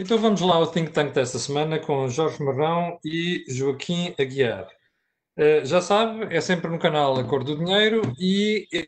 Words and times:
Então 0.00 0.16
vamos 0.16 0.40
lá 0.40 0.54
ao 0.54 0.70
Think 0.70 0.92
Tank 0.92 1.12
desta 1.12 1.40
semana 1.40 1.80
com 1.80 2.08
Jorge 2.08 2.40
Marrão 2.40 3.00
e 3.04 3.44
Joaquim 3.48 4.14
Aguiar. 4.16 4.68
Uh, 5.36 5.66
já 5.66 5.82
sabe, 5.82 6.32
é 6.32 6.40
sempre 6.40 6.70
no 6.70 6.78
canal 6.78 7.18
A 7.18 7.24
Cor 7.24 7.42
do 7.42 7.58
Dinheiro 7.58 8.02
e 8.16 8.68
é 8.72 8.82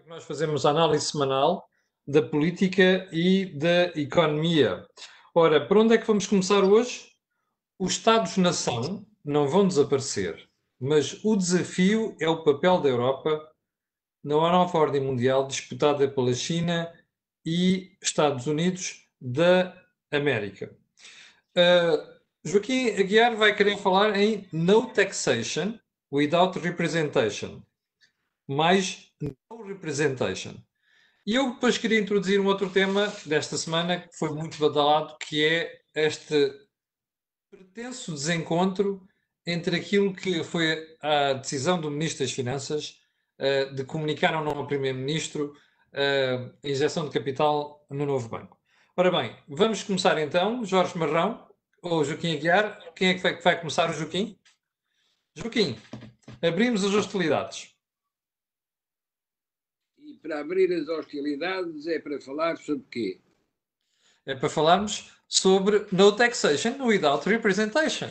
que 0.00 0.08
nós 0.08 0.24
fazemos 0.24 0.64
a 0.64 0.70
análise 0.70 1.04
semanal 1.04 1.68
da 2.06 2.22
política 2.22 3.06
e 3.12 3.44
da 3.54 3.88
economia. 4.00 4.82
Ora, 5.34 5.60
por 5.60 5.76
onde 5.76 5.94
é 5.94 5.98
que 5.98 6.06
vamos 6.06 6.26
começar 6.26 6.64
hoje? 6.64 7.06
Os 7.78 7.92
Estados-nação 7.92 9.04
não 9.22 9.46
vão 9.46 9.68
desaparecer, 9.68 10.48
mas 10.80 11.22
o 11.22 11.36
desafio 11.36 12.16
é 12.18 12.30
o 12.30 12.42
papel 12.42 12.80
da 12.80 12.88
Europa 12.88 13.46
na 14.24 14.36
nova 14.36 14.78
ordem 14.78 15.02
mundial 15.02 15.46
disputada 15.46 16.08
pela 16.08 16.32
China 16.32 16.90
e 17.44 17.94
Estados 18.00 18.46
Unidos 18.46 19.06
da 19.20 19.85
América. 20.16 20.74
Uh, 21.56 22.16
Joaquim 22.44 22.90
Aguiar 22.90 23.34
vai 23.34 23.54
querer 23.54 23.76
falar 23.78 24.16
em 24.16 24.46
no 24.52 24.86
taxation 24.86 25.78
without 26.12 26.58
representation, 26.58 27.62
mais 28.46 29.12
no 29.20 29.62
representation. 29.64 30.54
E 31.26 31.34
eu 31.34 31.54
depois 31.54 31.76
queria 31.76 31.98
introduzir 31.98 32.40
um 32.40 32.46
outro 32.46 32.70
tema 32.70 33.12
desta 33.24 33.56
semana 33.56 34.00
que 34.00 34.16
foi 34.16 34.30
muito 34.30 34.58
badalado, 34.58 35.16
que 35.18 35.44
é 35.44 35.80
este 35.92 36.54
pretenso 37.50 38.12
desencontro 38.12 39.04
entre 39.44 39.76
aquilo 39.76 40.14
que 40.14 40.44
foi 40.44 40.96
a 41.00 41.32
decisão 41.32 41.80
do 41.80 41.90
Ministro 41.90 42.24
das 42.24 42.32
Finanças 42.32 43.00
uh, 43.40 43.74
de 43.74 43.84
comunicar 43.84 44.36
ou 44.36 44.44
não 44.44 44.58
ao 44.58 44.66
Primeiro-Ministro 44.66 45.52
uh, 45.92 46.54
a 46.64 46.68
injeção 46.68 47.06
de 47.06 47.10
capital 47.10 47.84
no 47.90 48.06
novo 48.06 48.28
banco. 48.28 48.55
Ora 48.98 49.10
bem, 49.10 49.36
vamos 49.46 49.82
começar 49.82 50.18
então. 50.18 50.64
Jorge 50.64 50.96
Marrão 50.96 51.46
ou 51.82 52.02
Joaquim 52.02 52.34
Aguiar. 52.34 52.94
Quem 52.94 53.08
é 53.08 53.14
que 53.14 53.20
vai, 53.20 53.36
que 53.36 53.44
vai 53.44 53.58
começar? 53.58 53.90
O 53.90 53.92
Joaquim? 53.92 54.38
Joaquim, 55.34 55.76
abrimos 56.40 56.82
as 56.82 56.94
hostilidades. 56.94 57.76
E 59.98 60.14
para 60.14 60.40
abrir 60.40 60.72
as 60.72 60.88
hostilidades 60.88 61.86
é 61.86 61.98
para 61.98 62.18
falar 62.22 62.56
sobre 62.56 62.86
quê? 62.90 63.20
É 64.24 64.34
para 64.34 64.48
falarmos 64.48 65.12
sobre 65.28 65.86
no 65.92 66.16
taxation 66.16 66.82
without 66.82 67.28
representation. 67.28 68.08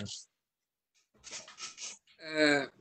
Uh, 2.20 2.72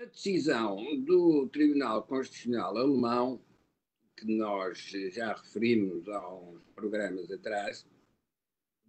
a 0.00 0.04
decisão 0.04 0.76
do 1.04 1.48
Tribunal 1.52 2.04
Constitucional 2.04 2.76
Alemão 2.76 3.44
que 4.16 4.24
nós 4.24 4.78
já 5.12 5.34
referimos 5.34 6.08
há 6.08 6.34
uns 6.34 6.62
programas 6.74 7.30
atrás, 7.30 7.86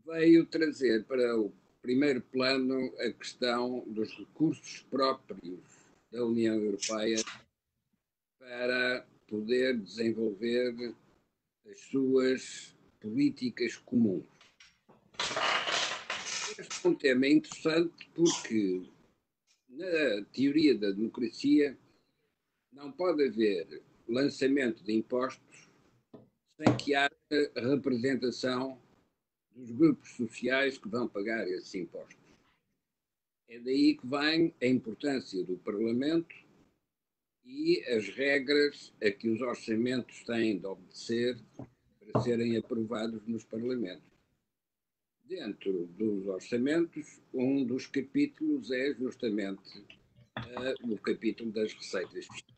veio 0.06 0.46
trazer 0.46 1.04
para 1.04 1.38
o 1.38 1.52
primeiro 1.82 2.22
plano 2.22 2.94
a 3.00 3.12
questão 3.12 3.84
dos 3.88 4.12
recursos 4.18 4.82
próprios 4.90 5.60
da 6.12 6.26
União 6.26 6.56
Europeia 6.56 7.18
para 8.40 9.06
poder 9.28 9.78
desenvolver 9.78 10.96
as 11.70 11.80
suas 11.82 12.74
políticas 13.00 13.76
comuns. 13.76 14.26
Este 16.58 16.88
é 16.88 16.90
um 16.90 16.96
tema 16.96 17.28
interessante 17.28 18.10
porque, 18.16 18.90
na 19.70 20.24
teoria 20.32 20.78
da 20.78 20.92
democracia, 20.92 21.78
não 22.72 22.92
pode 22.92 23.28
haver 23.28 23.84
lançamento 24.08 24.84
de 24.84 24.94
impostos 24.94 25.68
sem 26.58 26.76
que 26.78 26.96
haja 26.96 27.12
representação 27.56 28.82
dos 29.56 29.72
grupos 29.72 30.10
sociais 30.12 30.78
que 30.78 30.90
vão 30.90 31.08
pagar 31.08 31.48
esses 31.48 31.74
impostos. 31.76 32.18
É 33.50 33.60
daí 33.60 33.96
que 33.96 34.06
vem 34.06 34.54
a 34.62 34.66
importância 34.66 35.44
do 35.44 35.58
Parlamento 35.58 36.36
e 37.46 37.82
as 37.88 38.10
regras 38.10 38.94
a 39.02 39.10
que 39.10 39.30
os 39.30 39.40
orçamentos 39.42 40.24
têm 40.24 40.60
de 40.60 40.66
obedecer 40.66 41.40
para 42.00 42.22
serem 42.22 42.58
aprovados 42.58 43.26
nos 43.26 43.46
Parlamentos. 43.46 44.06
Dentro 45.24 45.88
dos 45.88 46.26
orçamentos, 46.28 47.22
um 47.34 47.64
dos 47.64 47.88
capítulos 47.88 48.72
é 48.72 48.94
justamente 48.94 49.80
uh, 49.80 50.94
o 50.94 50.98
capítulo 50.98 51.52
das 51.52 51.74
receitas 51.74 52.26
fiscais. 52.26 52.57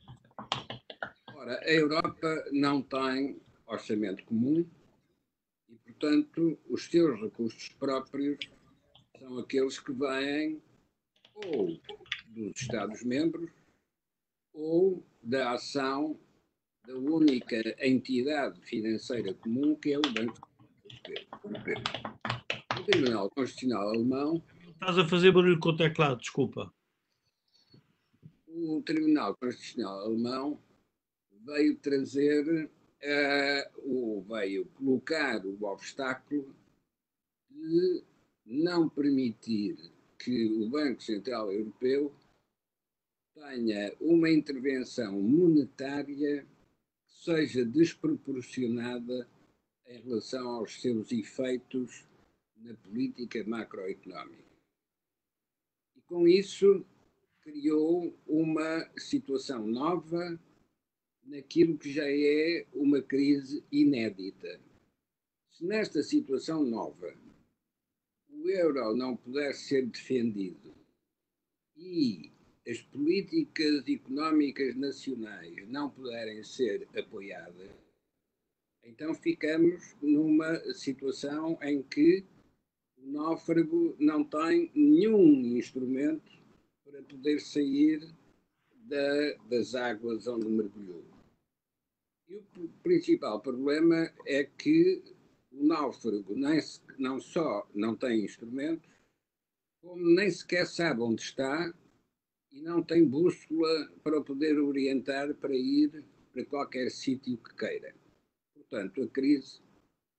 Ora, 1.40 1.58
a 1.58 1.72
Europa 1.72 2.46
não 2.52 2.82
tem 2.82 3.40
orçamento 3.66 4.26
comum 4.26 4.70
e, 5.70 5.76
portanto, 5.78 6.60
os 6.70 6.84
seus 6.84 7.18
recursos 7.18 7.70
próprios 7.80 8.38
são 9.18 9.38
aqueles 9.38 9.80
que 9.80 9.94
vêm 9.94 10.62
ou 11.36 11.80
dos 12.28 12.60
Estados-membros 12.62 13.50
ou 14.54 15.02
da 15.24 15.54
ação 15.54 16.20
da 16.86 16.98
única 16.98 17.74
entidade 17.80 18.60
financeira 18.66 19.34
comum 19.34 19.76
que 19.76 19.94
é 19.94 19.98
o 19.98 20.02
Banco 20.02 20.46
Europeu. 21.42 21.76
O 22.78 22.84
Tribunal 22.84 23.30
Constitucional 23.30 23.88
Alemão. 23.88 24.44
Estás 24.74 24.98
a 24.98 25.08
fazer 25.08 25.32
barulho 25.32 25.58
com 25.58 25.70
o 25.70 25.78
teclado, 25.78 26.20
desculpa. 26.20 26.70
O 28.46 28.82
Tribunal 28.86 29.38
Constitucional 29.38 30.00
Alemão 30.02 30.62
veio 31.50 31.76
trazer, 31.78 32.66
uh, 32.66 33.80
o, 33.84 34.22
veio 34.22 34.66
colocar 34.66 35.44
o 35.46 35.64
obstáculo 35.64 36.56
de 37.50 38.04
não 38.46 38.88
permitir 38.88 39.78
que 40.18 40.46
o 40.46 40.70
Banco 40.70 41.02
Central 41.02 41.52
Europeu 41.52 42.14
tenha 43.34 43.96
uma 44.00 44.30
intervenção 44.30 45.20
monetária 45.22 46.44
que 46.44 47.24
seja 47.24 47.66
desproporcionada 47.66 49.28
em 49.88 50.02
relação 50.02 50.48
aos 50.50 50.80
seus 50.81 51.12
efeitos 51.12 52.06
na 52.58 52.74
política 52.76 53.44
macroeconómica. 53.46 54.44
E 55.96 56.02
com 56.02 56.28
isso 56.28 56.86
criou 57.42 58.14
uma 58.28 58.90
situação 58.98 59.66
nova 59.66 60.40
naquilo 61.30 61.78
que 61.78 61.92
já 61.92 62.10
é 62.10 62.66
uma 62.74 63.02
crise 63.02 63.64
inédita. 63.72 64.60
Se 65.52 65.64
nesta 65.64 66.02
situação 66.02 66.64
nova 66.64 67.14
o 68.30 68.50
euro 68.50 68.96
não 68.96 69.16
puder 69.16 69.54
ser 69.54 69.86
defendido 69.86 70.74
e 71.76 72.32
as 72.68 72.82
políticas 72.82 73.88
económicas 73.88 74.76
nacionais 74.76 75.68
não 75.68 75.90
puderem 75.90 76.44
ser 76.44 76.88
apoiadas, 76.98 77.70
então 78.84 79.14
ficamos 79.14 79.96
numa 80.02 80.58
situação 80.74 81.58
em 81.62 81.84
que 81.84 82.24
o 82.98 83.12
náufrago 83.12 83.96
não 84.00 84.24
tem 84.24 84.72
nenhum 84.74 85.58
instrumento 85.58 86.32
para 86.84 87.02
poder 87.04 87.40
sair 87.40 88.08
da, 88.72 89.34
das 89.50 89.76
águas 89.76 90.28
onde 90.28 90.48
mergulhou. 90.48 91.19
E 92.30 92.36
o 92.36 92.70
principal 92.84 93.42
problema 93.42 94.14
é 94.28 94.44
que 94.44 95.02
o 95.52 95.66
náufrago 95.66 96.36
nem, 96.36 96.60
não 97.00 97.20
só 97.20 97.68
não 97.74 97.96
tem 97.96 98.24
instrumentos, 98.24 98.88
como 99.81 100.06
nem 100.14 100.30
sequer 100.30 100.68
sabe 100.68 101.02
onde 101.02 101.24
está 101.24 101.74
e 102.52 102.62
não 102.62 102.84
tem 102.84 103.04
bússola 103.04 103.92
para 104.04 104.22
poder 104.22 104.60
orientar 104.60 105.34
para 105.36 105.56
ir 105.56 106.06
para 106.31 106.46
qualquer 106.46 106.92
sítio 106.92 107.38
que 107.38 107.56
queira. 107.56 107.96
Portanto, 108.54 109.02
a 109.02 109.08
crise 109.08 109.60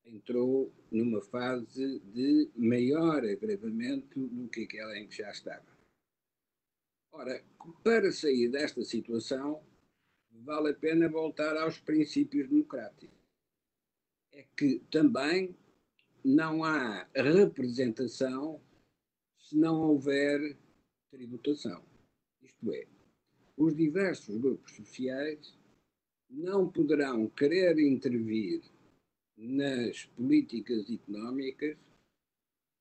entrou 0.03 0.73
numa 0.91 1.21
fase 1.21 1.99
de 1.99 2.49
maior 2.57 3.23
agravamento 3.23 4.27
do 4.27 4.49
que 4.49 4.63
aquela 4.63 4.97
em 4.97 5.07
que 5.07 5.15
já 5.15 5.31
estava. 5.31 5.65
Ora, 7.13 7.41
para 7.83 8.11
sair 8.11 8.49
desta 8.49 8.83
situação, 8.83 9.63
vale 10.43 10.71
a 10.71 10.73
pena 10.73 11.07
voltar 11.07 11.55
aos 11.57 11.79
princípios 11.79 12.49
democráticos. 12.49 13.17
É 14.33 14.45
que 14.55 14.79
também 14.91 15.55
não 16.23 16.63
há 16.63 17.07
representação 17.15 18.61
se 19.37 19.57
não 19.57 19.81
houver 19.81 20.57
tributação. 21.09 21.83
Isto 22.41 22.73
é, 22.73 22.87
os 23.57 23.75
diversos 23.75 24.37
grupos 24.37 24.75
sociais 24.75 25.57
não 26.29 26.69
poderão 26.69 27.27
querer 27.29 27.77
intervir 27.79 28.61
nas 29.37 30.05
políticas 30.05 30.89
económicas 30.89 31.77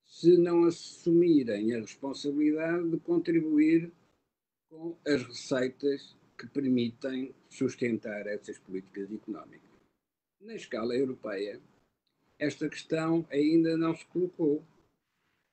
se 0.05 0.37
não 0.37 0.65
assumirem 0.65 1.75
a 1.75 1.81
responsabilidade 1.81 2.91
de 2.91 2.99
contribuir 2.99 3.93
com 4.69 4.97
as 5.07 5.23
receitas 5.23 6.17
que 6.41 6.47
permitem 6.47 7.35
sustentar 7.51 8.27
essas 8.27 8.59
políticas 8.59 9.13
económicas. 9.13 9.69
Na 10.41 10.55
escala 10.55 10.97
europeia, 10.97 11.61
esta 12.39 12.67
questão 12.67 13.27
ainda 13.31 13.77
não 13.77 13.95
se 13.95 14.07
colocou, 14.07 14.65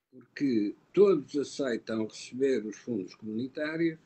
porque 0.09 0.73
todos 0.93 1.35
aceitam 1.35 2.07
receber 2.07 2.65
os 2.65 2.77
fundos 2.77 3.13
comunitários, 3.15 3.99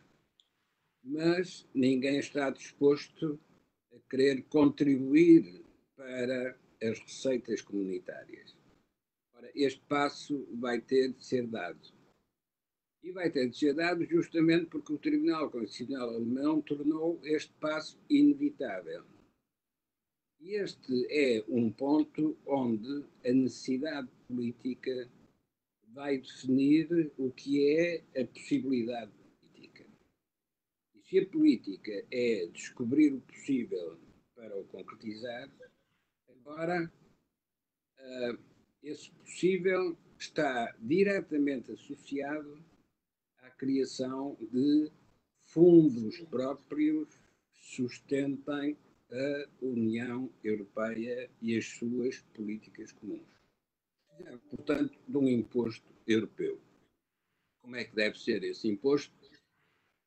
mas 1.04 1.68
ninguém 1.72 2.18
está 2.18 2.50
disposto 2.50 3.40
a 3.94 4.00
querer 4.10 4.42
contribuir 4.50 5.64
para 5.96 6.58
as 6.82 7.00
receitas 7.00 7.62
comunitárias. 7.62 8.58
Ora, 9.36 9.52
este 9.54 9.82
passo 9.82 10.48
vai 10.54 10.82
ter 10.82 11.14
de 11.14 11.24
ser 11.24 11.46
dado. 11.46 12.01
E 13.04 13.12
vai 13.12 13.32
ter 13.32 13.50
de 13.50 13.58
ser 13.58 13.74
dado 13.74 14.06
justamente 14.06 14.68
porque 14.68 14.94
o 14.94 14.98
Tribunal 14.98 15.50
Constitucional 15.50 16.10
Alemão 16.10 16.62
tornou 16.62 17.20
este 17.24 17.52
passo 17.60 18.00
inevitável. 18.10 19.04
E 20.40 20.56
este 20.56 21.08
é 21.10 21.44
um 21.48 21.72
ponto 21.72 22.38
onde 22.46 23.06
a 23.26 23.32
necessidade 23.32 24.10
política 24.28 25.10
vai 25.94 26.18
definir 26.18 27.12
o 27.18 27.32
que 27.32 27.76
é 27.76 28.22
a 28.22 28.26
possibilidade 28.26 29.12
política. 29.40 29.86
E 30.96 31.02
se 31.02 31.20
a 31.20 31.26
política 31.28 32.06
é 32.12 32.48
descobrir 32.48 33.14
o 33.14 33.22
possível 33.22 34.00
para 34.36 34.58
o 34.60 34.64
concretizar, 34.66 35.50
agora 36.30 36.92
uh, 38.00 38.38
esse 38.82 39.12
possível 39.12 39.98
está 40.18 40.76
diretamente 40.80 41.72
associado 41.72 42.64
criação 43.62 44.36
de 44.52 44.92
fundos 45.38 46.20
próprios 46.32 47.08
sustentem 47.54 48.76
a 49.12 49.48
União 49.62 50.28
Europeia 50.44 51.30
e 51.40 51.56
as 51.56 51.66
suas 51.66 52.22
políticas 52.34 52.92
comuns. 52.94 53.22
Portanto, 54.50 54.98
de 55.08 55.16
um 55.16 55.28
imposto 55.28 55.88
europeu. 56.08 56.60
Como 57.62 57.76
é 57.76 57.84
que 57.84 57.96
deve 57.96 58.18
ser 58.18 58.44
esse 58.44 58.68
imposto? 58.68 59.14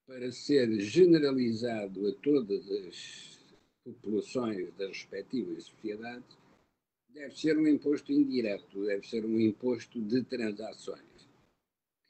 Para 0.04 0.32
ser 0.32 0.68
generalizado 0.80 2.08
a 2.08 2.12
todas 2.12 2.68
as 2.68 3.54
populações 3.84 4.74
das 4.74 4.88
respectivas 4.88 5.64
sociedades, 5.66 6.36
deve 7.10 7.38
ser 7.38 7.56
um 7.56 7.68
imposto 7.68 8.10
indireto, 8.10 8.84
deve 8.84 9.06
ser 9.06 9.24
um 9.24 9.38
imposto 9.38 10.00
de 10.02 10.24
transações, 10.24 11.13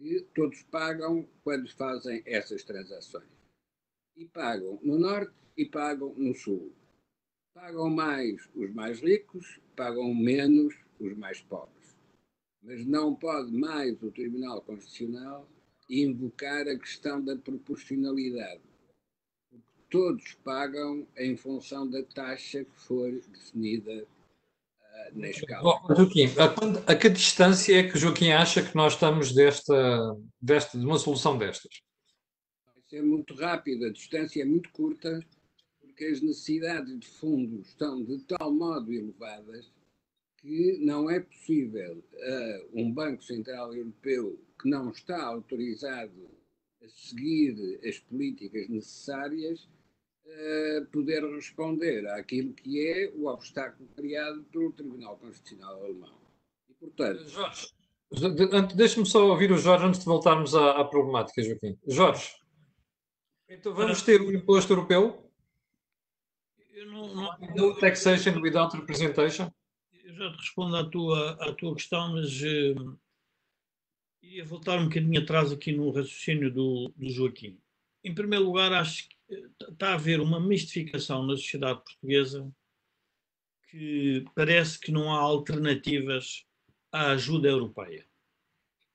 que 0.05 0.21
todos 0.35 0.63
pagam 0.65 1.27
quando 1.43 1.67
fazem 1.73 2.23
essas 2.27 2.63
transações. 2.63 3.25
E 4.15 4.27
pagam 4.27 4.79
no 4.83 4.99
norte 4.99 5.33
e 5.57 5.65
pagam 5.65 6.15
no 6.15 6.35
sul. 6.35 6.73
Pagam 7.55 7.89
mais 7.89 8.47
os 8.55 8.71
mais 8.75 9.01
ricos, 9.01 9.59
pagam 9.75 10.15
menos 10.15 10.75
os 11.01 11.17
mais 11.17 11.41
pobres. 11.41 11.97
Mas 12.63 12.85
não 12.85 13.15
pode 13.15 13.51
mais 13.51 14.01
o 14.03 14.11
Tribunal 14.11 14.61
Constitucional 14.61 15.49
invocar 15.89 16.69
a 16.69 16.79
questão 16.79 17.25
da 17.25 17.37
proporcionalidade. 17.37 18.63
Porque 19.51 19.83
todos 19.89 20.35
pagam 20.45 21.07
em 21.17 21.35
função 21.35 21.89
da 21.89 22.03
taxa 22.03 22.65
que 22.65 22.81
for 22.81 23.11
definida 23.11 24.07
escala. 25.31 25.81
Oh, 25.85 25.95
Joaquim, 25.95 26.27
a, 26.39 26.93
a 26.93 26.97
que 26.97 27.09
distância 27.09 27.79
é 27.79 27.89
que 27.89 27.99
Joaquim 27.99 28.33
acha 28.33 28.63
que 28.63 28.75
nós 28.75 28.95
estamos 28.95 29.33
desta, 29.35 30.17
desta, 30.41 30.79
de 30.79 30.85
uma 30.85 30.99
solução 30.99 31.39
destas? 31.39 31.83
Vai 32.67 32.83
ser 32.89 33.03
muito 33.03 33.35
rápido, 33.35 33.87
a 33.87 33.93
distância 33.93 34.43
é 34.43 34.45
muito 34.45 34.71
curta 34.71 35.21
porque 35.81 36.07
as 36.07 36.21
necessidades 36.21 36.99
de 36.99 37.07
fundos 37.07 37.69
estão 37.69 38.05
de 38.05 38.19
tal 38.25 38.53
modo 38.53 38.93
elevadas 38.93 39.73
que 40.39 40.79
não 40.79 41.09
é 41.09 41.21
possível 41.21 42.05
uh, 42.13 42.69
um 42.75 42.93
Banco 42.93 43.23
Central 43.23 43.73
Europeu 43.75 44.39
que 44.61 44.69
não 44.69 44.91
está 44.91 45.25
autorizado 45.25 46.29
a 46.83 46.89
seguir 46.89 47.81
as 47.87 47.99
políticas 47.99 48.69
necessárias 48.69 49.69
uh, 50.27 50.87
poder 50.87 51.25
responder 51.35 52.07
àquilo 52.09 52.53
que 52.53 52.87
é 52.87 53.13
o 53.15 53.27
obstáculo 53.27 53.89
criado 53.97 54.43
pelo 54.45 54.73
Tribunal 54.73 55.17
Constitucional 55.19 55.83
Alemão. 55.85 56.19
E, 56.69 56.75
portanto. 56.75 57.29
Jorge, 57.29 57.69
deixe-me 58.75 59.07
só 59.07 59.27
ouvir 59.27 59.51
o 59.53 59.59
Jorge 59.59 59.87
antes 59.87 60.01
de 60.01 60.07
voltarmos 60.07 60.55
à, 60.55 60.81
à 60.81 60.85
problemática, 60.85 61.43
Joaquim. 61.43 61.79
Jorge, 61.87 62.35
então 63.49 63.75
vamos 63.75 64.03
ter 64.03 64.21
o 64.21 64.33
imposto 64.33 64.73
europeu? 64.73 65.31
Eu 66.73 66.87
não, 66.87 67.15
não, 67.15 67.39
no 67.55 67.77
taxation 67.79 68.41
without 68.41 68.77
representation? 68.77 69.51
Eu 70.05 70.15
já 70.15 70.31
te 70.33 70.37
respondo 70.37 70.77
à 70.77 70.89
tua, 70.89 71.31
à 71.41 71.53
tua 71.53 71.75
questão, 71.75 72.13
mas 72.13 72.41
uh, 72.43 72.99
ia 74.23 74.45
voltar 74.45 74.79
um 74.79 74.85
bocadinho 74.85 75.21
atrás 75.21 75.53
aqui 75.53 75.73
no 75.73 75.91
raciocínio 75.91 76.53
do, 76.53 76.93
do 76.97 77.09
Joaquim. 77.09 77.59
Em 78.03 78.15
primeiro 78.15 78.45
lugar, 78.45 78.73
acho 78.73 79.09
que 79.09 79.15
está 79.71 79.91
a 79.91 79.95
haver 79.95 80.21
uma 80.21 80.41
mistificação 80.41 81.27
na 81.27 81.37
sociedade 81.37 81.83
portuguesa 81.85 82.51
que 83.71 84.25
parece 84.35 84.79
que 84.79 84.93
não 84.93 85.13
há 85.13 85.19
alternativas 85.19 86.45
à 86.93 87.13
ajuda 87.13 87.49
europeia 87.49 88.07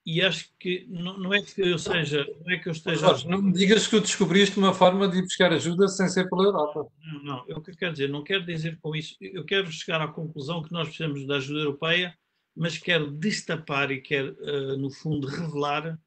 e 0.06 0.24
acho 0.24 0.50
que 0.60 0.88
não, 0.90 1.20
não, 1.20 1.34
é 1.34 1.40
que 1.40 1.62
eu 1.62 1.78
seja, 1.78 2.26
não 2.44 2.52
é 2.52 2.58
que 2.58 2.68
eu 2.68 2.72
esteja. 2.72 3.00
Jorge, 3.00 3.28
não 3.28 3.42
me 3.42 3.54
digas 3.54 3.86
que 3.86 3.92
tu 3.92 4.02
descobriste 4.02 4.58
uma 4.58 4.74
forma 4.74 5.08
de 5.08 5.20
ir 5.20 5.22
buscar 5.22 5.54
ajuda 5.54 5.88
sem 5.88 6.08
ser 6.08 6.28
pela 6.28 6.46
Europa. 6.46 6.88
Não, 7.00 7.24
não, 7.24 7.58
o 7.58 7.62
que 7.62 7.70
eu 7.70 7.76
quero 7.76 7.92
dizer, 7.92 8.10
não 8.10 8.24
quero 8.24 8.44
dizer 8.44 8.80
com 8.82 8.96
isso, 8.96 9.16
eu 9.22 9.46
quero 9.46 9.72
chegar 9.72 10.02
à 10.02 10.08
conclusão 10.08 10.64
que 10.64 10.72
nós 10.72 10.88
precisamos 10.88 11.28
da 11.28 11.36
ajuda 11.36 11.60
europeia, 11.60 12.18
mas 12.56 12.78
quero 12.78 13.12
destapar 13.12 13.92
e 13.92 14.02
quero, 14.02 14.36
uh, 14.42 14.78
no 14.78 14.90
fundo, 14.90 15.28
revelar 15.28 16.00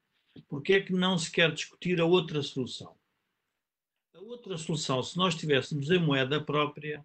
porque 0.49 0.73
é 0.73 0.81
que 0.81 0.91
não 0.91 1.17
se 1.17 1.31
quer 1.31 1.53
discutir 1.53 2.01
a 2.01 2.05
outra 2.05 2.41
solução. 2.41 2.95
A 4.13 4.19
outra 4.19 4.57
solução, 4.57 5.01
se 5.01 5.17
nós 5.17 5.33
tivéssemos 5.33 5.89
a 5.89 5.99
moeda 5.99 6.39
própria, 6.39 7.03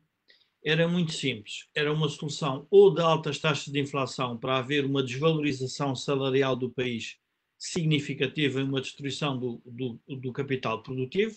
era 0.63 0.87
muito 0.87 1.13
simples. 1.13 1.67
Era 1.75 1.93
uma 1.93 2.09
solução 2.09 2.67
ou 2.71 2.93
de 2.93 3.01
altas 3.01 3.39
taxas 3.39 3.73
de 3.73 3.81
inflação 3.81 4.37
para 4.37 4.59
haver 4.59 4.85
uma 4.85 5.03
desvalorização 5.03 5.97
salarial 5.97 6.55
do 6.55 6.71
país 6.71 7.17
significativa 7.57 8.61
e 8.61 8.63
uma 8.63 8.81
destruição 8.81 9.39
do, 9.39 9.63
do, 9.65 9.99
do, 10.17 10.33
capital 10.33 10.83
produtivo. 10.83 11.37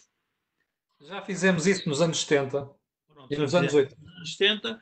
Já 1.02 1.22
fizemos 1.22 1.66
isso 1.66 1.88
nos 1.88 2.02
anos 2.02 2.20
70 2.20 2.70
Pronto, 3.08 3.34
e 3.34 3.38
nos 3.38 3.56
anos 3.56 3.74
80. 3.74 4.02
Nos 4.02 4.16
anos 4.18 4.36
70 4.36 4.82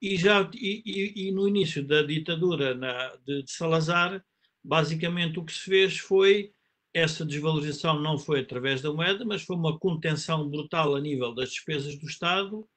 e, 0.00 0.16
já, 0.16 0.50
e, 0.54 0.82
e, 0.84 1.28
e 1.28 1.32
no 1.32 1.46
início 1.46 1.86
da 1.86 2.02
ditadura 2.02 2.74
na, 2.74 3.14
de, 3.24 3.42
de 3.42 3.52
Salazar, 3.52 4.24
basicamente 4.64 5.38
o 5.38 5.44
que 5.44 5.52
se 5.52 5.60
fez 5.60 5.98
foi 5.98 6.52
essa 6.92 7.24
desvalorização 7.24 8.00
não 8.00 8.18
foi 8.18 8.40
através 8.40 8.80
da 8.80 8.92
moeda, 8.92 9.24
mas 9.24 9.42
foi 9.42 9.56
uma 9.56 9.78
contenção 9.78 10.48
brutal 10.48 10.94
a 10.96 11.00
nível 11.00 11.34
das 11.34 11.50
despesas 11.50 11.96
do 11.96 12.06
Estado 12.06 12.68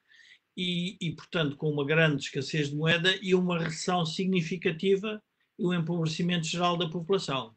e, 0.55 0.97
e, 1.01 1.15
portanto, 1.15 1.57
com 1.57 1.69
uma 1.69 1.85
grande 1.85 2.23
escassez 2.23 2.69
de 2.69 2.75
moeda 2.75 3.17
e 3.21 3.33
uma 3.33 3.59
recessão 3.59 4.05
significativa 4.05 5.21
e 5.57 5.65
um 5.65 5.73
empobrecimento 5.73 6.45
geral 6.45 6.77
da 6.77 6.89
população. 6.89 7.55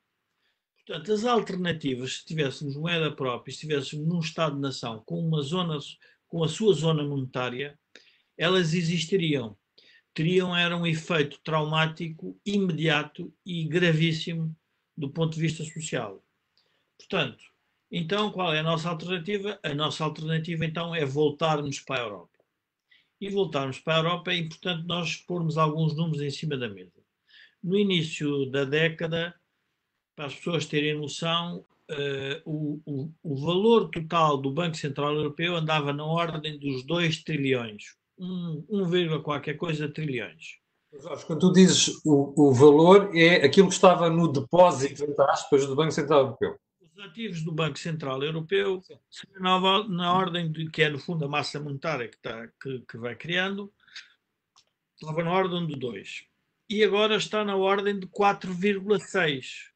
Portanto, 0.86 1.12
as 1.12 1.24
alternativas, 1.24 2.18
se 2.18 2.24
tivéssemos 2.24 2.76
moeda 2.76 3.14
própria, 3.14 3.52
se 3.52 3.56
estivéssemos 3.56 4.06
num 4.06 4.20
Estado-nação 4.20 5.02
com 5.04 5.18
uma 5.18 5.42
zona, 5.42 5.78
com 6.28 6.42
a 6.42 6.48
sua 6.48 6.72
zona 6.72 7.04
monetária, 7.04 7.78
elas 8.38 8.72
existiriam. 8.72 9.56
Teriam 10.14 10.56
era 10.56 10.76
um 10.76 10.86
efeito 10.86 11.38
traumático 11.44 12.40
imediato 12.46 13.30
e 13.44 13.64
gravíssimo 13.64 14.56
do 14.96 15.10
ponto 15.10 15.34
de 15.34 15.40
vista 15.40 15.62
social. 15.64 16.25
Portanto, 16.98 17.44
então 17.90 18.30
qual 18.30 18.52
é 18.54 18.60
a 18.60 18.62
nossa 18.62 18.88
alternativa? 18.88 19.58
A 19.62 19.74
nossa 19.74 20.04
alternativa 20.04 20.64
então 20.64 20.94
é 20.94 21.04
voltarmos 21.04 21.80
para 21.80 22.02
a 22.02 22.04
Europa 22.04 22.36
e 23.20 23.30
voltarmos 23.30 23.78
para 23.78 23.94
a 23.94 23.98
Europa, 23.98 24.30
é 24.30 24.36
importante 24.36 24.86
nós 24.86 25.16
pormos 25.16 25.56
alguns 25.56 25.96
números 25.96 26.20
em 26.22 26.30
cima 26.30 26.56
da 26.56 26.68
mesa. 26.68 26.92
No 27.62 27.76
início 27.76 28.46
da 28.50 28.64
década, 28.64 29.34
para 30.14 30.26
as 30.26 30.34
pessoas 30.34 30.66
terem 30.66 30.98
noção, 30.98 31.64
uh, 31.90 32.42
o, 32.44 32.80
o, 32.84 33.12
o, 33.22 33.36
valor 33.36 33.90
total 33.90 34.36
do 34.36 34.50
Banco 34.50 34.76
Central 34.76 35.14
Europeu 35.14 35.56
andava 35.56 35.92
na 35.92 36.04
ordem 36.04 36.58
dos 36.58 36.84
2 36.84 37.22
trilhões, 37.24 37.96
1, 38.18 38.66
1, 38.68 39.22
qualquer 39.22 39.54
coisa 39.54 39.88
trilhões. 39.88 40.58
Jorge, 41.00 41.26
quando 41.26 41.40
tu 41.40 41.52
dizes 41.52 42.00
o, 42.04 42.48
o 42.48 42.54
valor, 42.54 43.10
é 43.14 43.44
aquilo 43.44 43.68
que 43.68 43.74
estava 43.74 44.08
no 44.08 44.28
depósito, 44.28 45.04
entre 45.04 45.24
aspas, 45.24 45.66
do 45.66 45.74
Banco 45.74 45.90
Central 45.92 46.20
Europeu 46.20 46.56
os 46.96 47.04
ativos 47.04 47.42
do 47.42 47.52
Banco 47.52 47.78
Central 47.78 48.22
Europeu 48.22 48.82
na, 49.38 49.86
na 49.86 50.12
ordem 50.14 50.50
de 50.50 50.68
que 50.70 50.82
é 50.82 50.88
no 50.88 50.98
fundo 50.98 51.26
a 51.26 51.28
massa 51.28 51.60
monetária 51.60 52.08
que, 52.08 52.16
está, 52.16 52.48
que, 52.60 52.80
que 52.88 52.96
vai 52.96 53.14
criando, 53.14 53.70
estava 54.94 55.22
na 55.22 55.30
ordem 55.30 55.66
de 55.66 55.76
2. 55.76 56.24
E 56.70 56.82
agora 56.82 57.16
está 57.16 57.44
na 57.44 57.54
ordem 57.54 57.98
de 57.98 58.06
4,6. 58.06 59.70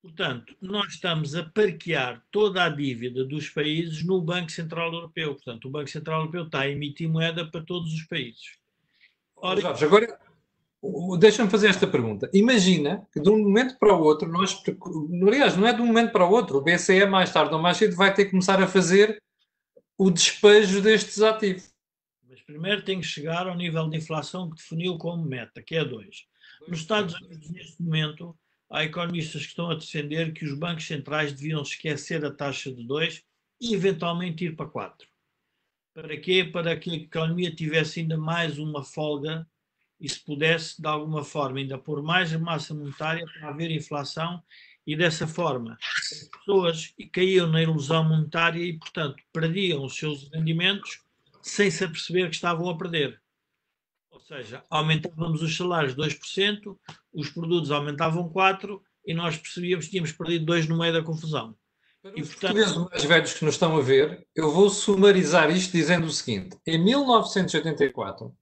Portanto, 0.00 0.56
nós 0.60 0.94
estamos 0.94 1.34
a 1.34 1.44
parquear 1.44 2.24
toda 2.30 2.64
a 2.64 2.68
dívida 2.68 3.24
dos 3.24 3.50
países 3.50 4.02
no 4.04 4.20
Banco 4.22 4.50
Central 4.50 4.92
Europeu. 4.92 5.34
Portanto, 5.34 5.66
o 5.66 5.70
Banco 5.70 5.90
Central 5.90 6.20
Europeu 6.20 6.44
está 6.44 6.60
a 6.60 6.70
emitir 6.70 7.08
moeda 7.08 7.46
para 7.46 7.62
todos 7.62 7.92
os 7.92 8.04
países. 8.04 8.56
Ora, 9.36 9.60
agora 9.68 10.18
Deixa-me 11.18 11.50
fazer 11.50 11.68
esta 11.68 11.86
pergunta. 11.86 12.30
Imagina 12.32 13.06
que 13.12 13.20
de 13.20 13.28
um 13.28 13.38
momento 13.38 13.76
para 13.78 13.94
o 13.94 14.00
outro, 14.00 14.28
nós, 14.28 14.62
aliás, 15.26 15.56
não 15.56 15.66
é 15.66 15.72
de 15.72 15.82
um 15.82 15.86
momento 15.86 16.12
para 16.12 16.26
o 16.26 16.30
outro, 16.30 16.58
o 16.58 16.62
BCE 16.62 17.04
mais 17.06 17.32
tarde 17.32 17.52
ou 17.52 17.60
mais 17.60 17.76
cedo 17.76 17.96
vai 17.96 18.14
ter 18.14 18.26
que 18.26 18.30
começar 18.30 18.62
a 18.62 18.68
fazer 18.68 19.20
o 19.96 20.10
despejo 20.10 20.80
destes 20.80 21.20
ativos. 21.20 21.72
Mas 22.28 22.40
primeiro 22.42 22.84
tem 22.84 23.00
que 23.00 23.06
chegar 23.06 23.48
ao 23.48 23.56
nível 23.56 23.88
de 23.88 23.98
inflação 23.98 24.48
que 24.48 24.56
definiu 24.56 24.96
como 24.96 25.24
meta, 25.24 25.60
que 25.60 25.74
é 25.74 25.84
2. 25.84 26.26
Nos 26.68 26.78
Estados 26.78 27.14
Unidos, 27.20 27.50
neste 27.50 27.82
momento, 27.82 28.38
há 28.70 28.84
economistas 28.84 29.42
que 29.42 29.48
estão 29.48 29.70
a 29.70 29.74
defender 29.74 30.32
que 30.32 30.44
os 30.44 30.56
bancos 30.56 30.86
centrais 30.86 31.32
deviam 31.32 31.62
esquecer 31.62 32.24
a 32.24 32.30
taxa 32.30 32.72
de 32.72 32.86
2 32.86 33.24
e 33.60 33.74
eventualmente 33.74 34.44
ir 34.44 34.54
para 34.54 34.68
4. 34.68 35.08
Para 35.92 36.16
quê? 36.16 36.44
Para 36.44 36.76
que 36.76 36.90
a 36.90 36.94
economia 36.94 37.52
tivesse 37.52 37.98
ainda 37.98 38.16
mais 38.16 38.58
uma 38.58 38.84
folga 38.84 39.44
e 40.00 40.08
se 40.08 40.20
pudesse, 40.24 40.80
de 40.80 40.86
alguma 40.86 41.24
forma, 41.24 41.58
ainda 41.58 41.78
pôr 41.78 42.02
mais 42.02 42.32
massa 42.32 42.74
monetária 42.74 43.24
para 43.26 43.48
haver 43.48 43.70
inflação 43.70 44.42
e 44.86 44.96
dessa 44.96 45.26
forma 45.26 45.76
as 45.80 46.28
pessoas 46.28 46.94
caíam 47.12 47.46
na 47.46 47.62
ilusão 47.62 48.04
monetária 48.04 48.62
e, 48.62 48.72
portanto, 48.72 49.22
perdiam 49.32 49.84
os 49.84 49.96
seus 49.96 50.30
rendimentos 50.32 51.02
sem 51.42 51.70
se 51.70 51.84
aperceber 51.84 52.28
que 52.28 52.34
estavam 52.34 52.68
a 52.68 52.76
perder. 52.76 53.20
Ou 54.10 54.20
seja, 54.20 54.62
aumentávamos 54.70 55.42
os 55.42 55.56
salários 55.56 55.94
2%, 55.94 56.76
os 57.12 57.30
produtos 57.30 57.70
aumentavam 57.70 58.30
4% 58.30 58.80
e 59.06 59.14
nós 59.14 59.36
percebíamos 59.36 59.86
que 59.86 59.90
tínhamos 59.92 60.12
perdido 60.12 60.52
2% 60.52 60.68
no 60.68 60.78
meio 60.78 60.92
da 60.92 61.02
confusão. 61.02 61.56
Para 62.02 62.12
e, 62.16 62.22
os 62.22 62.34
portanto, 62.34 62.88
mais 62.90 63.04
velhos 63.04 63.34
que 63.34 63.44
nos 63.44 63.54
estão 63.54 63.76
a 63.76 63.82
ver, 63.82 64.26
eu 64.34 64.52
vou 64.52 64.70
sumarizar 64.70 65.50
isto 65.50 65.72
dizendo 65.72 66.06
o 66.06 66.10
seguinte: 66.10 66.56
em 66.66 66.82
1984, 66.82 68.34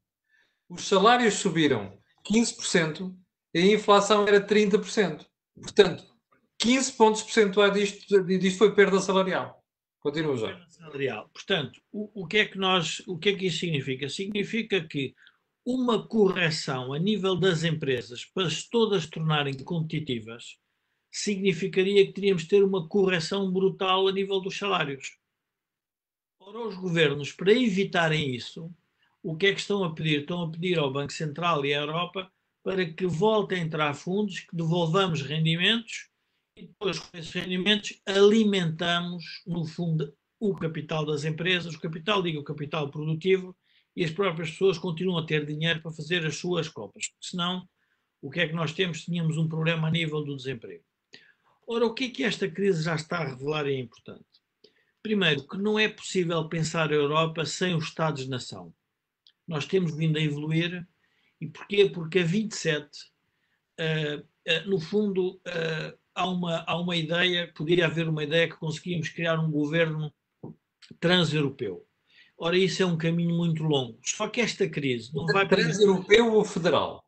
os 0.69 0.87
salários 0.87 1.35
subiram 1.35 1.99
15% 2.31 3.15
e 3.55 3.59
a 3.59 3.75
inflação 3.75 4.27
era 4.27 4.45
30%. 4.45 5.27
Portanto, 5.55 6.05
15 6.59 6.93
pontos 6.93 7.23
percentuais 7.23 7.73
disto, 7.75 8.25
disto 8.25 8.59
foi 8.59 8.75
perda 8.75 9.01
salarial. 9.01 9.63
Continua 10.01 10.37
já. 10.37 10.67
Salarial. 10.69 11.29
Portanto, 11.31 11.81
o, 11.93 12.23
o, 12.23 12.27
que 12.27 12.39
é 12.39 12.45
que 12.47 12.59
nós, 12.59 13.03
o 13.07 13.19
que 13.19 13.31
é 13.31 13.37
que 13.37 13.47
isso 13.47 13.59
significa? 13.59 14.09
Significa 14.09 14.87
que 14.87 15.15
uma 15.65 16.07
correção 16.07 16.93
a 16.93 16.99
nível 16.99 17.35
das 17.35 17.65
empresas 17.65 18.25
para 18.25 18.49
se 18.49 18.69
todas 18.71 19.07
tornarem 19.07 19.57
competitivas 19.65 20.59
significaria 21.11 22.07
que 22.07 22.13
teríamos 22.13 22.43
de 22.43 22.49
ter 22.49 22.63
uma 22.63 22.87
correção 22.89 23.51
brutal 23.51 24.07
a 24.07 24.13
nível 24.13 24.41
dos 24.41 24.57
salários. 24.57 25.17
Ora, 26.39 26.61
os 26.61 26.77
governos, 26.77 27.33
para 27.33 27.53
evitarem 27.53 28.35
isso, 28.35 28.73
o 29.27 29.37
que 29.37 29.47
é 29.47 29.53
que 29.53 29.59
estão 29.59 29.83
a 29.83 29.93
pedir? 29.93 30.21
Estão 30.21 30.43
a 30.43 30.51
pedir 30.53 30.79
ao 30.79 30.93
Banco 30.93 31.13
Central 31.13 31.67
e 31.67 31.75
à 31.75 31.81
Europa 31.81 32.31
para 32.63 32.87
que 32.87 33.09
voltem 33.09 33.59
a 33.59 33.65
entrar 33.65 33.93
fundos, 33.93 34.39
que 34.39 34.55
devolvamos 34.55 35.21
rendimentos 35.21 36.11
e 36.57 36.69
depois 36.69 37.01
com 37.01 37.19
esses 37.19 37.33
rendimentos 37.33 38.01
alimentamos, 38.07 39.25
no 39.45 39.67
fundo, 39.67 40.15
o 40.39 40.55
capital 40.55 41.05
das 41.05 41.25
empresas, 41.25 41.75
o 41.75 41.81
capital, 41.81 42.23
digo 42.23 42.39
o 42.39 42.45
capital 42.45 42.89
produtivo, 42.89 43.57
e 43.97 44.05
as 44.05 44.13
próprias 44.13 44.51
pessoas 44.51 44.79
continuam 44.79 45.19
a 45.19 45.27
ter 45.27 45.45
dinheiro 45.45 45.83
para 45.83 45.91
fazer 45.91 46.25
as 46.25 46.37
suas 46.37 46.69
compras. 46.69 47.11
Senão, 47.21 47.69
o 48.23 48.31
que 48.31 48.39
é 48.39 48.47
que 48.47 48.55
nós 48.55 48.73
temos? 48.73 49.05
Tínhamos 49.05 49.37
um 49.39 49.49
problema 49.49 49.89
a 49.89 49.91
nível 49.91 50.23
do 50.23 50.37
desemprego. 50.37 50.85
Ora, 51.67 51.85
o 51.85 51.95
que 51.95 52.05
é 52.05 52.11
que 52.11 52.23
esta 52.23 52.49
crise 52.49 52.85
já 52.85 52.95
está 52.95 53.19
a 53.19 53.29
revelar 53.31 53.67
é 53.67 53.75
importante? 53.75 54.25
Primeiro, 55.03 55.45
que 55.49 55.59
não 55.59 55.77
é 55.77 55.89
possível 55.89 56.49
pensar 56.49 56.93
a 56.93 56.95
Europa 56.95 57.45
sem 57.45 57.75
os 57.75 57.87
Estados-nação 57.87 58.73
nós 59.47 59.67
temos 59.67 59.95
vindo 59.95 60.19
a 60.19 60.23
evoluir. 60.23 60.87
E 61.41 61.47
porquê? 61.47 61.89
Porque 61.89 62.21
a 62.21 62.25
27, 62.25 62.87
uh, 63.79 64.21
uh, 64.21 64.71
no 64.71 64.81
fundo, 64.81 65.35
uh, 65.47 65.99
há, 66.15 66.29
uma, 66.29 66.65
há 66.67 66.81
uma 66.81 66.97
ideia, 66.97 67.53
poderia 67.55 67.87
haver 67.87 68.09
uma 68.09 68.25
ideia 68.25 68.49
que 68.49 68.57
conseguíamos 68.57 69.09
criar 69.11 69.39
um 69.39 69.51
governo 69.51 70.13
transeuropeu. 70.99 71.87
Ora, 72.39 72.57
isso 72.57 72.83
é 72.83 72.87
um 72.87 72.99
caminho 72.99 73.35
muito 73.35 73.63
longo. 73.63 73.99
Só 74.03 74.29
que 74.29 74.41
esta 74.41 74.69
crise 74.69 75.15
não 75.15 75.25
vai. 75.27 75.49
Transeuropeu 75.49 76.35
ou 76.35 76.45
federal? 76.45 77.05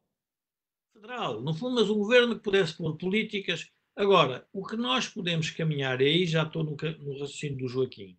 Federal, 0.92 1.40
no 1.40 1.54
fundo, 1.54 1.75
mas 1.75 1.90
um 1.90 1.99
governo 1.99 2.37
que 2.37 2.42
pudesse 2.42 2.75
pôr 2.75 2.97
políticas. 2.97 3.71
Agora, 3.95 4.47
o 4.52 4.64
que 4.64 4.76
nós 4.76 5.09
podemos 5.09 5.50
caminhar, 5.50 6.00
e 6.00 6.07
aí 6.07 6.26
já 6.26 6.45
estou 6.45 6.62
no, 6.62 6.76
no 7.00 7.12
raciocínio 7.12 7.59
do 7.59 7.68
Joaquim, 7.68 8.16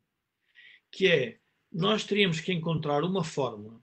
que 0.91 1.07
é 1.07 1.39
nós 1.71 2.03
teríamos 2.03 2.41
que 2.41 2.51
encontrar 2.51 3.03
uma 3.03 3.23
fórmula 3.23 3.79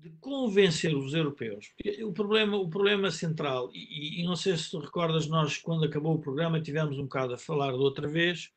de 0.00 0.10
convencer 0.18 0.96
os 0.96 1.12
europeus. 1.12 1.72
O 2.02 2.12
problema, 2.12 2.56
o 2.56 2.70
problema 2.70 3.10
central, 3.10 3.70
e, 3.74 4.20
e, 4.20 4.24
não 4.24 4.34
sei 4.34 4.56
se 4.56 4.70
tu 4.70 4.78
recordas, 4.78 5.26
nós, 5.26 5.58
quando 5.58 5.84
acabou 5.84 6.14
o 6.14 6.20
programa, 6.20 6.60
tivemos 6.60 6.98
um 6.98 7.02
bocado 7.02 7.34
a 7.34 7.38
falar 7.38 7.72
de 7.72 7.78
outra 7.78 8.08
vez, 8.08 8.50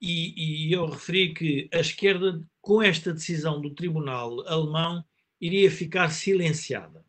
e, 0.00 0.68
e 0.68 0.72
eu 0.72 0.86
referi 0.86 1.32
que 1.32 1.68
a 1.72 1.80
esquerda, 1.80 2.42
com 2.60 2.82
esta 2.82 3.12
decisão 3.12 3.60
do 3.60 3.74
tribunal 3.74 4.46
alemão, 4.46 5.02
iria 5.40 5.70
ficar 5.70 6.10
silenciada. 6.10 7.04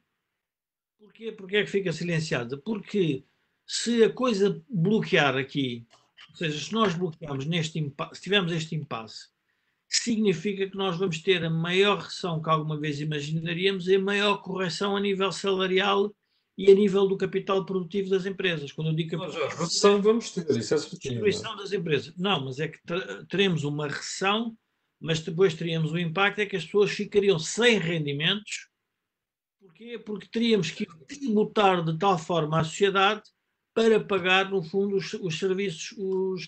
Porquê? 0.98 1.32
Porquê 1.32 1.58
é 1.58 1.64
que 1.64 1.70
fica 1.70 1.92
silenciada? 1.92 2.58
Porque 2.58 3.26
se 3.68 4.04
a 4.04 4.12
coisa 4.12 4.64
bloquear 4.70 5.36
aqui, 5.36 5.86
ou 6.30 6.36
seja, 6.36 6.60
se 6.60 6.72
nós 6.72 6.96
bloquearmos 6.96 7.46
neste 7.46 7.78
impasse, 7.78 8.16
se 8.16 8.22
tivermos 8.22 8.52
este 8.52 8.74
impasse, 8.74 9.28
significa 9.90 10.70
que 10.70 10.78
nós 10.78 10.98
vamos 10.98 11.22
ter 11.22 11.44
a 11.44 11.50
maior 11.50 11.98
recessão 11.98 12.42
que 12.42 12.50
alguma 12.50 12.80
vez 12.80 13.02
imaginaríamos 13.02 13.88
e 13.88 13.96
a 13.96 14.00
maior 14.00 14.38
correção 14.38 14.96
a 14.96 15.00
nível 15.00 15.32
salarial 15.32 16.14
e 16.58 16.70
a 16.70 16.76
nível 16.76 17.08
do 17.08 17.18
capital 17.18 17.66
produtivo 17.66 18.10
das 18.10 18.26
empresas. 18.26 18.72
Quando 18.72 18.90
eu 18.90 18.96
digo 18.96 19.12
capital, 19.12 19.40
não, 19.40 19.48
recessão 19.48 20.02
vamos 20.02 20.32
ter, 20.32 20.46
isso 20.58 20.74
é 20.74 20.78
Destruição 20.78 21.56
das 21.56 21.72
empresas. 21.72 22.14
Não, 22.18 22.46
mas 22.46 22.60
é 22.60 22.68
que 22.68 22.80
teremos 23.30 23.64
uma 23.64 23.88
recessão, 23.88 24.56
mas 25.00 25.22
depois 25.22 25.54
teríamos 25.54 25.92
o 25.92 25.98
impacto 25.98 26.40
é 26.40 26.46
que 26.46 26.56
as 26.56 26.66
pessoas 26.66 26.92
ficariam 26.92 27.40
sem 27.40 27.80
rendimentos. 27.80 28.68
Porquê? 29.60 29.98
Porque 29.98 30.28
teríamos 30.30 30.70
que 30.70 30.86
tributar 31.08 31.84
de 31.84 31.98
tal 31.98 32.18
forma 32.18 32.60
a 32.60 32.64
sociedade 32.64 33.24
para 33.74 34.00
pagar, 34.00 34.52
no 34.52 34.62
fundo, 34.62 34.98
os, 34.98 35.14
os 35.14 35.40
serviços, 35.40 35.98
os, 35.98 36.46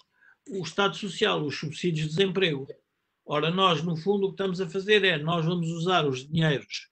o 0.50 0.62
Estado 0.62 0.98
Social, 0.98 1.44
os 1.44 1.58
subsídios 1.58 2.10
de 2.10 2.16
desemprego. 2.18 2.68
Ora, 3.34 3.50
nós, 3.50 3.82
no 3.82 3.96
fundo, 3.96 4.26
o 4.26 4.28
que 4.28 4.34
estamos 4.34 4.60
a 4.60 4.70
fazer 4.70 5.06
é 5.06 5.18
nós 5.18 5.46
vamos 5.46 5.70
usar 5.70 6.06
os 6.06 6.28
dinheiros 6.28 6.90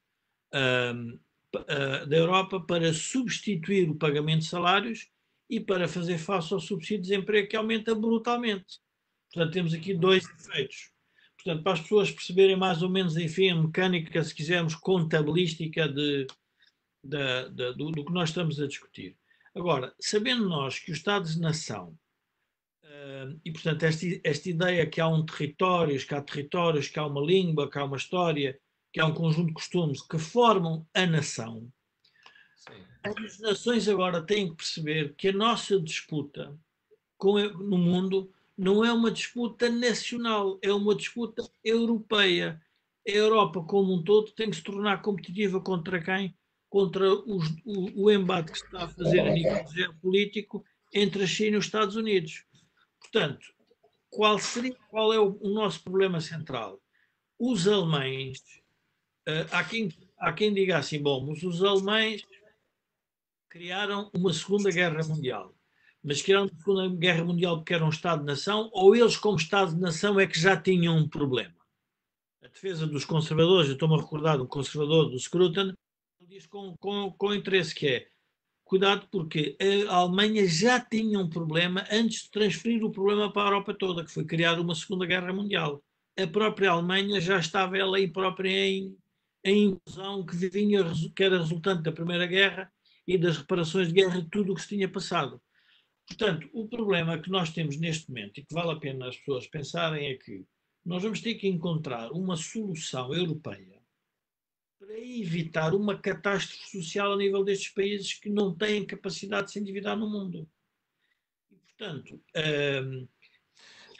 uh, 0.55 1.19
uh, 1.53 2.07
da 2.07 2.15
Europa 2.15 2.61
para 2.61 2.93
substituir 2.93 3.89
o 3.89 3.95
pagamento 3.95 4.39
de 4.39 4.45
salários 4.45 5.09
e 5.49 5.59
para 5.59 5.85
fazer 5.85 6.17
face 6.17 6.53
ao 6.53 6.61
subsídio 6.61 7.03
de 7.03 7.09
desemprego 7.09 7.49
que 7.49 7.57
aumenta 7.57 7.93
brutalmente. 7.93 8.79
Portanto, 9.33 9.51
temos 9.51 9.73
aqui 9.73 9.93
dois 9.93 10.23
efeitos. 10.29 10.91
Portanto, 11.35 11.61
para 11.61 11.73
as 11.73 11.81
pessoas 11.81 12.09
perceberem 12.09 12.55
mais 12.55 12.81
ou 12.81 12.89
menos, 12.89 13.17
enfim, 13.17 13.49
a 13.49 13.55
mecânica, 13.55 14.23
se 14.23 14.33
quisermos, 14.33 14.75
contabilística 14.75 15.89
de, 15.89 16.25
de, 17.03 17.49
de, 17.49 17.73
do, 17.73 17.91
do 17.91 18.05
que 18.05 18.13
nós 18.13 18.29
estamos 18.29 18.61
a 18.61 18.65
discutir. 18.65 19.17
Agora, 19.53 19.93
sabendo 19.99 20.47
nós 20.47 20.79
que 20.79 20.89
os 20.89 20.99
Estados-nação 20.99 21.99
e, 23.45 23.51
portanto, 23.51 23.83
esta, 23.83 24.05
esta 24.23 24.49
ideia 24.49 24.85
que 24.85 24.99
há 24.99 25.07
um 25.07 25.25
território, 25.25 26.05
que 26.05 26.15
há 26.15 26.21
territórios, 26.21 26.87
que 26.87 26.99
há 26.99 27.05
uma 27.05 27.21
língua, 27.21 27.69
que 27.69 27.77
há 27.77 27.83
uma 27.83 27.97
história, 27.97 28.59
que 28.91 28.99
há 28.99 29.05
um 29.05 29.13
conjunto 29.13 29.47
de 29.47 29.53
costumes 29.53 30.01
que 30.01 30.17
formam 30.17 30.87
a 30.93 31.05
nação, 31.05 31.71
Sim. 32.55 32.83
as 33.03 33.39
nações 33.39 33.87
agora 33.87 34.21
têm 34.21 34.49
que 34.49 34.55
perceber 34.55 35.13
que 35.15 35.29
a 35.29 35.33
nossa 35.33 35.79
disputa 35.79 36.57
com, 37.17 37.37
no 37.37 37.77
mundo 37.77 38.31
não 38.57 38.83
é 38.83 38.91
uma 38.91 39.11
disputa 39.11 39.69
nacional, 39.69 40.57
é 40.61 40.73
uma 40.73 40.95
disputa 40.95 41.49
europeia. 41.63 42.61
A 43.07 43.11
Europa, 43.11 43.63
como 43.63 43.93
um 43.93 44.03
todo, 44.03 44.31
tem 44.31 44.49
que 44.49 44.55
se 44.55 44.63
tornar 44.63 45.01
competitiva 45.01 45.61
contra 45.61 46.01
quem? 46.01 46.35
Contra 46.69 47.11
os, 47.11 47.49
o, 47.65 48.03
o 48.05 48.11
embate 48.11 48.51
que 48.51 48.59
se 48.59 48.65
está 48.65 48.83
a 48.83 48.87
fazer 48.87 49.21
a 49.21 49.31
nível 49.31 49.65
geopolítico 49.67 50.63
entre 50.93 51.23
a 51.23 51.27
China 51.27 51.55
e 51.55 51.59
os 51.59 51.65
Estados 51.65 51.95
Unidos. 51.95 52.43
Portanto, 52.99 53.45
qual, 54.09 54.39
seria, 54.39 54.75
qual 54.89 55.13
é 55.13 55.19
o, 55.19 55.37
o 55.41 55.49
nosso 55.49 55.83
problema 55.83 56.19
central? 56.19 56.81
Os 57.37 57.67
alemães, 57.67 58.39
uh, 59.27 59.47
há, 59.51 59.63
quem, 59.63 59.89
há 60.17 60.33
quem 60.33 60.53
diga 60.53 60.77
assim, 60.77 61.01
bom, 61.01 61.25
mas 61.25 61.43
os 61.43 61.63
alemães 61.63 62.23
criaram 63.47 64.09
uma 64.13 64.33
Segunda 64.33 64.71
Guerra 64.71 65.03
Mundial. 65.07 65.53
Mas 66.03 66.21
criaram 66.21 66.47
uma 66.47 66.59
Segunda 66.59 66.95
Guerra 66.95 67.23
Mundial 67.23 67.57
porque 67.57 67.73
eram 67.73 67.87
um 67.87 67.91
Estado-nação 67.91 68.69
ou 68.73 68.95
eles, 68.95 69.17
como 69.17 69.37
Estado-nação, 69.37 70.19
é 70.19 70.27
que 70.27 70.39
já 70.39 70.59
tinham 70.59 70.97
um 70.97 71.07
problema? 71.07 71.55
A 72.43 72.47
defesa 72.47 72.87
dos 72.87 73.05
conservadores, 73.05 73.67
eu 73.67 73.73
estou-me 73.73 73.95
a 73.95 73.97
recordar 73.97 74.37
de 74.37 74.43
um 74.43 74.47
conservador 74.47 75.09
do 75.09 75.19
Scruton, 75.19 75.73
diz 76.29 76.45
com, 76.45 76.77
com, 76.77 77.11
com 77.11 77.33
interesse 77.33 77.73
que 77.73 77.87
é 77.87 78.07
cuidado 78.69 79.07
porque 79.11 79.57
a 79.89 79.95
Alemanha 79.95 80.47
já 80.47 80.79
tinha 80.79 81.17
um 81.17 81.27
problema 81.27 81.87
antes 81.91 82.25
de 82.25 82.29
transferir 82.29 82.85
o 82.85 82.91
problema 82.91 83.33
para 83.33 83.41
a 83.41 83.45
Europa 83.47 83.73
toda, 83.73 84.05
que 84.05 84.11
foi 84.11 84.23
criar 84.23 84.59
uma 84.59 84.75
Segunda 84.75 85.07
Guerra 85.07 85.33
Mundial. 85.33 85.83
A 86.15 86.27
própria 86.27 86.69
Alemanha 86.69 87.19
já 87.19 87.39
estava 87.39 87.75
ela 87.75 87.97
aí 87.97 88.07
própria 88.07 88.51
em, 88.51 88.95
a 89.43 89.49
invasão 89.49 90.23
que 90.23 90.35
vinha, 90.35 90.83
que 91.15 91.23
era 91.23 91.39
resultante 91.39 91.81
da 91.81 91.91
Primeira 91.91 92.27
Guerra 92.27 92.71
e 93.07 93.17
das 93.17 93.37
reparações 93.37 93.87
de 93.87 93.95
guerra 93.95 94.21
de 94.21 94.29
tudo 94.29 94.51
o 94.51 94.55
que 94.55 94.61
se 94.61 94.67
tinha 94.67 94.87
passado. 94.87 95.41
Portanto, 96.07 96.47
o 96.53 96.67
problema 96.67 97.17
que 97.17 97.31
nós 97.31 97.49
temos 97.49 97.75
neste 97.75 98.07
momento 98.07 98.39
e 98.39 98.45
que 98.45 98.53
vale 98.53 98.71
a 98.71 98.75
pena 98.75 99.07
as 99.07 99.17
pessoas 99.17 99.47
pensarem 99.47 100.09
é 100.09 100.13
que 100.13 100.45
nós 100.85 101.01
vamos 101.01 101.21
ter 101.21 101.33
que 101.35 101.47
encontrar 101.47 102.11
uma 102.11 102.37
solução 102.37 103.15
europeia 103.15 103.78
para 104.79 104.97
evitar 104.97 105.75
uma 105.75 105.99
catástrofe 105.99 106.81
social 106.81 107.11
a 107.11 107.17
nível 107.17 107.43
destes 107.43 107.67
países 107.73 108.13
que 108.13 108.29
não 108.29 108.55
têm 108.55 108.85
capacidade 108.85 109.47
de 109.47 109.51
se 109.53 109.59
endividar 109.59 109.97
no 109.97 110.09
mundo. 110.09 110.49
E, 111.51 111.55
portanto. 111.57 112.21
Um... 112.35 113.07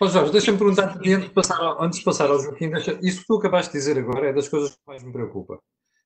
Oh, 0.02 0.08
Jorge, 0.08 0.32
deixa-me 0.32 0.58
perguntar 0.58 0.96
antes 0.96 1.28
de, 1.28 1.30
passar, 1.30 1.84
antes 1.84 2.00
de 2.00 2.06
passar 2.06 2.30
ao 2.30 2.40
Joaquim, 2.42 2.70
deixa, 2.70 2.98
isso 3.04 3.20
que 3.22 3.28
tu 3.28 3.36
acabaste 3.36 3.74
de 3.74 3.80
dizer 3.80 4.00
agora 4.00 4.30
é 4.30 4.34
das 4.34 4.48
coisas 4.48 4.72
que 4.72 4.82
mais 4.88 5.04
me 5.04 5.12
preocupa. 5.12 5.62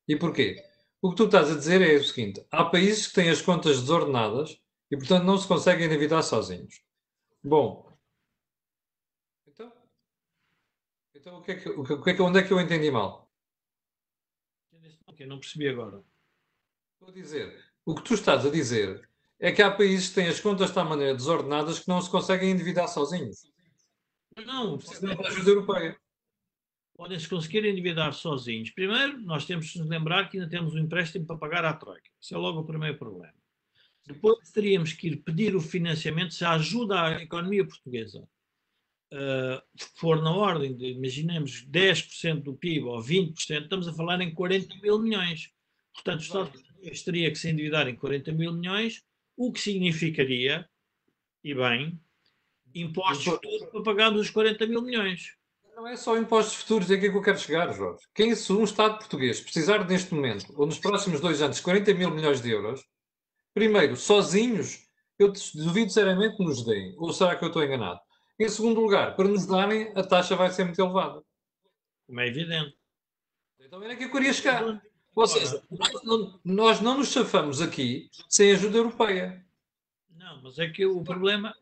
E 0.08 0.16
porquê? 0.16 0.56
O 1.00 1.12
que 1.12 1.18
tu 1.18 1.26
estás 1.26 1.52
a 1.52 1.56
dizer 1.56 1.80
é 1.82 1.96
o 1.96 2.04
seguinte: 2.04 2.44
há 2.50 2.66
países 2.66 3.08
que 3.08 3.14
têm 3.14 3.30
as 3.30 3.44
contas 3.44 3.80
desordenadas 3.80 4.60
e, 4.90 4.98
portanto, 4.98 5.24
não 5.24 5.38
se 5.38 5.48
conseguem 5.48 5.86
endividar 5.86 6.24
sozinhos. 6.24 6.82
Bom, 7.44 7.88
então, 9.48 9.72
então 11.14 11.38
o 11.38 11.42
que 11.44 11.52
é 11.52 11.56
que, 11.56 11.70
o 11.70 11.84
que, 12.04 12.10
é 12.10 12.14
que, 12.16 12.22
onde 12.24 12.40
é 12.40 12.44
que 12.44 12.52
eu 12.52 12.60
entendi 12.60 12.90
mal? 12.90 13.23
Ok, 15.14 15.28
não 15.28 15.40
percebi 15.40 15.68
agora. 15.70 16.04
Estou 16.94 17.10
a 17.10 17.12
dizer, 17.12 17.64
o 17.86 17.94
que 17.94 18.02
tu 18.02 18.16
estás 18.16 18.44
a 18.48 18.50
dizer 18.50 19.08
é 19.40 19.52
que 19.52 19.62
há 19.62 19.70
países 19.70 20.10
que 20.10 20.16
têm 20.16 20.28
as 20.28 20.40
contas 20.40 20.70
de 20.70 20.74
tal 20.74 20.90
maneira 20.90 21.14
desordenadas 21.14 21.80
que 21.80 21.88
não 21.88 22.02
se 22.02 22.10
conseguem 22.10 22.50
endividar 22.50 22.88
sozinhos. 22.88 23.44
Não, 24.44 24.76
precisam 24.76 25.16
da 25.16 25.28
ajuda 25.28 25.52
europeia. 25.52 25.98
Podem 26.98 27.20
se 27.20 27.30
conseguir 27.30 27.64
endividar 27.64 28.12
sozinhos. 28.14 28.72
Primeiro, 28.72 29.20
nós 29.22 29.46
temos 29.46 29.72
que 29.72 29.78
nos 29.78 29.88
lembrar 29.88 30.30
que 30.30 30.38
ainda 30.38 30.50
temos 30.50 30.74
um 30.74 30.80
empréstimo 30.80 31.28
para 31.28 31.38
pagar 31.38 31.64
à 31.64 31.74
Troika. 31.74 32.10
Isso 32.20 32.34
é 32.34 32.38
logo 32.38 32.62
o 32.62 32.66
primeiro 32.66 32.98
problema. 32.98 33.36
Depois 34.08 34.50
teríamos 34.50 34.94
que 34.94 35.10
ir 35.10 35.18
pedir 35.18 35.56
o 35.56 35.62
financiamento 35.62 36.34
se 36.34 36.44
a 36.44 36.54
ajuda 36.54 37.00
à 37.00 37.22
economia 37.22 37.64
portuguesa 37.64 38.28
uh, 39.14 39.62
for 39.96 40.22
na 40.22 40.36
ordem 40.36 40.76
de, 40.76 40.88
imaginemos, 40.88 41.66
10% 41.70 42.42
do 42.42 42.56
PIB 42.56 42.86
ou 42.86 43.00
20%, 43.00 43.64
estamos 43.64 43.88
a 43.88 43.94
falar 43.94 44.20
em 44.22 44.34
40 44.34 44.76
mil 44.82 45.00
milhões. 45.00 45.52
Portanto, 45.94 46.20
o 46.20 46.24
Estado 46.24 46.52
português 46.52 47.04
teria 47.04 47.32
que 47.32 47.38
se 47.38 47.50
endividar 47.50 47.88
em 47.88 47.96
40 47.96 48.32
mil 48.32 48.54
milhões, 48.54 49.04
o 49.38 49.52
que 49.52 49.60
significaria, 49.60 50.68
e 51.44 51.54
bem, 51.54 52.00
impostos 52.74 53.26
futuros 53.26 53.70
para 53.70 53.84
pagar 53.84 54.10
dos 54.10 54.30
40 54.30 54.66
mil 54.68 54.82
milhões. 54.82 55.36
Não 55.76 55.88
é 55.88 55.96
só 55.96 56.18
impostos 56.18 56.56
futuros, 56.56 56.90
é 56.90 56.96
aqui 56.96 57.10
que 57.10 57.18
eu 57.18 57.22
quero 57.22 57.38
chegar, 57.38 57.74
Jorge. 57.74 58.04
Quem, 58.14 58.36
se 58.36 58.52
um 58.54 58.64
Estado 58.64 58.98
português 58.98 59.42
precisar 59.42 59.88
neste 59.88 60.14
momento, 60.14 60.54
ou 60.56 60.66
nos 60.66 60.80
próximos 60.80 61.20
dois 61.20 61.42
anos, 61.42 61.60
40 61.60 61.94
mil 61.94 62.12
milhões 62.12 62.42
de 62.42 62.52
euros, 62.52 62.84
primeiro, 63.54 63.96
sozinhos, 63.96 64.88
eu 65.18 65.34
duvido 65.56 65.92
seriamente 65.92 66.38
que 66.38 66.44
nos 66.44 66.64
deem. 66.64 66.94
Ou 66.98 67.12
será 67.12 67.36
que 67.36 67.44
eu 67.44 67.48
estou 67.48 67.64
enganado? 67.64 68.00
Em 68.40 68.50
segundo 68.50 68.82
lugar, 68.82 69.16
para 69.16 69.28
nos 69.28 69.46
darem, 69.46 69.92
a 69.96 70.04
taxa 70.04 70.36
vai 70.36 70.50
ser 70.50 70.66
muito 70.66 70.82
elevada. 70.82 71.24
Como 72.08 72.20
é 72.20 72.28
evidente. 72.28 72.76
Então 73.60 73.82
era 73.82 73.96
que 73.96 74.06
eu 74.06 74.12
queria 74.12 74.34
chegar. 74.34 74.82
Ou 75.16 75.28
seja, 75.28 75.64
nós 75.70 76.04
não, 76.04 76.40
nós 76.44 76.82
não 76.82 76.98
nos 76.98 77.12
chafamos 77.12 77.62
aqui 77.62 78.10
sem 78.28 78.52
ajuda 78.52 78.78
europeia. 78.78 79.46
Não, 80.10 80.42
mas 80.42 80.58
é 80.58 80.68
que 80.68 80.86
o 80.86 81.04
problema. 81.04 81.56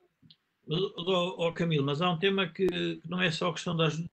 Ó 0.70 1.48
oh, 1.48 1.54
Camilo, 1.54 1.86
mas 1.86 2.02
há 2.02 2.10
um 2.10 2.18
tema 2.18 2.48
que, 2.48 2.68
que 2.68 3.02
não 3.10 3.22
é 3.22 3.30
só 3.30 3.50
a 3.50 3.54
questão 3.54 3.76
da 3.76 3.88
ajuda. 3.88 4.10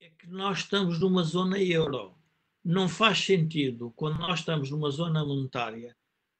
É 0.00 0.08
que 0.10 0.28
nós 0.28 0.58
estamos 0.58 1.00
numa 1.00 1.24
zona 1.24 1.58
euro. 1.58 2.14
Não 2.64 2.88
faz 2.88 3.18
sentido, 3.18 3.92
quando 3.96 4.18
nós 4.18 4.38
estamos 4.38 4.70
numa 4.70 4.88
zona 4.90 5.24
monetária, 5.24 5.96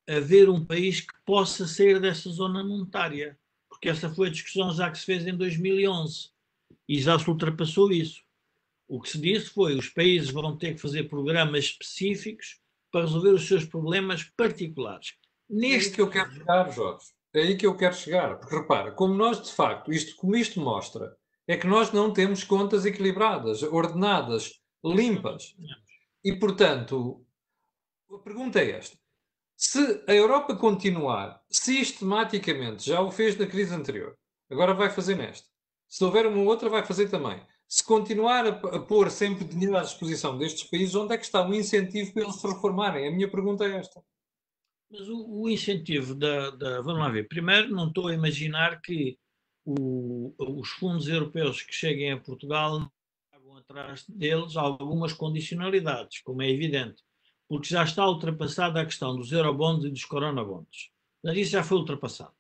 haver 0.09 0.49
um 0.49 0.65
país 0.65 1.01
que 1.01 1.15
possa 1.25 1.67
sair 1.67 2.01
dessa 2.01 2.31
zona 2.31 2.63
monetária, 2.63 3.37
porque 3.83 3.89
essa 3.89 4.09
foi 4.09 4.29
a 4.29 4.31
discussão 4.31 4.73
já 4.73 4.89
que 4.89 4.97
se 4.97 5.05
fez 5.05 5.27
em 5.27 5.37
2011 5.37 6.31
e 6.89 7.01
já 7.01 7.19
se 7.19 7.29
ultrapassou 7.29 7.91
isso. 7.91 8.23
O 8.87 9.01
que 9.01 9.09
se 9.09 9.19
disse 9.19 9.51
foi 9.51 9.75
os 9.75 9.89
países 9.89 10.31
vão 10.31 10.57
ter 10.57 10.75
que 10.75 10.81
fazer 10.81 11.09
programas 11.09 11.65
específicos 11.65 12.61
para 12.93 13.01
resolver 13.01 13.31
os 13.31 13.49
seus 13.49 13.65
problemas 13.65 14.23
particulares. 14.37 15.15
Neste... 15.51 15.75
É 15.75 15.91
aí 15.91 15.95
que 15.97 16.01
eu 16.01 16.11
quero 16.11 16.33
chegar, 16.33 16.71
Jorge. 16.71 17.07
É 17.35 17.41
aí 17.41 17.57
que 17.57 17.67
eu 17.67 17.77
quero 17.77 17.95
chegar. 17.97 18.39
Porque 18.39 18.55
repara, 18.55 18.93
como 18.93 19.15
nós 19.15 19.43
de 19.43 19.53
facto, 19.53 19.93
isto, 19.93 20.15
como 20.15 20.37
isto 20.37 20.61
mostra, 20.61 21.17
é 21.49 21.57
que 21.57 21.67
nós 21.67 21.91
não 21.91 22.13
temos 22.13 22.45
contas 22.45 22.87
equilibradas, 22.87 23.65
ordenadas, 23.65 24.61
limpas. 24.85 25.57
E 26.23 26.37
portanto, 26.37 27.27
a 28.09 28.19
pergunta 28.19 28.61
é 28.61 28.71
esta: 28.71 28.97
se 29.65 30.03
a 30.09 30.13
Europa 30.13 30.57
continuar 30.57 31.41
sistematicamente, 31.49 32.85
já 32.85 33.01
o 33.01 33.13
fez 33.13 33.39
na 33.39 33.47
crise 33.47 33.73
anterior, 33.73 34.19
agora 34.51 34.75
vai 34.75 34.91
fazer 34.91 35.15
nesta. 35.15 35.49
Se 35.89 36.03
houver 36.03 36.27
uma 36.27 36.43
outra, 36.43 36.69
vai 36.69 36.85
fazer 36.85 37.09
também. 37.09 37.41
Se 37.69 37.85
continuar 37.85 38.45
a, 38.45 38.49
a 38.49 38.81
pôr 38.81 39.09
sempre 39.09 39.45
dinheiro 39.45 39.77
à 39.77 39.83
disposição 39.83 40.37
destes 40.37 40.69
países, 40.69 40.97
onde 40.97 41.15
é 41.15 41.17
que 41.17 41.25
está 41.25 41.49
o 41.49 41.55
incentivo 41.55 42.13
para 42.13 42.25
eles 42.25 42.41
se 42.41 42.47
reformarem? 42.47 43.07
A 43.07 43.13
minha 43.13 43.31
pergunta 43.31 43.65
é 43.65 43.77
esta. 43.77 44.03
Mas 44.91 45.09
o, 45.09 45.43
o 45.43 45.49
incentivo 45.49 46.17
da, 46.17 46.51
da, 46.51 46.81
Vamos 46.83 46.99
lá 46.99 47.09
ver. 47.09 47.29
Primeiro, 47.29 47.71
não 47.71 47.87
estou 47.87 48.09
a 48.09 48.15
imaginar 48.15 48.81
que 48.81 49.17
o, 49.65 50.35
os 50.39 50.71
fundos 50.71 51.07
europeus 51.07 51.63
que 51.63 51.73
cheguem 51.73 52.11
a 52.11 52.21
Portugal 52.21 52.91
pagam 53.31 53.57
atrás 53.59 54.05
deles 54.09 54.57
algumas 54.57 55.13
condicionalidades, 55.13 56.21
como 56.21 56.43
é 56.43 56.51
evidente 56.51 57.01
porque 57.49 57.69
já 57.69 57.83
está 57.83 58.07
ultrapassada 58.07 58.81
a 58.81 58.85
questão 58.85 59.17
dos 59.17 59.33
eurobonds 59.33 59.85
e 59.85 59.91
dos 59.91 60.05
coronabonds. 60.05 60.91
Portanto, 61.21 61.41
isso 61.41 61.53
já 61.53 61.63
foi 61.63 61.79
ultrapassado. 61.79 62.35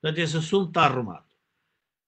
Portanto, 0.00 0.18
esse 0.18 0.36
assunto 0.36 0.68
está 0.68 0.84
arrumado. 0.84 1.26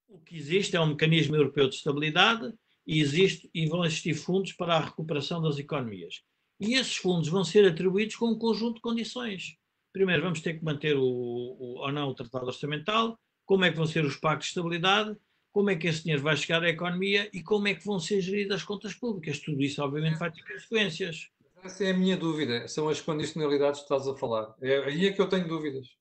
O 0.07 0.19
que 0.19 0.35
existe 0.35 0.75
é 0.75 0.81
um 0.81 0.87
mecanismo 0.87 1.35
europeu 1.35 1.67
de 1.67 1.75
estabilidade 1.75 2.53
e, 2.85 2.99
existe, 2.99 3.49
e 3.53 3.67
vão 3.67 3.83
existir 3.83 4.13
fundos 4.13 4.53
para 4.53 4.75
a 4.75 4.79
recuperação 4.79 5.41
das 5.41 5.57
economias. 5.57 6.23
E 6.59 6.75
esses 6.75 6.95
fundos 6.95 7.27
vão 7.27 7.43
ser 7.43 7.65
atribuídos 7.65 8.15
com 8.15 8.31
um 8.31 8.37
conjunto 8.37 8.75
de 8.75 8.81
condições. 8.81 9.57
Primeiro, 9.91 10.23
vamos 10.23 10.41
ter 10.41 10.57
que 10.57 10.63
manter 10.63 10.95
o, 10.95 11.03
o, 11.03 11.79
ou 11.79 11.91
não 11.91 12.09
o 12.09 12.15
tratado 12.15 12.47
orçamental, 12.47 13.19
como 13.45 13.65
é 13.65 13.71
que 13.71 13.77
vão 13.77 13.85
ser 13.85 14.05
os 14.05 14.17
pactos 14.17 14.47
de 14.47 14.51
estabilidade, 14.51 15.15
como 15.51 15.69
é 15.69 15.75
que 15.75 15.87
esse 15.87 16.03
dinheiro 16.03 16.21
vai 16.21 16.35
chegar 16.35 16.61
à 16.63 16.69
economia 16.69 17.29
e 17.31 17.41
como 17.41 17.67
é 17.69 17.75
que 17.75 17.85
vão 17.85 17.97
ser 17.97 18.19
geridas 18.19 18.57
as 18.57 18.63
contas 18.63 18.93
públicas. 18.93 19.39
Tudo 19.39 19.61
isso, 19.61 19.81
obviamente, 19.81 20.17
vai 20.17 20.31
ter 20.31 20.43
consequências. 20.43 21.29
Essa 21.65 21.85
é 21.85 21.91
a 21.91 21.97
minha 21.97 22.15
dúvida, 22.15 22.67
são 22.67 22.87
as 22.87 23.01
condicionalidades 23.01 23.79
que 23.79 23.85
estás 23.85 24.07
a 24.07 24.15
falar. 24.15 24.53
É 24.61 24.83
aí 24.83 25.07
é 25.07 25.11
que 25.11 25.19
eu 25.19 25.27
tenho 25.27 25.47
dúvidas. 25.47 25.97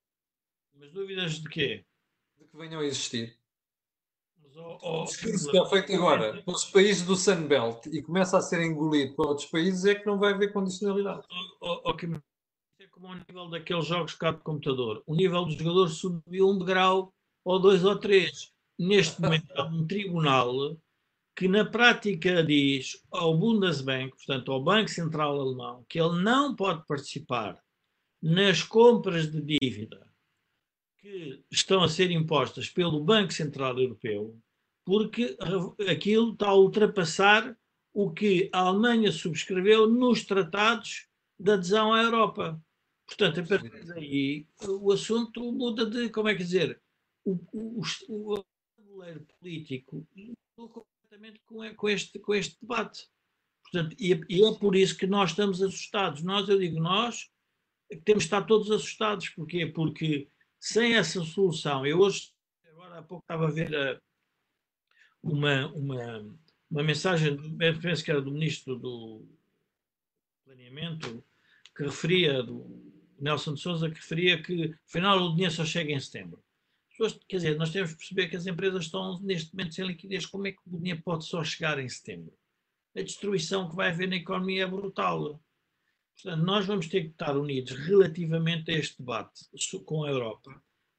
Mas 0.75 0.93
dúvidas 0.93 1.41
de 1.41 1.49
quê? 1.49 1.87
De 2.39 2.45
que 2.45 2.55
venham 2.55 2.83
a 2.83 2.85
existir. 2.85 3.35
Mas, 4.43 4.55
oh, 4.59 4.79
oh, 4.83 5.01
o 5.01 5.05
discurso 5.07 5.51
que 5.51 5.57
é 5.57 5.67
feito 5.71 5.95
agora 5.95 6.43
pelos 6.43 6.67
países 6.67 7.07
do 7.07 7.17
Sunbelt 7.17 7.87
e 7.87 8.03
começa 8.03 8.37
a 8.37 8.43
ser 8.43 8.61
engolido 8.61 9.15
por 9.15 9.29
outros 9.29 9.49
países 9.49 9.87
é 9.87 9.95
que 9.95 10.05
não 10.05 10.19
vai 10.19 10.35
haver 10.35 10.53
condicionalidade. 10.53 11.27
Oh, 11.63 11.81
oh, 11.83 11.91
okay. 11.93 12.11
É 12.79 12.87
como 12.89 13.07
ao 13.07 13.15
nível 13.15 13.49
daqueles 13.49 13.87
jogos 13.87 14.13
cá 14.13 14.33
de 14.33 14.43
computador. 14.43 15.03
O 15.07 15.15
nível 15.15 15.47
dos 15.47 15.55
jogadores 15.55 15.95
subiu 15.95 16.47
um 16.47 16.59
degrau 16.59 17.11
ou 17.43 17.59
dois 17.59 17.83
ou 17.83 17.99
três. 17.99 18.53
Neste 18.79 19.19
momento 19.19 19.51
há 19.57 19.65
um 19.65 19.87
tribunal 19.87 20.77
que 21.37 21.49
na 21.49 21.65
prática 21.65 22.43
diz 22.43 23.03
ao 23.11 23.37
Bundesbank, 23.37 24.11
portanto 24.11 24.53
ao 24.53 24.63
Banco 24.63 24.89
Central 24.89 25.41
Alemão, 25.41 25.85
que 25.89 26.01
ele 26.01 26.23
não 26.23 26.55
pode 26.55 26.87
participar 26.87 27.61
nas 28.23 28.63
compras 28.63 29.31
de 29.31 29.41
dívida 29.43 30.09
que 30.99 31.45
estão 31.51 31.83
a 31.83 31.89
ser 31.89 32.11
impostas 32.11 32.71
pelo 32.71 33.05
Banco 33.05 33.33
Central 33.33 33.79
Europeu, 33.79 34.39
porque 34.85 35.37
aquilo 35.91 36.33
está 36.33 36.49
a 36.49 36.55
ultrapassar 36.55 37.57
o 37.93 38.11
que 38.11 38.49
a 38.53 38.61
Alemanha 38.61 39.13
subscreveu 39.13 39.89
nos 39.89 40.25
tratados 40.25 41.09
de 41.39 41.53
adesão 41.53 41.93
à 41.93 42.03
Europa. 42.03 42.63
Portanto, 43.07 43.41
a 43.41 43.47
partir 43.47 43.85
daí, 43.85 44.47
o 44.67 44.91
assunto 44.93 45.53
muda 45.53 45.85
de, 45.85 46.09
como 46.09 46.29
é 46.29 46.35
que 46.35 46.43
dizer, 46.43 46.81
o, 47.25 47.39
o, 47.53 47.83
o 48.09 48.45
tabuleiro 48.77 49.27
político 49.39 50.07
exatamente 51.15 51.41
com, 51.47 51.75
com, 51.75 51.89
este, 51.89 52.19
com 52.19 52.35
este 52.35 52.57
debate. 52.61 53.07
Portanto, 53.63 53.97
e, 53.99 54.21
e, 54.29 54.45
é 54.45 54.59
por 54.59 54.75
isso 54.75 54.97
que 54.97 55.07
nós 55.07 55.31
estamos 55.31 55.63
assustados. 55.63 56.23
Nós, 56.23 56.49
eu 56.49 56.59
digo 56.59 56.81
nós, 56.81 57.31
temos 58.05 58.25
de 58.25 58.27
estar 58.27 58.43
todos 58.43 58.71
assustados. 58.71 59.29
Porquê? 59.31 59.67
Porque 59.67 60.29
sem 60.61 60.95
essa 60.95 61.23
solução, 61.25 61.87
eu 61.87 62.01
hoje, 62.01 62.33
agora 62.67 62.99
há 62.99 63.03
pouco 63.03 63.25
estava 63.25 63.47
a 63.47 63.51
ver 63.51 63.75
a, 63.75 64.01
uma, 65.23 65.69
uma, 65.73 66.39
uma 66.71 66.83
mensagem, 66.83 67.37
penso 67.81 68.05
que 68.05 68.11
era 68.11 68.21
do 68.21 68.33
Ministro 68.33 68.77
do 68.77 69.27
Planeamento, 70.45 71.25
que 71.77 71.85
referia, 71.85 72.43
do 72.43 72.93
Nelson 73.19 73.55
de 73.55 73.61
Souza, 73.61 73.89
que 73.89 73.97
referia 73.97 74.43
que 74.43 74.75
afinal 74.87 75.19
o 75.19 75.33
dinheiro 75.33 75.55
só 75.55 75.65
chega 75.65 75.93
em 75.93 76.01
setembro 76.01 76.45
pessoas, 76.97 77.21
quer 77.29 77.37
dizer, 77.37 77.57
nós 77.57 77.71
temos 77.71 77.93
que 77.93 77.99
perceber 77.99 78.29
que 78.29 78.37
as 78.37 78.47
empresas 78.47 78.85
estão 78.85 79.21
neste 79.21 79.55
momento 79.55 79.75
sem 79.75 79.87
liquidez. 79.87 80.27
Como 80.27 80.47
é 80.47 80.53
que 80.53 80.59
o 80.67 80.79
dinheiro 80.79 81.03
pode 81.05 81.25
só 81.25 81.43
chegar 81.43 81.79
em 81.79 81.89
setembro? 81.89 82.33
a 82.97 83.03
destruição 83.03 83.69
que 83.69 83.77
vai 83.77 83.91
haver 83.91 84.09
na 84.09 84.17
economia 84.17 84.63
é 84.63 84.67
brutal. 84.67 85.41
Portanto, 86.15 86.45
nós 86.45 86.65
vamos 86.65 86.87
ter 86.87 87.03
que 87.03 87.11
estar 87.11 87.37
unidos 87.37 87.73
relativamente 87.73 88.71
a 88.71 88.79
este 88.79 88.99
debate 88.99 89.43
com 89.85 90.05
a 90.05 90.11
Europa. 90.11 90.55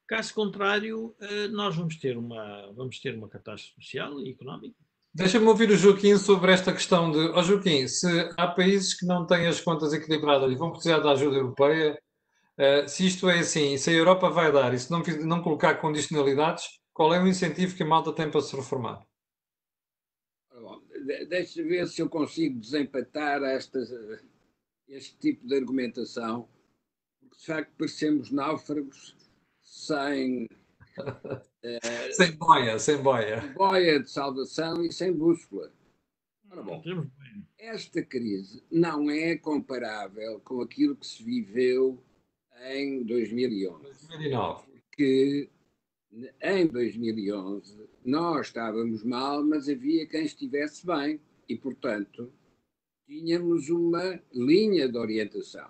Caso 0.07 0.33
contrário, 0.33 1.15
eh, 1.19 1.47
nós 1.47 1.75
vamos 1.75 1.95
ter 1.95 2.17
uma, 2.17 2.71
vamos 2.73 2.99
ter 2.99 3.15
uma 3.15 3.29
catástrofe 3.29 3.81
social 3.81 4.19
e 4.19 4.29
económica. 4.29 4.75
Deixa-me 5.13 5.47
ouvir 5.47 5.69
o 5.71 5.77
Joaquim 5.77 6.17
sobre 6.17 6.51
esta 6.51 6.73
questão 6.73 7.09
de. 7.09 7.17
Oh, 7.17 7.41
Joaquim, 7.41 7.87
se 7.87 8.07
há 8.37 8.47
países 8.47 8.93
que 8.93 9.05
não 9.05 9.25
têm 9.25 9.47
as 9.47 9.61
contas 9.61 9.93
equilibradas 9.93 10.51
e 10.51 10.55
vão 10.55 10.71
precisar 10.71 10.99
da 10.99 11.11
ajuda 11.11 11.37
europeia, 11.37 11.97
uh, 12.59 12.87
se 12.87 13.05
isto 13.05 13.29
é 13.29 13.39
assim, 13.39 13.77
se 13.77 13.89
a 13.89 13.93
Europa 13.93 14.29
vai 14.29 14.51
dar 14.51 14.73
e 14.73 14.79
se 14.79 14.91
não, 14.91 15.01
não 15.23 15.41
colocar 15.41 15.75
condicionalidades, 15.75 16.79
qual 16.93 17.13
é 17.13 17.21
o 17.21 17.27
incentivo 17.27 17.75
que 17.75 17.83
a 17.83 17.85
malta 17.85 18.13
tem 18.13 18.29
para 18.29 18.41
se 18.41 18.55
reformar? 18.55 19.05
Deixa 21.27 21.61
ver 21.61 21.87
se 21.87 22.01
eu 22.01 22.09
consigo 22.09 22.59
desempatar 22.59 23.43
estas, 23.43 23.89
este 24.87 25.17
tipo 25.17 25.45
de 25.45 25.55
argumentação, 25.55 26.47
porque 27.19 27.37
de 27.37 27.45
facto 27.45 27.73
parecemos 27.77 28.31
náufragos 28.31 29.15
sem. 29.61 30.45
uh, 30.97 31.39
sem 32.13 32.31
boia, 32.37 32.79
sem 32.79 32.97
boia. 32.97 33.41
Boia 33.53 33.99
de 33.99 34.09
salvação 34.09 34.83
e 34.83 34.91
sem 34.91 35.11
bússola. 35.11 35.71
Ora 36.49 36.63
bom, 36.63 36.81
esta 37.57 38.01
crise 38.01 38.63
não 38.71 39.09
é 39.09 39.35
comparável 39.35 40.39
com 40.39 40.61
aquilo 40.61 40.95
que 40.95 41.05
se 41.05 41.21
viveu 41.21 42.01
em 42.63 43.03
2011. 43.03 43.83
2009. 43.83 44.65
Porque 44.71 45.49
em 46.41 46.67
2011 46.67 47.89
nós 48.03 48.47
estávamos 48.47 49.03
mal, 49.03 49.43
mas 49.43 49.67
havia 49.67 50.07
quem 50.07 50.23
estivesse 50.25 50.85
bem 50.85 51.19
e, 51.47 51.57
portanto, 51.57 52.31
tínhamos 53.05 53.69
uma 53.69 54.21
linha 54.33 54.87
de 54.87 54.97
orientação. 54.97 55.69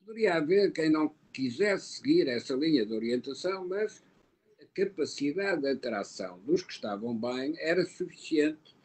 Poderia 0.00 0.36
haver 0.36 0.72
quem 0.72 0.90
não 0.90 1.14
quisesse 1.32 1.98
seguir 1.98 2.28
essa 2.28 2.54
linha 2.54 2.86
de 2.86 2.94
orientação, 2.94 3.68
mas 3.68 4.02
a 4.60 4.64
capacidade 4.74 5.62
de 5.62 5.68
atração 5.68 6.40
dos 6.40 6.62
que 6.62 6.72
estavam 6.72 7.16
bem 7.16 7.54
era 7.58 7.84
suficiente 7.84 8.76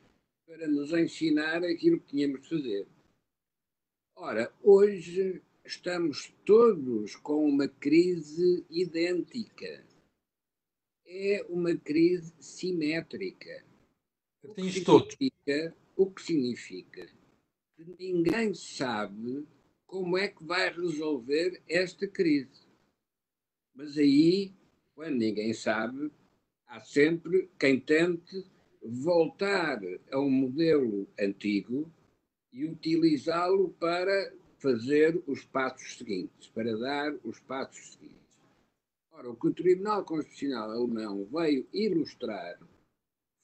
para 0.46 0.68
nos 0.68 0.92
ensinar 0.92 1.64
aquilo 1.64 2.00
que 2.00 2.18
tínhamos 2.18 2.42
de 2.42 2.50
fazer. 2.50 2.88
Ora, 4.16 4.54
hoje 4.62 5.42
estamos 5.66 6.34
todos 6.46 7.16
com 7.16 7.46
uma 7.46 7.68
crise 7.68 8.66
idêntica. 8.70 9.86
É 11.06 11.46
uma 11.50 11.76
crise 11.76 12.34
simétrica. 12.40 13.66
O 14.44 14.54
que, 14.54 14.72
significa, 14.72 15.76
o 15.96 16.12
que 16.12 16.22
significa 16.22 17.08
que 17.76 17.86
ninguém 17.98 18.54
sabe 18.54 19.48
como 19.86 20.18
é 20.18 20.28
que 20.28 20.44
vai 20.44 20.74
resolver 20.74 21.62
esta 21.68 22.08
crise. 22.08 22.68
Mas 23.74 23.98
aí, 23.98 24.54
quando 24.96 25.18
ninguém 25.18 25.54
sabe, 25.54 26.12
há 26.68 26.80
sempre 26.82 27.50
quem 27.60 27.80
tente 27.80 28.46
voltar 28.82 29.80
a 30.12 30.20
um 30.20 30.30
modelo 30.30 31.08
antigo 31.18 31.92
e 32.52 32.66
utilizá-lo 32.66 33.70
para 33.80 34.34
fazer 34.64 35.22
os 35.28 35.44
passos 35.44 35.98
seguintes, 35.98 36.48
para 36.48 36.78
dar 36.78 37.14
os 37.26 37.38
passos 37.42 37.92
seguintes. 37.92 38.40
Ora, 39.12 39.30
o 39.30 39.36
que 39.36 39.48
o 39.48 39.54
Tribunal 39.54 40.06
Constitucional 40.06 40.72
Alemão 40.72 41.26
veio 41.26 41.68
ilustrar 41.74 42.58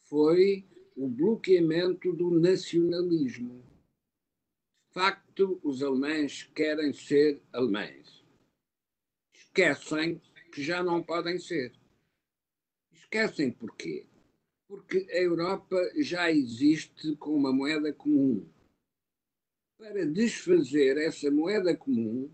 foi 0.06 0.66
o 0.96 1.10
bloqueamento 1.10 2.14
do 2.14 2.40
nacionalismo. 2.40 3.62
De 4.88 4.94
facto, 4.94 5.60
os 5.62 5.84
alemães 5.84 6.44
querem 6.56 6.94
ser 6.94 7.42
alemães. 7.52 8.24
Esquecem 9.34 10.22
que 10.54 10.64
já 10.64 10.82
não 10.82 11.04
podem 11.04 11.38
ser. 11.38 11.74
Esquecem 12.94 13.52
porquê? 13.52 14.08
Porque 14.70 15.06
a 15.12 15.18
Europa 15.18 15.78
já 15.98 16.32
existe 16.32 17.18
com 17.18 17.36
uma 17.36 17.52
moeda 17.52 17.92
comum 17.92 18.48
para 19.80 20.06
desfazer 20.06 20.98
essa 20.98 21.32
moeda 21.32 21.74
comum, 21.74 22.30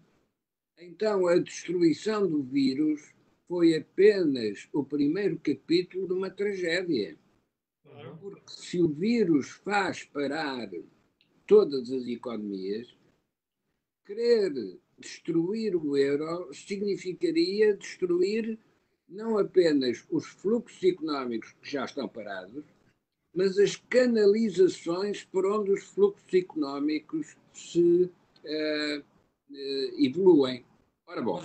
então 0.79 1.27
a 1.27 1.37
destruição 1.37 2.27
do 2.27 2.41
vírus 2.41 3.13
foi 3.47 3.75
apenas 3.75 4.67
o 4.73 4.83
primeiro 4.83 5.37
capítulo 5.37 6.07
de 6.07 6.13
uma 6.13 6.31
tragédia. 6.31 7.15
Porque 8.19 8.51
se 8.51 8.81
o 8.81 8.87
vírus 8.87 9.51
faz 9.63 10.03
parar 10.05 10.71
todas 11.45 11.91
as 11.91 12.07
economias, 12.07 12.97
querer 14.07 14.51
destruir 14.97 15.75
o 15.75 15.95
euro 15.95 16.51
significaria 16.51 17.77
destruir 17.77 18.57
não 19.07 19.37
apenas 19.37 20.03
os 20.09 20.25
fluxos 20.25 20.83
económicos 20.83 21.51
que 21.61 21.69
já 21.69 21.85
estão 21.85 22.09
parados, 22.09 22.65
mas 23.35 23.59
as 23.59 23.75
canalizações 23.75 25.25
por 25.25 25.45
onde 25.45 25.71
os 25.71 25.83
fluxos 25.83 26.33
económicos 26.33 27.35
se 27.53 28.09
uh, 28.43 28.99
uh, 28.99 30.03
evoluem. 30.03 30.65
Ora 31.07 31.21
bom. 31.21 31.43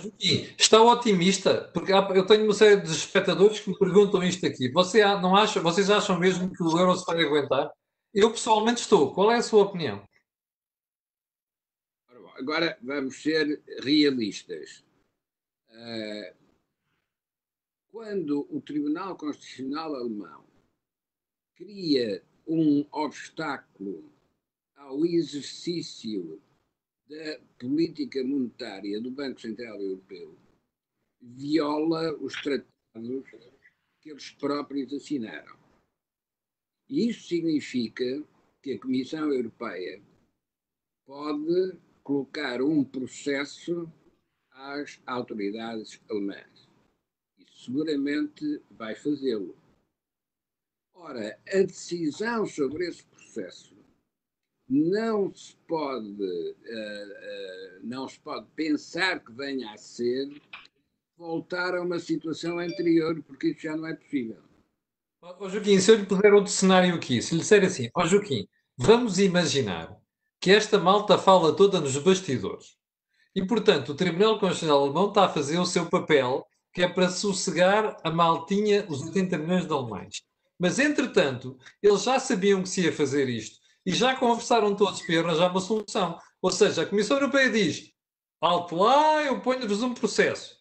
Está 0.57 0.81
otimista, 0.81 1.69
porque 1.73 1.91
eu 1.91 2.25
tenho 2.25 2.45
uma 2.45 2.53
série 2.53 2.81
de 2.81 2.89
espectadores 2.89 3.59
que 3.59 3.69
me 3.69 3.77
perguntam 3.77 4.23
isto 4.23 4.45
aqui. 4.47 4.71
Você 4.71 5.03
não 5.17 5.35
acha, 5.35 5.59
vocês 5.59 5.89
acham 5.89 6.17
mesmo 6.17 6.51
que 6.51 6.63
o 6.63 6.77
euro 6.79 6.95
se 6.95 7.05
vai 7.05 7.23
aguentar? 7.23 7.71
Eu 8.13 8.31
pessoalmente 8.31 8.81
estou. 8.81 9.13
Qual 9.13 9.31
é 9.31 9.37
a 9.37 9.43
sua 9.43 9.63
opinião? 9.63 10.03
Bom, 12.09 12.33
agora 12.35 12.77
vamos 12.81 13.21
ser 13.21 13.61
realistas. 13.83 14.83
Uh, 15.69 16.35
quando 17.91 18.47
o 18.49 18.59
Tribunal 18.61 19.15
Constitucional 19.15 19.95
Alemão 19.95 20.50
cria 21.61 22.23
um 22.47 22.83
obstáculo 22.91 24.11
ao 24.75 25.05
exercício 25.05 26.41
da 27.07 27.39
política 27.59 28.23
monetária 28.23 28.99
do 28.99 29.11
Banco 29.11 29.39
Central 29.39 29.79
Europeu, 29.79 30.35
viola 31.21 32.15
os 32.17 32.33
tratados 32.41 33.29
que 34.01 34.09
eles 34.09 34.31
próprios 34.31 34.91
assinaram. 34.91 35.55
E 36.89 37.09
isso 37.09 37.27
significa 37.27 38.23
que 38.63 38.73
a 38.73 38.79
Comissão 38.79 39.31
Europeia 39.31 40.01
pode 41.05 41.77
colocar 42.03 42.59
um 42.61 42.83
processo 42.83 43.91
às 44.51 44.99
autoridades 45.05 46.01
alemãs. 46.09 46.67
E 47.37 47.45
seguramente 47.53 48.61
vai 48.71 48.95
fazê-lo. 48.95 49.60
Ora, 51.03 51.35
a 51.51 51.57
decisão 51.63 52.45
sobre 52.45 52.87
esse 52.87 53.03
processo 53.03 53.75
não 54.69 55.33
se 55.33 55.55
pode, 55.67 56.05
uh, 56.05 56.51
uh, 56.51 57.79
não 57.81 58.07
se 58.07 58.19
pode 58.19 58.45
pensar 58.55 59.19
que 59.19 59.31
venha 59.33 59.71
a 59.71 59.77
ser 59.77 60.29
voltar 61.17 61.73
a 61.73 61.81
uma 61.81 61.97
situação 61.97 62.59
anterior, 62.59 63.19
porque 63.23 63.47
isso 63.47 63.61
já 63.61 63.75
não 63.75 63.87
é 63.87 63.95
possível. 63.95 64.43
Ó 65.23 65.35
oh, 65.39 65.49
Joaquim, 65.49 65.79
se 65.79 65.89
eu 65.89 65.95
lhe 65.95 66.05
puder 66.05 66.35
outro 66.35 66.51
cenário 66.51 66.93
aqui, 66.93 67.19
se 67.19 67.33
lhe 67.33 67.41
disser 67.41 67.65
assim, 67.65 67.89
ó 67.95 68.03
oh, 68.03 68.07
Joaquim, 68.07 68.47
vamos 68.77 69.17
imaginar 69.17 69.99
que 70.39 70.51
esta 70.51 70.77
malta 70.77 71.17
fala 71.17 71.55
toda 71.55 71.81
nos 71.81 71.97
bastidores. 71.97 72.77
E, 73.35 73.43
portanto, 73.43 73.89
o 73.89 73.95
Tribunal 73.95 74.39
Constitucional 74.39 74.83
Alemão 74.83 75.09
está 75.09 75.25
a 75.25 75.29
fazer 75.29 75.57
o 75.57 75.65
seu 75.65 75.89
papel, 75.89 76.45
que 76.71 76.83
é 76.83 76.87
para 76.87 77.09
sossegar 77.09 77.97
a 78.03 78.11
maltinha, 78.11 78.85
os 78.87 79.01
80 79.01 79.37
milhões 79.39 79.65
de 79.65 79.73
alemães. 79.73 80.30
Mas, 80.61 80.77
entretanto, 80.77 81.57
eles 81.81 82.03
já 82.03 82.19
sabiam 82.19 82.61
que 82.61 82.69
se 82.69 82.81
ia 82.81 82.93
fazer 82.93 83.27
isto 83.27 83.59
e 83.83 83.91
já 83.91 84.15
conversaram 84.15 84.75
todos 84.75 85.01
para 85.01 85.19
arranjar 85.19 85.49
uma 85.49 85.59
solução. 85.59 86.19
Ou 86.39 86.51
seja, 86.51 86.83
a 86.83 86.85
Comissão 86.85 87.17
Europeia 87.17 87.49
diz: 87.49 87.91
alto 88.39 88.75
lá, 88.75 89.23
eu 89.23 89.41
ponho-vos 89.41 89.81
um 89.81 89.95
processo. 89.95 90.55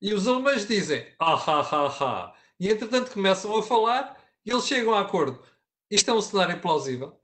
E 0.00 0.14
os 0.14 0.28
alemães 0.28 0.68
dizem: 0.68 1.04
ah, 1.18 1.34
ha, 1.34 1.60
ha, 1.62 1.86
ha. 1.88 2.34
E 2.60 2.68
entretanto 2.68 3.10
começam 3.10 3.58
a 3.58 3.62
falar 3.64 4.16
e 4.46 4.52
eles 4.52 4.68
chegam 4.68 4.94
a 4.94 5.00
acordo. 5.00 5.42
Isto 5.90 6.12
é 6.12 6.14
um 6.14 6.22
cenário 6.22 6.60
plausível. 6.60 7.18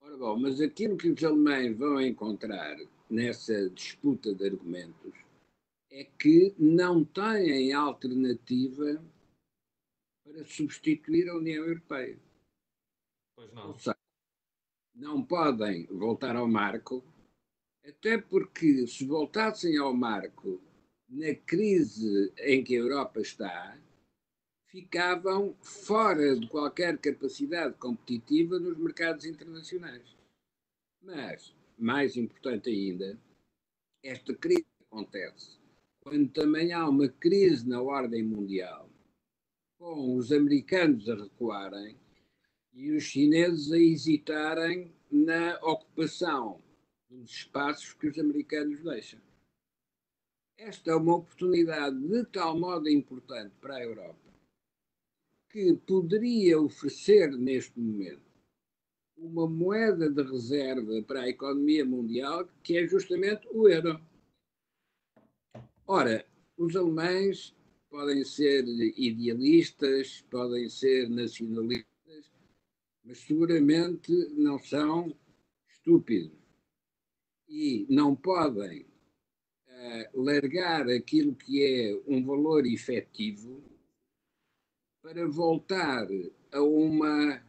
Ora 0.00 0.16
bom, 0.16 0.38
mas 0.38 0.58
aquilo 0.58 0.96
que 0.96 1.10
os 1.10 1.22
alemães 1.22 1.76
vão 1.76 2.00
encontrar 2.00 2.78
nessa 3.10 3.68
disputa 3.68 4.34
de 4.34 4.46
argumentos 4.46 5.12
é 5.90 6.04
que 6.18 6.54
não 6.58 7.04
têm 7.04 7.74
alternativa 7.74 9.04
substituir 10.44 11.28
a 11.28 11.36
União 11.36 11.64
Europeia. 11.64 12.18
Pois 13.36 13.52
não. 13.52 13.68
Ou 13.68 13.78
seja, 13.78 13.96
não 14.94 15.24
podem 15.24 15.86
voltar 15.86 16.36
ao 16.36 16.48
marco, 16.48 17.04
até 17.84 18.18
porque 18.18 18.86
se 18.86 19.04
voltassem 19.04 19.76
ao 19.76 19.94
marco 19.94 20.60
na 21.08 21.34
crise 21.34 22.32
em 22.38 22.64
que 22.64 22.74
a 22.74 22.78
Europa 22.78 23.20
está, 23.20 23.78
ficavam 24.68 25.54
fora 25.62 26.34
de 26.38 26.48
qualquer 26.48 26.98
capacidade 26.98 27.74
competitiva 27.76 28.58
nos 28.58 28.76
mercados 28.76 29.24
internacionais. 29.24 30.16
Mas, 31.02 31.54
mais 31.78 32.16
importante 32.16 32.70
ainda, 32.70 33.18
esta 34.02 34.34
crise 34.34 34.66
acontece 34.90 35.58
quando 36.04 36.30
também 36.30 36.72
há 36.72 36.86
uma 36.86 37.08
crise 37.08 37.66
na 37.66 37.80
ordem 37.80 38.22
mundial, 38.22 38.83
com 39.78 40.16
os 40.16 40.32
americanos 40.32 41.08
a 41.08 41.14
recuarem 41.14 41.96
e 42.72 42.90
os 42.90 43.04
chineses 43.04 43.70
a 43.72 43.78
hesitarem 43.78 44.92
na 45.10 45.58
ocupação 45.62 46.60
dos 47.08 47.30
espaços 47.30 47.92
que 47.94 48.08
os 48.08 48.18
americanos 48.18 48.82
deixam. 48.82 49.20
Esta 50.56 50.92
é 50.92 50.94
uma 50.94 51.16
oportunidade 51.16 51.98
de 51.98 52.24
tal 52.26 52.58
modo 52.58 52.88
importante 52.88 53.54
para 53.60 53.76
a 53.76 53.84
Europa 53.84 54.24
que 55.50 55.72
poderia 55.86 56.60
oferecer 56.60 57.30
neste 57.30 57.78
momento 57.78 58.24
uma 59.16 59.48
moeda 59.48 60.10
de 60.10 60.22
reserva 60.22 61.00
para 61.02 61.22
a 61.22 61.28
economia 61.28 61.84
mundial 61.84 62.48
que 62.62 62.76
é 62.76 62.86
justamente 62.86 63.46
o 63.52 63.68
euro. 63.68 64.00
Ora, 65.86 66.26
os 66.56 66.74
alemães 66.74 67.54
podem 67.94 68.24
ser 68.24 68.64
idealistas, 68.96 70.24
podem 70.28 70.68
ser 70.68 71.08
nacionalistas, 71.08 72.32
mas 73.04 73.18
seguramente 73.18 74.10
não 74.30 74.58
são 74.58 75.16
estúpidos 75.68 76.36
e 77.48 77.86
não 77.88 78.16
podem 78.16 78.84
uh, 79.68 80.20
largar 80.24 80.88
aquilo 80.88 81.36
que 81.36 81.62
é 81.62 82.02
um 82.08 82.24
valor 82.24 82.66
efetivo 82.66 83.62
para 85.00 85.28
voltar 85.28 86.08
a 86.50 86.60
uma 86.62 87.40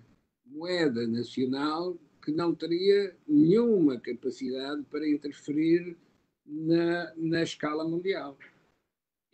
moeda 0.46 1.08
nacional 1.08 1.98
que 2.24 2.32
não 2.32 2.54
teria 2.54 3.18
nenhuma 3.28 4.00
capacidade 4.00 4.84
para 4.92 5.10
interferir 5.10 5.98
na, 6.46 7.16
na 7.16 7.42
escala 7.42 7.84
mundial. 7.84 8.38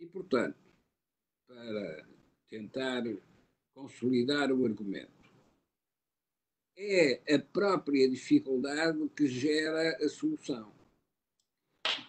E, 0.00 0.06
portanto, 0.06 0.61
para 1.54 2.06
tentar 2.48 3.02
consolidar 3.74 4.50
o 4.52 4.64
argumento, 4.64 5.12
é 6.76 7.34
a 7.34 7.38
própria 7.38 8.08
dificuldade 8.08 9.08
que 9.10 9.26
gera 9.28 9.96
a 10.04 10.08
solução. 10.08 10.72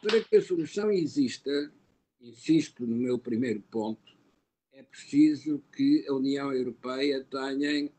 Para 0.02 0.24
que 0.24 0.36
a 0.38 0.42
solução 0.42 0.92
exista, 0.92 1.72
insisto 2.22 2.86
no 2.86 2.96
meu 2.96 3.20
primeiro 3.20 3.62
ponto, 3.64 4.14
é 4.72 4.82
preciso 4.84 5.62
que 5.76 6.06
a 6.08 6.14
União 6.14 6.52
Europeia 6.52 7.24
tenha 7.26 7.92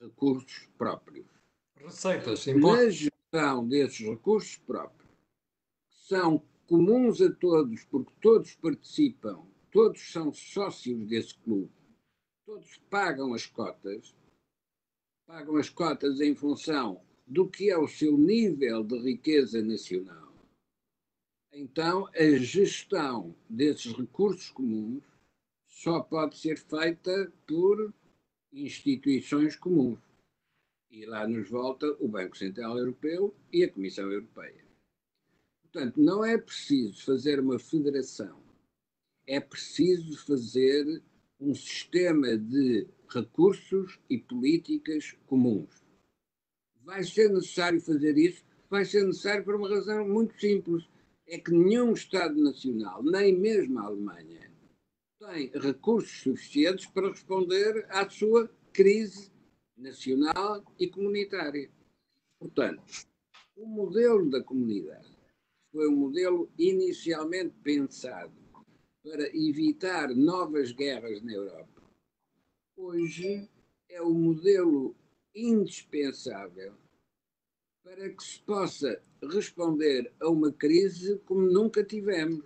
recursos 0.00 0.68
próprios. 0.78 1.26
Receitas, 1.76 2.46
impostos. 2.46 2.84
Na 2.84 2.90
gestão 2.90 3.68
desses 3.68 4.06
recursos 4.06 4.56
próprios, 4.58 5.10
que 5.88 6.08
são 6.08 6.42
comuns 6.66 7.20
a 7.20 7.30
todos, 7.32 7.84
porque 7.84 8.12
todos 8.20 8.54
participam, 8.54 9.46
todos 9.76 10.10
são 10.10 10.32
sócios 10.32 11.06
desse 11.06 11.34
clube, 11.40 11.70
todos 12.46 12.78
pagam 12.88 13.34
as 13.34 13.44
cotas, 13.44 14.16
pagam 15.26 15.56
as 15.56 15.68
cotas 15.68 16.18
em 16.18 16.34
função 16.34 17.04
do 17.26 17.46
que 17.46 17.68
é 17.68 17.76
o 17.76 17.86
seu 17.86 18.16
nível 18.16 18.82
de 18.82 18.98
riqueza 18.98 19.60
nacional. 19.60 20.32
Então, 21.52 22.06
a 22.14 22.38
gestão 22.38 23.36
desses 23.50 23.92
recursos 23.92 24.48
comuns 24.48 25.04
só 25.66 26.00
pode 26.00 26.38
ser 26.38 26.56
feita 26.56 27.30
por 27.46 27.92
instituições 28.50 29.56
comuns. 29.56 30.00
E 30.90 31.04
lá 31.04 31.28
nos 31.28 31.50
volta 31.50 31.86
o 32.00 32.08
Banco 32.08 32.34
Central 32.34 32.78
Europeu 32.78 33.36
e 33.52 33.62
a 33.62 33.70
Comissão 33.70 34.10
Europeia. 34.10 34.64
Portanto, 35.60 36.00
não 36.00 36.24
é 36.24 36.38
preciso 36.38 37.04
fazer 37.04 37.40
uma 37.40 37.58
federação, 37.58 38.45
é 39.26 39.40
preciso 39.40 40.16
fazer 40.24 41.02
um 41.40 41.54
sistema 41.54 42.36
de 42.36 42.86
recursos 43.08 43.98
e 44.08 44.18
políticas 44.18 45.16
comuns. 45.26 45.84
Vai 46.82 47.02
ser 47.02 47.30
necessário 47.30 47.80
fazer 47.80 48.16
isso? 48.16 48.44
Vai 48.70 48.84
ser 48.84 49.04
necessário 49.04 49.44
por 49.44 49.56
uma 49.56 49.68
razão 49.68 50.08
muito 50.08 50.38
simples. 50.40 50.88
É 51.26 51.38
que 51.38 51.50
nenhum 51.50 51.92
Estado 51.92 52.40
Nacional, 52.40 53.02
nem 53.02 53.36
mesmo 53.36 53.80
a 53.80 53.86
Alemanha, 53.86 54.48
tem 55.18 55.50
recursos 55.54 56.20
suficientes 56.20 56.86
para 56.86 57.08
responder 57.08 57.84
à 57.88 58.08
sua 58.08 58.48
crise 58.72 59.32
nacional 59.76 60.64
e 60.78 60.86
comunitária. 60.86 61.68
Portanto, 62.38 62.82
o 63.56 63.66
modelo 63.66 64.30
da 64.30 64.42
comunidade 64.42 65.16
foi 65.72 65.88
um 65.88 65.96
modelo 65.96 66.48
inicialmente 66.56 67.54
pensado 67.62 68.45
para 69.08 69.28
evitar 69.36 70.12
novas 70.16 70.72
guerras 70.72 71.22
na 71.22 71.32
Europa. 71.32 71.80
Hoje 72.76 73.48
é 73.88 74.02
o 74.02 74.12
modelo 74.12 74.96
indispensável 75.32 76.74
para 77.84 78.10
que 78.10 78.24
se 78.24 78.40
possa 78.40 79.00
responder 79.22 80.12
a 80.18 80.28
uma 80.28 80.50
crise 80.50 81.20
como 81.24 81.42
nunca 81.42 81.84
tivemos, 81.84 82.44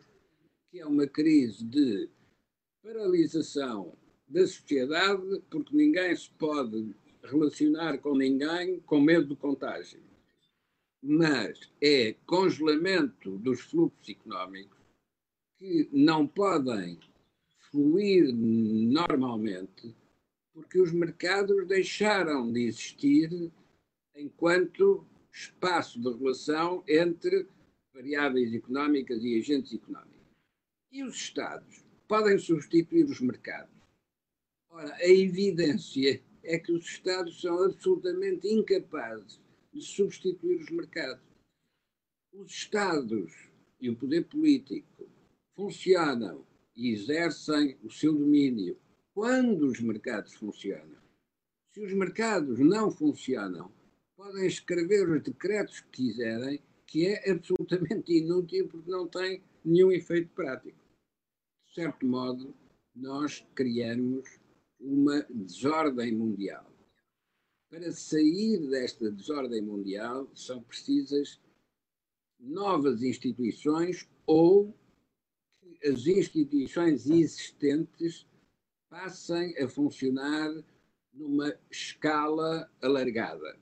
que 0.70 0.80
é 0.80 0.86
uma 0.86 1.06
crise 1.06 1.64
de 1.64 2.10
paralisação 2.82 3.96
da 4.28 4.46
sociedade, 4.46 5.42
porque 5.48 5.74
ninguém 5.74 6.14
se 6.14 6.28
pode 6.32 6.94
relacionar 7.22 7.96
com 7.98 8.14
ninguém 8.14 8.80
com 8.80 9.00
medo 9.00 9.28
de 9.28 9.36
contágio. 9.36 10.02
Mas 11.02 11.58
é 11.80 12.14
congelamento 12.26 13.38
dos 13.38 13.62
fluxos 13.62 14.10
económicos 14.10 14.79
que 15.60 15.90
não 15.92 16.26
podem 16.26 16.98
fluir 17.70 18.34
normalmente 18.34 19.94
porque 20.54 20.80
os 20.80 20.90
mercados 20.90 21.68
deixaram 21.68 22.50
de 22.50 22.62
existir 22.62 23.52
enquanto 24.16 25.06
espaço 25.30 26.00
de 26.00 26.10
relação 26.16 26.82
entre 26.88 27.46
variáveis 27.92 28.54
económicas 28.54 29.22
e 29.22 29.38
agentes 29.38 29.74
económicos. 29.74 30.18
E 30.90 31.04
os 31.04 31.14
Estados 31.14 31.84
podem 32.08 32.38
substituir 32.38 33.04
os 33.04 33.20
mercados. 33.20 33.70
Ora, 34.70 34.94
a 34.94 35.08
evidência 35.08 36.22
é 36.42 36.58
que 36.58 36.72
os 36.72 36.86
Estados 36.86 37.38
são 37.38 37.62
absolutamente 37.62 38.48
incapazes 38.48 39.38
de 39.74 39.82
substituir 39.82 40.58
os 40.62 40.70
mercados. 40.70 41.22
Os 42.32 42.50
Estados 42.50 43.50
e 43.78 43.90
o 43.90 43.96
poder 43.96 44.24
político 44.24 45.19
funcionam 45.60 46.46
e 46.74 46.90
exercem 46.90 47.76
o 47.82 47.90
seu 47.90 48.14
domínio 48.14 48.78
quando 49.12 49.66
os 49.66 49.78
mercados 49.78 50.32
funcionam. 50.32 50.98
Se 51.70 51.82
os 51.82 51.92
mercados 51.92 52.58
não 52.58 52.90
funcionam, 52.90 53.70
podem 54.16 54.46
escrever 54.46 55.06
os 55.06 55.22
decretos 55.22 55.80
que 55.80 55.90
quiserem, 55.90 56.62
que 56.86 57.06
é 57.06 57.30
absolutamente 57.30 58.10
inútil 58.10 58.68
porque 58.68 58.90
não 58.90 59.06
tem 59.06 59.42
nenhum 59.62 59.92
efeito 59.92 60.30
prático. 60.30 60.82
De 61.66 61.74
certo 61.74 62.06
modo, 62.06 62.54
nós 62.94 63.46
criamos 63.54 64.40
uma 64.80 65.26
desordem 65.28 66.12
mundial. 66.12 66.72
Para 67.68 67.92
sair 67.92 68.66
desta 68.66 69.10
desordem 69.10 69.60
mundial 69.60 70.26
são 70.34 70.62
precisas 70.62 71.38
novas 72.38 73.02
instituições 73.02 74.08
ou 74.26 74.74
as 75.84 76.06
instituições 76.06 77.08
existentes 77.08 78.26
passem 78.88 79.56
a 79.58 79.68
funcionar 79.68 80.50
numa 81.12 81.54
escala 81.70 82.70
alargada. 82.82 83.58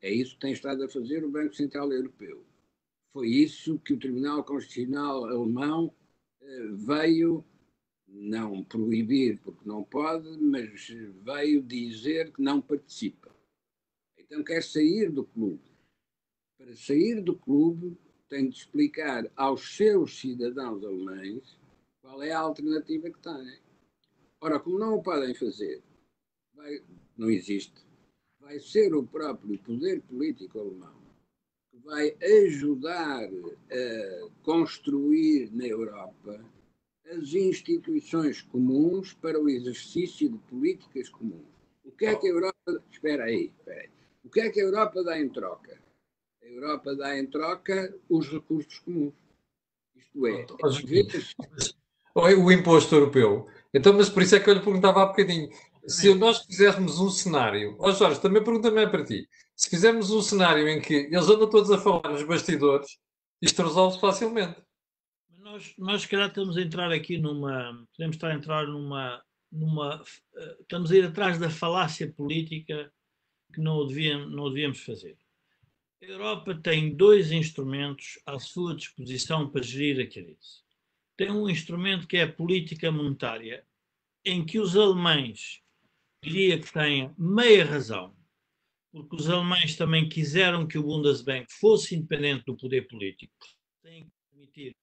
É 0.00 0.10
isso 0.10 0.34
que 0.34 0.40
tem 0.40 0.52
estado 0.52 0.84
a 0.84 0.88
fazer 0.88 1.24
o 1.24 1.30
Banco 1.30 1.54
Central 1.54 1.92
Europeu. 1.92 2.44
Foi 3.12 3.28
isso 3.28 3.78
que 3.80 3.92
o 3.92 3.98
Tribunal 3.98 4.44
Constitucional 4.44 5.24
Alemão 5.26 5.92
eh, 6.40 6.68
veio 6.72 7.44
não 8.06 8.64
proibir 8.64 9.38
porque 9.40 9.68
não 9.68 9.84
pode, 9.84 10.28
mas 10.38 10.88
veio 11.22 11.62
dizer 11.62 12.32
que 12.32 12.42
não 12.42 12.60
participa. 12.60 13.34
Então 14.18 14.42
quer 14.42 14.62
sair 14.62 15.10
do 15.10 15.24
clube. 15.24 15.70
Para 16.56 16.74
sair 16.74 17.20
do 17.20 17.36
clube, 17.36 17.96
tem 18.30 18.48
de 18.48 18.56
explicar 18.56 19.28
aos 19.36 19.76
seus 19.76 20.18
cidadãos 20.18 20.84
alemães 20.84 21.58
qual 22.00 22.22
é 22.22 22.30
a 22.30 22.38
alternativa 22.38 23.10
que 23.10 23.18
têm. 23.18 23.58
Ora, 24.40 24.60
como 24.60 24.78
não 24.78 24.94
o 24.94 25.02
podem 25.02 25.34
fazer, 25.34 25.82
vai, 26.54 26.80
não 27.18 27.28
existe, 27.28 27.84
vai 28.40 28.58
ser 28.60 28.94
o 28.94 29.04
próprio 29.04 29.58
poder 29.58 30.00
político 30.02 30.60
alemão 30.60 31.00
que 31.70 31.76
vai 31.78 32.16
ajudar 32.46 33.24
a 33.24 34.28
construir 34.42 35.50
na 35.52 35.66
Europa 35.66 36.42
as 37.10 37.34
instituições 37.34 38.42
comuns 38.42 39.12
para 39.14 39.40
o 39.40 39.48
exercício 39.48 40.30
de 40.30 40.38
políticas 40.38 41.08
comuns. 41.08 41.50
O 41.84 41.90
que 41.90 42.06
é 42.06 42.14
que 42.14 42.28
a 42.28 42.30
Europa. 42.30 42.82
Espera 42.90 43.24
aí, 43.24 43.52
espera 43.58 43.80
aí. 43.80 43.90
O 44.22 44.30
que 44.30 44.40
é 44.40 44.50
que 44.50 44.60
a 44.60 44.64
Europa 44.64 45.02
dá 45.02 45.18
em 45.18 45.28
troca? 45.28 45.79
A 46.50 46.52
Europa 46.52 46.96
dá 46.96 47.16
em 47.16 47.26
troca 47.26 47.96
os 48.08 48.28
recursos 48.28 48.80
comuns. 48.80 49.14
Isto 49.94 50.26
é, 50.26 50.46
vezes... 50.84 51.34
o 52.14 52.50
imposto 52.50 52.92
europeu. 52.96 53.46
Então, 53.72 53.92
mas 53.92 54.08
por 54.08 54.22
isso 54.22 54.34
é 54.34 54.40
que 54.40 54.50
eu 54.50 54.54
lhe 54.54 54.60
perguntava 54.60 55.00
há 55.00 55.06
bocadinho. 55.06 55.48
Se 55.86 56.12
nós 56.12 56.44
fizéssemos 56.44 56.98
um 56.98 57.08
cenário, 57.08 57.76
ó 57.78 57.88
oh 57.88 57.92
Jorge, 57.92 58.20
também 58.20 58.42
pergunta-me 58.42 58.84
para 58.88 59.04
ti. 59.04 59.28
Se 59.54 59.70
fizermos 59.70 60.10
um 60.10 60.20
cenário 60.20 60.68
em 60.68 60.80
que 60.80 60.94
eles 60.94 61.28
andam 61.28 61.48
todos 61.48 61.70
a 61.70 61.78
falar 61.78 62.10
nos 62.10 62.24
bastidores, 62.24 62.98
isto 63.40 63.62
resolve 63.62 64.00
facilmente. 64.00 64.60
Nós, 65.38 65.72
nós, 65.78 66.02
se 66.02 66.08
calhar, 66.08 66.28
estamos 66.28 66.56
a 66.56 66.62
entrar 66.62 66.90
aqui 66.90 67.16
numa. 67.16 67.86
Podemos 67.96 68.16
estar 68.16 68.28
a 68.28 68.34
entrar 68.34 68.66
numa. 68.66 69.22
numa 69.52 70.02
estamos 70.60 70.90
a 70.90 70.96
ir 70.96 71.04
atrás 71.04 71.38
da 71.38 71.48
falácia 71.48 72.12
política 72.12 72.92
que 73.54 73.60
não 73.60 73.76
o 73.76 73.84
devíamos, 73.86 74.34
não 74.34 74.44
o 74.44 74.50
devíamos 74.50 74.80
fazer. 74.80 75.16
A 76.02 76.06
Europa 76.06 76.54
tem 76.54 76.96
dois 76.96 77.30
instrumentos 77.30 78.18
à 78.24 78.38
sua 78.38 78.74
disposição 78.74 79.50
para 79.50 79.62
gerir 79.62 80.00
a 80.00 80.10
crise. 80.10 80.62
Tem 81.14 81.30
um 81.30 81.46
instrumento 81.46 82.08
que 82.08 82.16
é 82.16 82.22
a 82.22 82.32
política 82.32 82.90
monetária, 82.90 83.66
em 84.24 84.42
que 84.42 84.58
os 84.58 84.74
alemães, 84.74 85.60
diria 86.24 86.58
que 86.58 86.72
têm 86.72 87.14
meia 87.18 87.66
razão, 87.66 88.16
porque 88.90 89.14
os 89.14 89.28
alemães 89.28 89.76
também 89.76 90.08
quiseram 90.08 90.66
que 90.66 90.78
o 90.78 90.82
Bundesbank 90.82 91.52
fosse 91.52 91.94
independente 91.94 92.44
do 92.46 92.56
poder 92.56 92.88
político. 92.88 93.34
Tem 93.82 94.04
que 94.04 94.10
permitir 94.30 94.76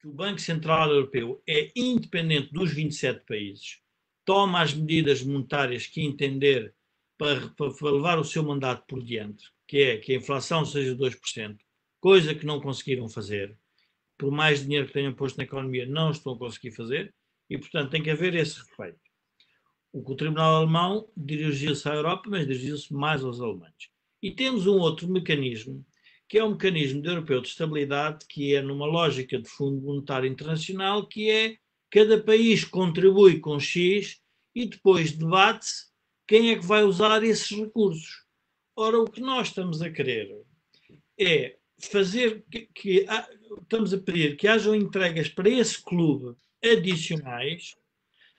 que 0.00 0.06
o 0.06 0.12
Banco 0.12 0.40
Central 0.40 0.90
Europeu 0.90 1.42
é 1.44 1.72
independente 1.74 2.52
dos 2.52 2.72
27 2.72 3.24
países, 3.26 3.80
toma 4.24 4.62
as 4.62 4.72
medidas 4.72 5.24
monetárias 5.24 5.88
que 5.88 6.02
entender 6.02 6.72
para, 7.18 7.48
para 7.50 7.90
levar 7.90 8.20
o 8.20 8.24
seu 8.24 8.44
mandato 8.44 8.86
por 8.86 9.02
diante, 9.02 9.50
que 9.72 9.80
é 9.80 9.96
que 9.96 10.12
a 10.12 10.16
inflação 10.16 10.66
seja 10.66 10.94
2%, 10.94 11.56
coisa 11.98 12.34
que 12.34 12.44
não 12.44 12.60
conseguiram 12.60 13.08
fazer. 13.08 13.56
Por 14.18 14.30
mais 14.30 14.62
dinheiro 14.62 14.86
que 14.86 14.92
tenham 14.92 15.14
posto 15.14 15.38
na 15.38 15.44
economia, 15.44 15.86
não 15.86 16.10
estão 16.10 16.34
a 16.34 16.38
conseguir 16.38 16.72
fazer, 16.72 17.14
e, 17.48 17.56
portanto, 17.56 17.88
tem 17.88 18.02
que 18.02 18.10
haver 18.10 18.34
esse 18.34 18.58
respeito. 18.58 19.00
O 19.90 20.14
Tribunal 20.14 20.56
Alemão 20.56 21.08
dirigiu-se 21.16 21.88
à 21.88 21.94
Europa, 21.94 22.28
mas 22.28 22.46
dirigiu-se 22.46 22.92
mais 22.92 23.24
aos 23.24 23.40
alemães. 23.40 23.88
E 24.22 24.30
temos 24.30 24.66
um 24.66 24.76
outro 24.76 25.08
mecanismo, 25.08 25.82
que 26.28 26.36
é 26.36 26.44
o 26.44 26.48
um 26.48 26.50
mecanismo 26.50 27.02
europeu 27.06 27.40
de 27.40 27.48
estabilidade, 27.48 28.26
que 28.28 28.54
é 28.54 28.60
numa 28.60 28.84
lógica 28.84 29.40
de 29.40 29.48
Fundo 29.48 29.80
Monetário 29.80 30.28
Internacional, 30.28 31.08
que 31.08 31.30
é 31.30 31.56
cada 31.90 32.22
país 32.22 32.62
contribui 32.62 33.40
com 33.40 33.58
X 33.58 34.20
e 34.54 34.66
depois 34.66 35.12
debate-se 35.12 35.86
quem 36.28 36.50
é 36.50 36.56
que 36.56 36.66
vai 36.66 36.82
usar 36.82 37.24
esses 37.24 37.50
recursos. 37.56 38.21
Ora, 38.74 38.98
o 38.98 39.04
que 39.04 39.20
nós 39.20 39.48
estamos 39.48 39.82
a 39.82 39.90
querer 39.90 40.34
é 41.18 41.56
fazer 41.78 42.44
que, 42.50 42.68
que 42.74 43.06
estamos 43.60 43.92
a 43.92 43.98
pedir 43.98 44.36
que 44.36 44.48
hajam 44.48 44.74
entregas 44.74 45.28
para 45.28 45.48
esse 45.48 45.82
clube 45.82 46.34
adicionais, 46.64 47.76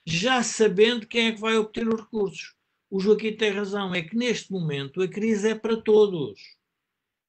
já 0.04 0.42
sabendo 0.42 1.06
quem 1.06 1.28
é 1.28 1.32
que 1.32 1.40
vai 1.40 1.56
obter 1.56 1.86
os 1.86 2.00
recursos. 2.00 2.54
O 2.90 2.98
Joaquim 2.98 3.36
tem 3.36 3.50
razão, 3.50 3.94
é 3.94 4.02
que 4.02 4.16
neste 4.16 4.50
momento 4.50 5.02
a 5.02 5.08
crise 5.08 5.50
é 5.50 5.54
para 5.54 5.76
todos. 5.76 6.40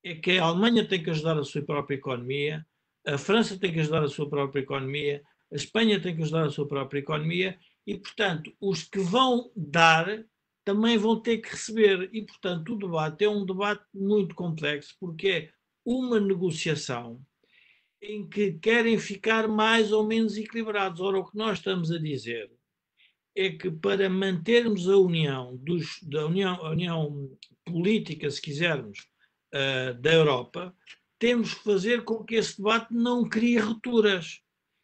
É 0.03 0.15
que 0.15 0.37
a 0.37 0.43
Alemanha 0.43 0.87
tem 0.87 1.01
que 1.01 1.09
ajudar 1.09 1.37
a 1.37 1.43
sua 1.43 1.61
própria 1.61 1.95
economia, 1.95 2.65
a 3.05 3.17
França 3.17 3.57
tem 3.57 3.71
que 3.71 3.79
ajudar 3.79 4.03
a 4.03 4.09
sua 4.09 4.29
própria 4.29 4.61
economia, 4.61 5.23
a 5.51 5.55
Espanha 5.55 6.01
tem 6.01 6.15
que 6.15 6.23
ajudar 6.23 6.45
a 6.45 6.51
sua 6.51 6.67
própria 6.67 6.99
economia 6.99 7.57
e, 7.85 7.97
portanto, 7.97 8.51
os 8.59 8.83
que 8.83 8.99
vão 8.99 9.51
dar 9.55 10.25
também 10.65 10.97
vão 10.97 11.21
ter 11.21 11.38
que 11.38 11.51
receber. 11.51 12.10
E, 12.12 12.23
portanto, 12.23 12.73
o 12.73 12.78
debate 12.78 13.23
é 13.23 13.30
um 13.30 13.45
debate 13.45 13.86
muito 13.93 14.34
complexo, 14.34 14.95
porque 14.99 15.28
é 15.28 15.49
uma 15.86 16.19
negociação 16.19 17.21
em 18.01 18.28
que 18.28 18.54
querem 18.54 18.97
ficar 18.97 19.47
mais 19.47 19.91
ou 19.91 20.06
menos 20.06 20.36
equilibrados. 20.36 20.99
Ora, 20.99 21.19
o 21.19 21.25
que 21.25 21.38
nós 21.38 21.60
estamos 21.60 21.91
a 21.91 21.99
dizer 21.99 22.51
é 23.36 23.51
que 23.51 23.69
para 23.69 24.10
mantermos 24.10 24.89
a 24.89 24.97
união, 24.97 25.56
dos, 25.58 26.01
da 26.01 26.25
união, 26.25 26.60
união 26.63 27.38
política, 27.63 28.30
se 28.30 28.41
quisermos, 28.41 28.99
uh, 29.54 29.93
da 30.01 30.13
Europa, 30.13 30.75
temos 31.19 31.54
que 31.54 31.63
fazer 31.63 32.04
com 32.04 32.23
que 32.23 32.36
esse 32.36 32.58
debate 32.58 32.93
não 32.93 33.28
crie 33.28 33.58
rupturas. 33.58 34.41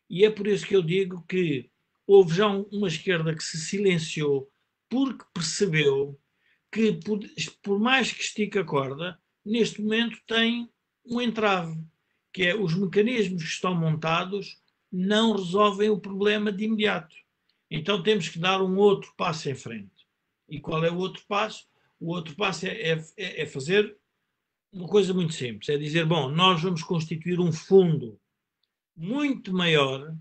E 0.09 0.25
é 0.25 0.29
por 0.29 0.47
isso 0.47 0.65
que 0.65 0.75
eu 0.75 0.81
digo 0.81 1.25
que 1.27 1.69
houve 2.05 2.35
já 2.35 2.47
uma 2.47 2.87
esquerda 2.87 3.33
que 3.33 3.43
se 3.43 3.57
silenciou 3.57 4.51
porque 4.91 5.23
percebeu 5.33 6.19
que, 6.69 6.99
por, 7.63 7.79
mais 7.79 8.11
que 8.11 8.21
estique 8.21 8.59
a 8.59 8.65
corda, 8.65 9.17
neste 9.43 9.81
momento 9.81 10.19
tem 10.27 10.69
um 11.05 11.21
entrave, 11.21 11.81
que 12.33 12.43
é 12.43 12.55
os 12.55 12.75
mecanismos 12.75 13.41
que 13.41 13.49
estão 13.49 13.73
montados 13.73 14.61
não 14.91 15.31
resolvem 15.31 15.89
o 15.89 15.99
problema 15.99 16.51
de 16.51 16.65
imediato. 16.65 17.15
Então 17.69 18.03
temos 18.03 18.27
que 18.27 18.37
dar 18.37 18.61
um 18.61 18.75
outro 18.75 19.13
passo 19.15 19.49
em 19.49 19.55
frente. 19.55 20.05
E 20.49 20.59
qual 20.59 20.83
é 20.83 20.91
o 20.91 20.97
outro 20.97 21.23
passo? 21.25 21.65
O 21.97 22.13
outro 22.13 22.35
passo 22.35 22.65
é, 22.67 22.91
é, 22.91 23.41
é 23.41 23.45
fazer 23.45 23.97
uma 24.73 24.89
coisa 24.89 25.13
muito 25.13 25.33
simples: 25.33 25.69
é 25.69 25.77
dizer, 25.77 26.05
bom, 26.05 26.29
nós 26.29 26.61
vamos 26.61 26.83
constituir 26.83 27.39
um 27.39 27.53
fundo 27.53 28.19
muito 28.93 29.53
maior, 29.53 30.13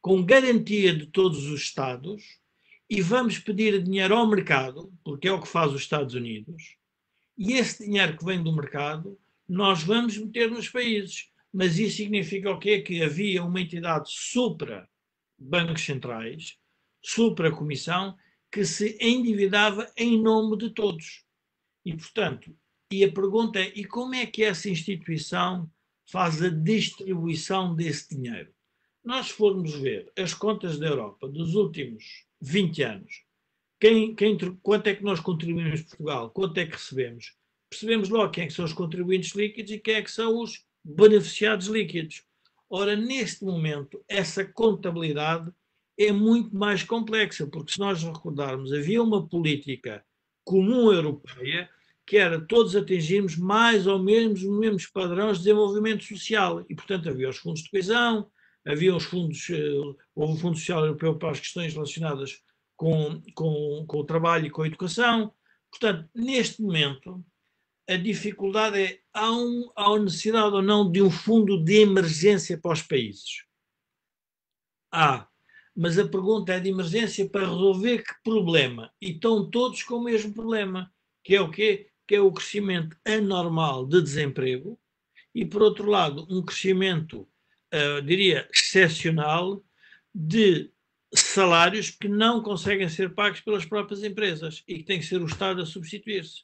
com 0.00 0.24
garantia 0.24 0.96
de 0.96 1.06
todos 1.06 1.44
os 1.44 1.60
Estados, 1.60 2.42
e 2.94 3.02
vamos 3.02 3.40
pedir 3.40 3.82
dinheiro 3.82 4.14
ao 4.14 4.24
mercado, 4.24 4.92
porque 5.02 5.26
é 5.26 5.32
o 5.32 5.40
que 5.40 5.48
faz 5.48 5.72
os 5.72 5.80
Estados 5.80 6.14
Unidos, 6.14 6.76
e 7.36 7.54
esse 7.54 7.84
dinheiro 7.84 8.16
que 8.16 8.24
vem 8.24 8.40
do 8.40 8.54
mercado 8.54 9.18
nós 9.48 9.82
vamos 9.82 10.16
meter 10.16 10.48
nos 10.48 10.68
países. 10.68 11.28
Mas 11.52 11.76
isso 11.76 11.96
significa 11.96 12.52
o 12.52 12.58
quê? 12.58 12.82
Que 12.82 13.02
havia 13.02 13.42
uma 13.42 13.60
entidade 13.60 14.10
supra 14.12 14.88
bancos 15.36 15.84
centrais, 15.84 16.56
supra 17.02 17.50
comissão, 17.50 18.16
que 18.50 18.64
se 18.64 18.96
endividava 19.00 19.90
em 19.96 20.22
nome 20.22 20.56
de 20.56 20.70
todos. 20.70 21.24
E, 21.84 21.96
portanto, 21.96 22.56
e 22.92 23.02
a 23.02 23.10
pergunta 23.10 23.58
é: 23.58 23.72
e 23.74 23.84
como 23.84 24.14
é 24.14 24.24
que 24.24 24.44
essa 24.44 24.70
instituição 24.70 25.68
faz 26.08 26.40
a 26.40 26.48
distribuição 26.48 27.74
desse 27.74 28.14
dinheiro? 28.14 28.54
Nós 29.02 29.30
formos 29.30 29.74
ver 29.74 30.12
as 30.16 30.32
contas 30.32 30.78
da 30.78 30.86
Europa 30.86 31.28
dos 31.28 31.56
últimos 31.56 32.24
20 32.44 32.82
anos, 32.82 33.22
quem, 33.80 34.14
quem, 34.14 34.36
quanto 34.62 34.86
é 34.86 34.94
que 34.94 35.02
nós 35.02 35.20
contribuímos 35.20 35.82
Portugal, 35.82 36.30
quanto 36.30 36.58
é 36.58 36.66
que 36.66 36.72
recebemos, 36.72 37.34
percebemos 37.70 38.08
logo 38.08 38.30
quem 38.30 38.44
é 38.44 38.46
que 38.46 38.52
são 38.52 38.64
os 38.64 38.72
contribuintes 38.72 39.34
líquidos 39.34 39.72
e 39.72 39.78
quem 39.78 39.94
é 39.94 40.02
que 40.02 40.10
são 40.10 40.40
os 40.40 40.64
beneficiados 40.84 41.66
líquidos. 41.66 42.22
Ora, 42.68 42.94
neste 42.94 43.44
momento, 43.44 44.02
essa 44.08 44.44
contabilidade 44.44 45.50
é 45.98 46.12
muito 46.12 46.54
mais 46.54 46.82
complexa, 46.82 47.46
porque 47.46 47.72
se 47.72 47.78
nós 47.78 48.02
recordarmos, 48.02 48.72
havia 48.72 49.02
uma 49.02 49.26
política 49.26 50.04
comum 50.44 50.92
europeia 50.92 51.68
que 52.06 52.18
era 52.18 52.38
todos 52.38 52.76
atingirmos 52.76 53.36
mais 53.36 53.86
ou 53.86 53.98
menos 53.98 54.42
os 54.42 54.58
mesmos 54.58 54.86
padrões 54.86 55.38
de 55.38 55.44
desenvolvimento 55.44 56.04
social. 56.04 56.64
E, 56.68 56.74
portanto, 56.74 57.08
havia 57.08 57.30
os 57.30 57.38
fundos 57.38 57.62
de 57.62 57.70
coesão, 57.70 58.30
havia 58.66 58.94
os 58.94 59.04
fundos, 59.04 59.48
eh, 59.50 59.96
houve 60.14 60.34
o 60.34 60.36
Fundo 60.36 60.56
Social 60.56 60.84
Europeu 60.86 61.16
para 61.16 61.30
as 61.30 61.40
questões 61.40 61.74
relacionadas 61.74 62.42
com, 62.76 63.20
com, 63.34 63.84
com 63.86 63.98
o 63.98 64.04
trabalho 64.04 64.46
e 64.46 64.50
com 64.50 64.62
a 64.62 64.66
educação. 64.66 65.32
Portanto, 65.70 66.08
neste 66.14 66.62
momento, 66.62 67.24
a 67.88 67.96
dificuldade 67.96 68.78
é 68.78 69.00
há, 69.12 69.30
um, 69.30 69.70
há 69.76 69.98
necessidade 69.98 70.54
ou 70.54 70.62
não 70.62 70.90
de 70.90 71.02
um 71.02 71.10
fundo 71.10 71.62
de 71.62 71.82
emergência 71.82 72.58
para 72.58 72.72
os 72.72 72.82
países? 72.82 73.44
Há. 74.90 75.28
Mas 75.76 75.98
a 75.98 76.06
pergunta 76.06 76.52
é 76.52 76.60
de 76.60 76.68
emergência 76.68 77.28
para 77.28 77.48
resolver 77.48 78.02
que 78.02 78.14
problema? 78.22 78.92
E 79.00 79.10
estão 79.10 79.50
todos 79.50 79.82
com 79.82 79.96
o 79.96 80.04
mesmo 80.04 80.32
problema, 80.32 80.92
que 81.22 81.34
é 81.34 81.40
o 81.40 81.50
quê? 81.50 81.90
Que 82.06 82.14
é 82.14 82.20
o 82.20 82.32
crescimento 82.32 82.96
anormal 83.04 83.84
de 83.84 84.00
desemprego 84.00 84.78
e, 85.34 85.44
por 85.44 85.62
outro 85.62 85.90
lado, 85.90 86.26
um 86.30 86.42
crescimento 86.42 87.28
uh, 87.74 88.02
diria, 88.02 88.48
excepcional 88.52 89.62
de 90.14 90.70
salários 91.14 91.90
que 91.90 92.08
não 92.08 92.42
conseguem 92.42 92.88
ser 92.88 93.14
pagos 93.14 93.40
pelas 93.40 93.64
próprias 93.64 94.02
empresas 94.02 94.62
e 94.66 94.78
que 94.78 94.84
tem 94.84 94.98
que 94.98 95.06
ser 95.06 95.20
o 95.20 95.26
Estado 95.26 95.62
a 95.62 95.66
substituir-se. 95.66 96.42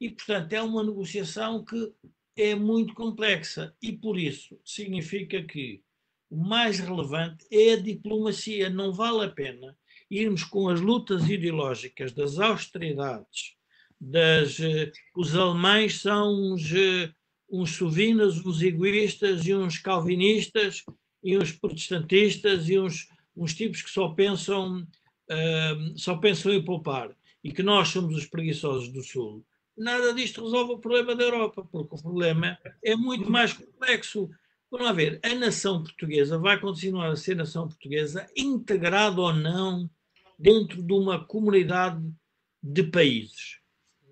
E, 0.00 0.10
portanto, 0.10 0.52
é 0.52 0.62
uma 0.62 0.82
negociação 0.82 1.64
que 1.64 1.92
é 2.36 2.54
muito 2.54 2.94
complexa 2.94 3.74
e, 3.82 3.92
por 3.92 4.18
isso, 4.18 4.60
significa 4.64 5.42
que 5.42 5.82
o 6.30 6.36
mais 6.36 6.78
relevante 6.78 7.44
é 7.50 7.72
a 7.72 7.80
diplomacia. 7.80 8.70
Não 8.70 8.92
vale 8.92 9.24
a 9.24 9.30
pena 9.30 9.76
irmos 10.10 10.44
com 10.44 10.68
as 10.68 10.80
lutas 10.80 11.28
ideológicas 11.28 12.12
das 12.12 12.38
austeridades, 12.38 13.56
das, 14.00 14.58
uh, 14.58 14.90
os 15.16 15.34
alemães 15.34 16.00
são 16.00 16.54
uh, 16.54 17.14
uns 17.50 17.76
sovinas, 17.76 18.44
uns 18.44 18.62
egoístas 18.62 19.46
e 19.46 19.54
uns 19.54 19.78
calvinistas 19.78 20.84
e 21.22 21.36
uns 21.36 21.52
protestantistas 21.52 22.68
e 22.68 22.78
uns 22.78 23.08
uns 23.38 23.54
tipos 23.54 23.80
que 23.80 23.90
só 23.90 24.08
pensam, 24.08 24.80
uh, 24.80 25.98
só 25.98 26.16
pensam 26.16 26.52
em 26.52 26.62
poupar 26.62 27.16
e 27.42 27.52
que 27.52 27.62
nós 27.62 27.88
somos 27.88 28.16
os 28.16 28.26
preguiçosos 28.26 28.88
do 28.88 29.02
Sul, 29.02 29.44
nada 29.76 30.12
disto 30.12 30.42
resolve 30.42 30.72
o 30.72 30.78
problema 30.78 31.14
da 31.14 31.22
Europa, 31.22 31.64
porque 31.70 31.94
o 31.94 32.02
problema 32.02 32.58
é 32.82 32.96
muito 32.96 33.30
mais 33.30 33.52
complexo. 33.52 34.28
Vamos 34.70 34.86
lá 34.86 34.92
ver, 34.92 35.20
a 35.22 35.34
nação 35.36 35.82
portuguesa 35.82 36.36
vai 36.36 36.58
continuar 36.60 37.10
a 37.10 37.16
ser 37.16 37.36
nação 37.36 37.68
portuguesa, 37.68 38.28
integrada 38.36 39.20
ou 39.20 39.32
não 39.32 39.88
dentro 40.36 40.82
de 40.82 40.92
uma 40.92 41.24
comunidade 41.24 42.02
de 42.62 42.82
países. 42.82 43.60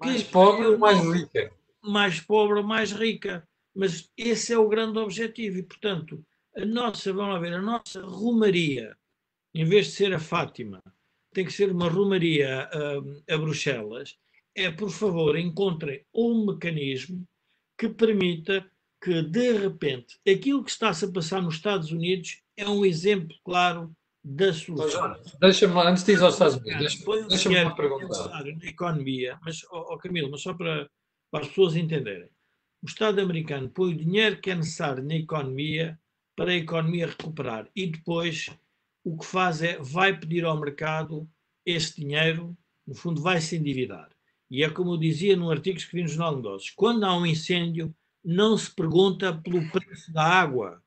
Mais 0.01 0.23
pobre 0.23 0.67
ou 0.67 0.79
mais 0.79 0.99
rica? 1.01 1.53
Mais 1.87 2.21
pobre 2.21 2.59
ou 2.59 2.65
mais 2.65 2.93
rica. 2.93 3.47
Mas 3.75 4.11
esse 4.17 4.53
é 4.53 4.59
o 4.59 4.69
grande 4.69 4.99
objetivo 4.99 5.59
e, 5.59 5.63
portanto, 5.63 6.25
a 6.57 6.65
nossa, 6.65 7.13
vamos 7.13 7.35
lá 7.35 7.39
ver, 7.39 7.53
a 7.53 7.63
nossa 7.63 8.01
romaria, 8.01 8.97
em 9.55 9.65
vez 9.65 9.87
de 9.87 9.93
ser 9.93 10.15
a 10.15 10.19
Fátima, 10.19 10.83
tem 11.33 11.45
que 11.45 11.53
ser 11.53 11.71
uma 11.71 11.89
romaria 11.89 12.69
a, 12.73 12.99
hum, 12.99 13.23
a 13.29 13.37
Bruxelas, 13.37 14.17
é, 14.55 14.71
por 14.71 14.91
favor, 14.91 15.37
encontrem 15.37 16.03
um 16.15 16.47
mecanismo 16.47 17.29
que 17.79 17.91
permita 17.91 18.67
que, 19.03 19.23
de 19.23 19.53
repente, 19.53 20.19
aquilo 20.27 20.65
que 20.65 20.71
está-se 20.71 21.05
a 21.05 21.13
passar 21.13 21.43
nos 21.43 21.57
Estados 21.57 21.93
Unidos 21.93 22.41
é 22.57 22.67
um 22.67 22.87
exemplo 22.87 23.37
claro 23.45 23.95
da 24.25 24.53
solução. 24.53 25.15
Deixa-me 25.39 25.79
antes 25.81 26.03
de 26.03 26.13
ir 26.13 26.23
aos 26.23 26.35
Estados 26.35 26.57
Unidos, 26.57 26.79
deixa-me 26.79 27.29
deixa 27.29 27.49
uma 27.51 27.77
pergunta. 27.77 28.29
Na 28.29 28.67
economia, 28.67 29.39
mas, 29.45 29.63
oh, 29.71 29.93
oh, 29.93 29.99
Camilo, 29.99 30.31
mas 30.31 30.41
só 30.41 30.55
para, 30.55 30.89
para 31.37 31.45
as 31.45 31.49
pessoas 31.49 31.77
entenderem. 31.77 32.31
O 32.83 32.87
Estado 32.87 33.21
americano 33.21 33.69
põe 33.69 33.93
o 33.93 33.97
dinheiro 33.97 34.41
que 34.41 34.51
é 34.51 34.55
necessário 34.55 35.05
na 35.05 35.17
economia 35.17 36.01
para 36.35 36.51
a 36.51 36.55
economia 36.55 37.09
recuperar 37.09 37.69
e 37.77 37.87
depois 37.87 38.49
o 39.05 39.19
que 39.19 39.27
faz 39.27 39.61
é 39.61 39.77
vai 39.79 40.19
pedir 40.19 40.47
ao 40.47 40.59
mercado 40.59 41.29
esse 41.65 42.01
dinheiro, 42.01 42.57
no 42.87 42.95
fundo 42.95 43.21
vai 43.21 43.39
se 43.43 43.55
endividar. 43.55 44.09
E 44.51 44.65
é 44.65 44.71
como 44.71 44.93
eu 44.93 44.97
dizia 44.97 45.37
num 45.37 45.51
artigo 45.51 45.77
que 45.77 45.83
escrevi 45.83 46.05
no 46.05 46.09
Jornal 46.09 46.31
de 46.31 46.37
Negócios: 46.37 46.71
quando 46.75 47.05
há 47.05 47.15
um 47.15 47.27
incêndio, 47.27 47.95
não 48.25 48.57
se 48.57 48.75
pergunta 48.75 49.35
pelo 49.35 49.71
preço 49.71 50.11
da 50.15 50.25
água. 50.25 50.83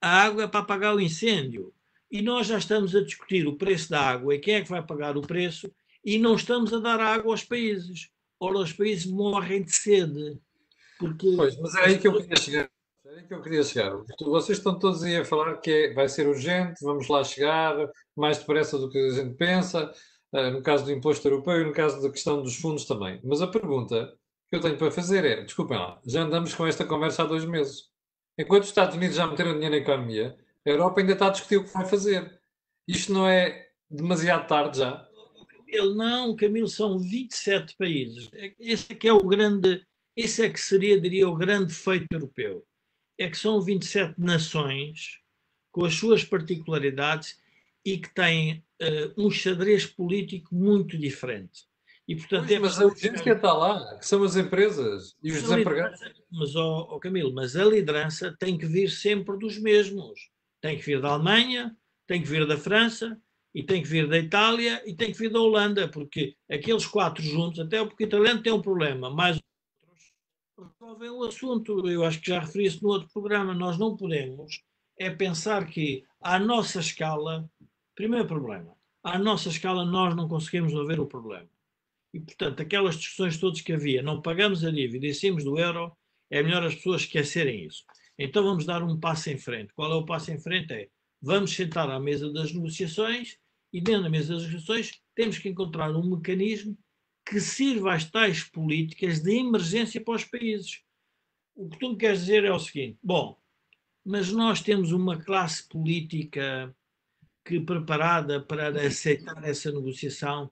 A 0.00 0.22
água 0.22 0.44
é 0.44 0.48
para 0.48 0.64
pagar 0.64 0.94
o 0.94 1.00
incêndio. 1.00 1.74
E 2.10 2.22
nós 2.22 2.46
já 2.46 2.56
estamos 2.56 2.96
a 2.96 3.02
discutir 3.02 3.46
o 3.46 3.56
preço 3.56 3.90
da 3.90 4.00
água 4.00 4.34
e 4.34 4.38
quem 4.38 4.54
é 4.54 4.62
que 4.62 4.70
vai 4.70 4.82
pagar 4.82 5.18
o 5.18 5.22
preço, 5.22 5.70
e 6.02 6.18
não 6.18 6.34
estamos 6.34 6.72
a 6.72 6.78
dar 6.78 6.98
água 6.98 7.32
aos 7.32 7.44
países. 7.44 8.11
Ora, 8.42 8.58
os 8.58 8.72
países 8.72 9.06
morrem 9.06 9.62
de 9.62 9.70
sede. 9.70 10.36
Porque... 10.98 11.32
Pois, 11.36 11.56
mas 11.60 11.76
é 11.76 11.84
aí 11.84 11.98
que 11.98 12.08
eu 12.08 12.20
queria 12.20 12.36
chegar. 12.36 12.70
É 13.06 13.10
aí 13.10 13.22
que 13.22 13.32
eu 13.32 13.40
queria 13.40 13.62
chegar. 13.62 13.96
Vocês 14.20 14.58
estão 14.58 14.76
todos 14.76 15.04
aí 15.04 15.16
a 15.16 15.24
falar 15.24 15.58
que 15.58 15.70
é, 15.70 15.94
vai 15.94 16.08
ser 16.08 16.26
urgente, 16.26 16.82
vamos 16.82 17.06
lá 17.06 17.22
chegar, 17.22 17.76
mais 18.16 18.38
depressa 18.38 18.76
do 18.76 18.90
que 18.90 18.98
a 18.98 19.10
gente 19.10 19.36
pensa. 19.36 19.94
Ah, 20.32 20.50
no 20.50 20.60
caso 20.60 20.84
do 20.84 20.90
imposto 20.90 21.28
europeu 21.28 21.60
e 21.60 21.64
no 21.64 21.72
caso 21.72 22.02
da 22.02 22.10
questão 22.10 22.42
dos 22.42 22.56
fundos 22.56 22.84
também. 22.84 23.20
Mas 23.22 23.40
a 23.40 23.46
pergunta 23.46 24.12
que 24.50 24.56
eu 24.56 24.60
tenho 24.60 24.76
para 24.76 24.90
fazer 24.90 25.24
é: 25.24 25.44
desculpem 25.44 25.78
lá, 25.78 26.00
já 26.04 26.22
andamos 26.22 26.52
com 26.52 26.66
esta 26.66 26.84
conversa 26.84 27.22
há 27.22 27.26
dois 27.26 27.44
meses. 27.44 27.90
Enquanto 28.36 28.64
os 28.64 28.70
Estados 28.70 28.96
Unidos 28.96 29.16
já 29.16 29.24
meteram 29.24 29.52
dinheiro 29.52 29.76
na 29.76 29.82
economia, 29.82 30.36
a 30.66 30.68
Europa 30.68 31.00
ainda 31.00 31.12
está 31.12 31.28
a 31.28 31.30
discutir 31.30 31.58
o 31.58 31.64
que 31.64 31.72
vai 31.72 31.84
fazer. 31.84 32.40
Isto 32.88 33.12
não 33.12 33.28
é 33.28 33.68
demasiado 33.88 34.48
tarde 34.48 34.78
já? 34.78 35.06
Ele 35.72 35.94
não, 35.94 36.36
Camilo, 36.36 36.68
são 36.68 36.98
27 36.98 37.74
países. 37.76 38.30
Esse 38.60 38.92
é 38.92 38.94
que 38.94 39.08
é 39.08 39.12
o 39.12 39.26
grande, 39.26 39.82
esse 40.14 40.44
é 40.44 40.50
que 40.50 40.60
seria, 40.60 41.00
diria, 41.00 41.26
o 41.26 41.34
grande 41.34 41.72
feito 41.72 42.06
europeu. 42.12 42.62
É 43.18 43.28
que 43.28 43.38
são 43.38 43.60
27 43.60 44.20
nações 44.20 45.18
com 45.70 45.86
as 45.86 45.94
suas 45.94 46.22
particularidades 46.22 47.40
e 47.84 47.96
que 47.96 48.12
têm 48.14 48.62
uh, 48.82 49.14
um 49.16 49.30
xadrez 49.30 49.86
político 49.86 50.54
muito 50.54 50.98
diferente. 50.98 51.62
E, 52.06 52.16
portanto, 52.16 52.48
pois, 52.48 52.52
é 52.52 52.58
mas 52.58 52.80
a 52.80 52.84
urgência 52.84 53.32
está 53.32 53.52
lá, 53.52 53.98
que 53.98 54.06
são 54.06 54.22
as 54.22 54.36
empresas 54.36 55.16
e 55.22 55.30
os 55.30 55.42
desempregados. 55.42 56.00
Mas, 56.30 56.54
oh, 56.54 56.88
oh, 56.90 57.00
Camilo, 57.00 57.32
mas 57.32 57.56
a 57.56 57.64
liderança 57.64 58.36
tem 58.38 58.58
que 58.58 58.66
vir 58.66 58.90
sempre 58.90 59.38
dos 59.38 59.56
mesmos. 59.56 60.30
Tem 60.60 60.76
que 60.76 60.84
vir 60.84 61.00
da 61.00 61.10
Alemanha, 61.10 61.74
tem 62.06 62.20
que 62.20 62.28
vir 62.28 62.46
da 62.46 62.58
França, 62.58 63.18
e 63.54 63.62
tem 63.62 63.82
que 63.82 63.88
vir 63.88 64.08
da 64.08 64.18
Itália, 64.18 64.82
e 64.86 64.94
tem 64.94 65.12
que 65.12 65.18
vir 65.18 65.30
da 65.30 65.40
Holanda, 65.40 65.88
porque 65.88 66.34
aqueles 66.50 66.86
quatro 66.86 67.22
juntos, 67.22 67.60
até 67.60 67.84
porque 67.84 68.04
o 68.04 68.06
italiano 68.06 68.42
tem 68.42 68.52
um 68.52 68.62
problema, 68.62 69.10
mais 69.10 69.38
outros 70.56 70.76
resolvem 70.80 71.10
o 71.10 71.24
assunto. 71.24 71.88
Eu 71.88 72.04
acho 72.04 72.20
que 72.20 72.30
já 72.30 72.40
referi 72.40 72.66
isso 72.66 72.82
no 72.82 72.90
outro 72.90 73.08
programa. 73.12 73.54
Nós 73.54 73.78
não 73.78 73.96
podemos 73.96 74.62
é 74.98 75.10
pensar 75.10 75.66
que, 75.66 76.04
à 76.20 76.38
nossa 76.38 76.78
escala, 76.78 77.50
Primeiro 77.94 78.26
problema, 78.26 78.74
à 79.04 79.18
nossa 79.18 79.50
escala 79.50 79.84
nós 79.84 80.16
não 80.16 80.26
conseguimos 80.26 80.72
resolver 80.72 80.98
o 80.98 81.06
problema. 81.06 81.48
E, 82.14 82.20
portanto, 82.20 82.60
aquelas 82.60 82.96
discussões 82.96 83.38
todas 83.38 83.60
que 83.60 83.72
havia, 83.72 84.02
não 84.02 84.22
pagamos 84.22 84.64
a 84.64 84.70
dívida 84.70 85.06
e 85.06 85.14
saímos 85.14 85.44
do 85.44 85.58
euro, 85.58 85.92
é 86.30 86.42
melhor 86.42 86.62
as 86.62 86.74
pessoas 86.74 87.02
esquecerem 87.02 87.66
isso. 87.66 87.84
Então 88.18 88.42
vamos 88.42 88.64
dar 88.64 88.82
um 88.82 88.98
passo 88.98 89.30
em 89.30 89.36
frente. 89.36 89.74
Qual 89.74 89.92
é 89.92 89.94
o 89.94 90.06
passo 90.06 90.30
em 90.30 90.38
frente? 90.38 90.72
É 90.72 90.88
vamos 91.22 91.54
sentar 91.54 91.88
à 91.88 92.00
mesa 92.00 92.32
das 92.32 92.52
negociações 92.52 93.38
e 93.72 93.80
dentro 93.80 94.02
da 94.02 94.10
mesa 94.10 94.34
das 94.34 94.42
negociações 94.42 95.00
temos 95.14 95.38
que 95.38 95.48
encontrar 95.48 95.94
um 95.94 96.16
mecanismo 96.16 96.76
que 97.24 97.40
sirva 97.40 97.94
às 97.94 98.04
tais 98.10 98.42
políticas 98.42 99.20
de 99.20 99.38
emergência 99.38 100.02
para 100.02 100.14
os 100.14 100.24
países. 100.24 100.82
O 101.54 101.68
que 101.68 101.78
tu 101.78 101.90
me 101.90 101.96
queres 101.96 102.20
dizer 102.20 102.44
é 102.44 102.52
o 102.52 102.58
seguinte: 102.58 102.98
bom, 103.02 103.38
mas 104.04 104.32
nós 104.32 104.60
temos 104.60 104.90
uma 104.90 105.22
classe 105.22 105.68
política 105.68 106.74
que 107.44 107.60
preparada 107.60 108.40
para 108.40 108.68
aceitar 108.86 109.42
essa 109.44 109.70
negociação 109.70 110.50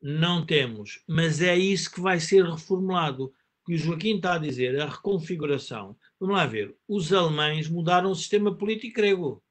não 0.00 0.44
temos, 0.44 1.02
mas 1.06 1.40
é 1.40 1.56
isso 1.56 1.92
que 1.92 2.00
vai 2.00 2.18
ser 2.18 2.44
reformulado. 2.44 3.32
Que 3.64 3.74
o 3.74 3.78
Joaquim 3.78 4.16
está 4.16 4.34
a 4.34 4.38
dizer, 4.38 4.80
a 4.80 4.86
reconfiguração. 4.86 5.96
Vamos 6.18 6.34
lá 6.34 6.46
ver, 6.46 6.76
os 6.88 7.12
alemães 7.12 7.68
mudaram 7.68 8.10
o 8.10 8.14
sistema 8.14 8.56
político 8.56 8.96
grego. 8.96 9.42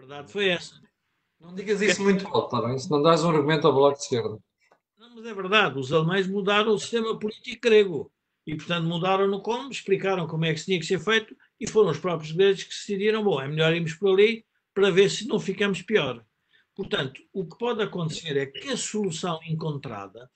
Verdade 0.00 0.32
foi 0.32 0.48
essa. 0.48 0.80
Não 1.38 1.54
digas 1.54 1.82
isso 1.82 2.02
muito 2.02 2.26
alto, 2.26 2.56
está 2.56 2.66
bem? 2.66 2.78
Se 2.78 2.90
não 2.90 3.02
dás 3.02 3.22
um 3.22 3.28
argumento 3.28 3.66
ao 3.66 3.74
Bloco 3.74 3.98
de 3.98 4.04
Esquerda. 4.04 4.38
Não, 4.98 5.14
mas 5.14 5.26
é 5.26 5.34
verdade, 5.34 5.78
os 5.78 5.92
alemães 5.92 6.26
mudaram 6.26 6.72
o 6.72 6.78
sistema 6.78 7.18
político 7.18 7.60
grego. 7.60 8.10
E, 8.46 8.56
portanto, 8.56 8.86
mudaram-no 8.86 9.42
como, 9.42 9.70
explicaram 9.70 10.26
como 10.26 10.46
é 10.46 10.54
que 10.54 10.64
tinha 10.64 10.78
que 10.78 10.86
ser 10.86 10.98
feito 10.98 11.36
e 11.60 11.68
foram 11.68 11.90
os 11.90 11.98
próprios 11.98 12.32
gregos 12.32 12.62
que 12.62 12.70
decidiram, 12.70 13.22
bom, 13.22 13.38
é 13.40 13.46
melhor 13.46 13.74
irmos 13.74 13.92
por 13.92 14.14
ali 14.14 14.46
para 14.72 14.90
ver 14.90 15.10
se 15.10 15.28
não 15.28 15.38
ficamos 15.38 15.82
pior. 15.82 16.24
Portanto, 16.74 17.20
o 17.30 17.46
que 17.46 17.58
pode 17.58 17.82
acontecer 17.82 18.38
é 18.38 18.46
que 18.46 18.70
a 18.70 18.76
solução 18.78 19.38
encontrada 19.46 20.30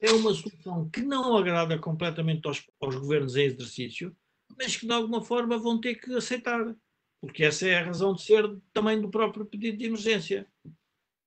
é 0.00 0.10
uma 0.12 0.32
solução 0.32 0.88
que 0.88 1.02
não 1.02 1.36
agrada 1.36 1.78
completamente 1.78 2.46
aos, 2.48 2.64
aos 2.80 2.96
governos 2.96 3.36
em 3.36 3.44
exercício, 3.44 4.16
mas 4.58 4.76
que 4.76 4.86
de 4.86 4.92
alguma 4.92 5.22
forma 5.22 5.58
vão 5.58 5.78
ter 5.78 5.96
que 5.96 6.14
aceitar, 6.14 6.74
porque 7.20 7.44
essa 7.44 7.66
é 7.68 7.78
a 7.78 7.84
razão 7.84 8.14
de 8.14 8.22
ser 8.22 8.50
também 8.72 9.00
do 9.00 9.10
próprio 9.10 9.44
pedido 9.44 9.78
de 9.78 9.86
emergência. 9.86 10.46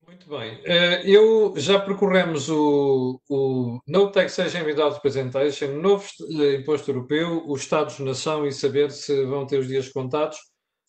Muito 0.06 0.28
bem. 0.30 0.62
Eh, 0.66 1.10
eu 1.10 1.54
já 1.56 1.80
percorremos 1.80 2.50
o, 2.50 3.22
o 3.30 3.80
No 3.88 4.12
Taxation 4.12 4.64
Without 4.64 5.02
Presentation, 5.02 5.68
novo 5.80 6.06
eh, 6.42 6.56
imposto 6.56 6.92
europeu, 6.92 7.44
os 7.48 7.62
Estados-nação 7.62 8.46
e 8.46 8.52
saber 8.52 8.92
se 8.92 9.26
vão 9.26 9.46
ter 9.46 9.60
os 9.60 9.68
dias 9.68 9.90
contados. 9.90 10.38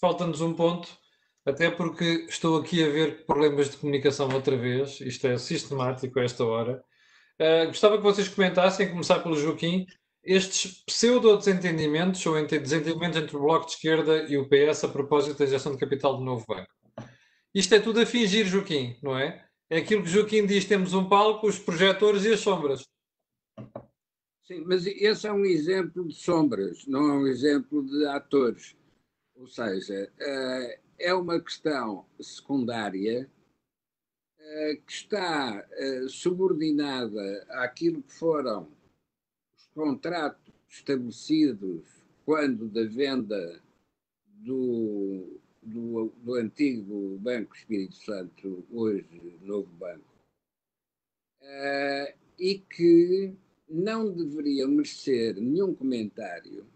Falta-nos 0.01 0.41
um 0.41 0.53
ponto 0.53 0.89
até 1.47 1.71
porque 1.71 2.27
estou 2.29 2.57
aqui 2.57 2.83
a 2.83 2.89
ver 2.89 3.27
problemas 3.27 3.71
de 3.71 3.77
comunicação 3.77 4.33
outra 4.33 4.57
vez, 4.57 5.01
isto 5.01 5.27
é 5.27 5.37
sistemático 5.37 6.19
a 6.19 6.25
esta 6.25 6.43
hora. 6.45 6.83
Uh, 7.39 7.67
gostava 7.67 7.99
que 7.99 8.03
vocês 8.03 8.29
comentassem, 8.29 8.89
começar 8.89 9.19
pelo 9.19 9.37
Joaquim, 9.37 9.85
estes 10.25 10.83
pseudo-desentendimentos 10.85 12.25
ou 12.27 12.35
desentendimentos 12.47 13.19
entre 13.19 13.37
o 13.37 13.41
Bloco 13.41 13.67
de 13.67 13.73
Esquerda 13.73 14.25
e 14.25 14.39
o 14.39 14.49
PS 14.49 14.85
a 14.85 14.89
propósito 14.89 15.39
da 15.39 15.45
injeção 15.45 15.73
de 15.73 15.79
capital 15.79 16.17
do 16.17 16.25
novo 16.25 16.45
banco. 16.49 16.73
Isto 17.55 17.75
é 17.75 17.81
tudo 17.81 18.01
a 18.01 18.07
fingir, 18.07 18.47
Joaquim, 18.47 18.97
não 19.03 19.17
é? 19.17 19.47
É 19.69 19.79
aquilo 19.79 20.03
que 20.03 20.09
Joaquim 20.09 20.47
diz: 20.47 20.65
temos 20.65 20.95
um 20.95 21.09
palco, 21.09 21.47
os 21.47 21.59
projetores 21.59 22.25
e 22.25 22.33
as 22.33 22.41
sombras. 22.41 22.85
Sim, 24.43 24.63
mas 24.67 24.87
esse 24.87 25.27
é 25.27 25.33
um 25.33 25.45
exemplo 25.45 26.07
de 26.07 26.15
sombras, 26.15 26.87
não 26.87 27.09
é 27.09 27.13
um 27.13 27.27
exemplo 27.27 27.83
de 27.85 28.07
atores. 28.07 28.77
Ou 29.37 29.47
seja, 29.47 30.11
uh, 30.21 30.81
é 30.99 31.15
uma 31.15 31.41
questão 31.41 32.07
secundária 32.21 33.31
uh, 34.39 34.83
que 34.87 34.93
está 34.93 35.67
uh, 35.67 36.09
subordinada 36.09 37.47
àquilo 37.51 38.03
que 38.03 38.13
foram 38.13 38.69
contratos 39.75 40.55
estabelecidos 40.69 41.85
quando 42.25 42.69
da 42.69 42.85
venda 42.85 43.63
do, 44.25 45.41
do, 45.63 46.13
do 46.23 46.35
antigo 46.35 47.19
Banco 47.19 47.55
Espírito 47.55 47.97
Santo, 47.97 48.65
hoje 48.71 49.39
Novo 49.43 49.71
Banco, 49.75 50.15
uh, 51.43 52.19
e 52.39 52.59
que 52.59 53.35
não 53.69 54.13
deveriam 54.13 54.69
merecer 54.69 55.35
nenhum 55.37 55.75
comentário 55.75 56.67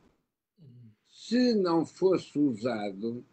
se 1.08 1.54
não 1.54 1.84
fosse 1.84 2.38
usado 2.38 3.24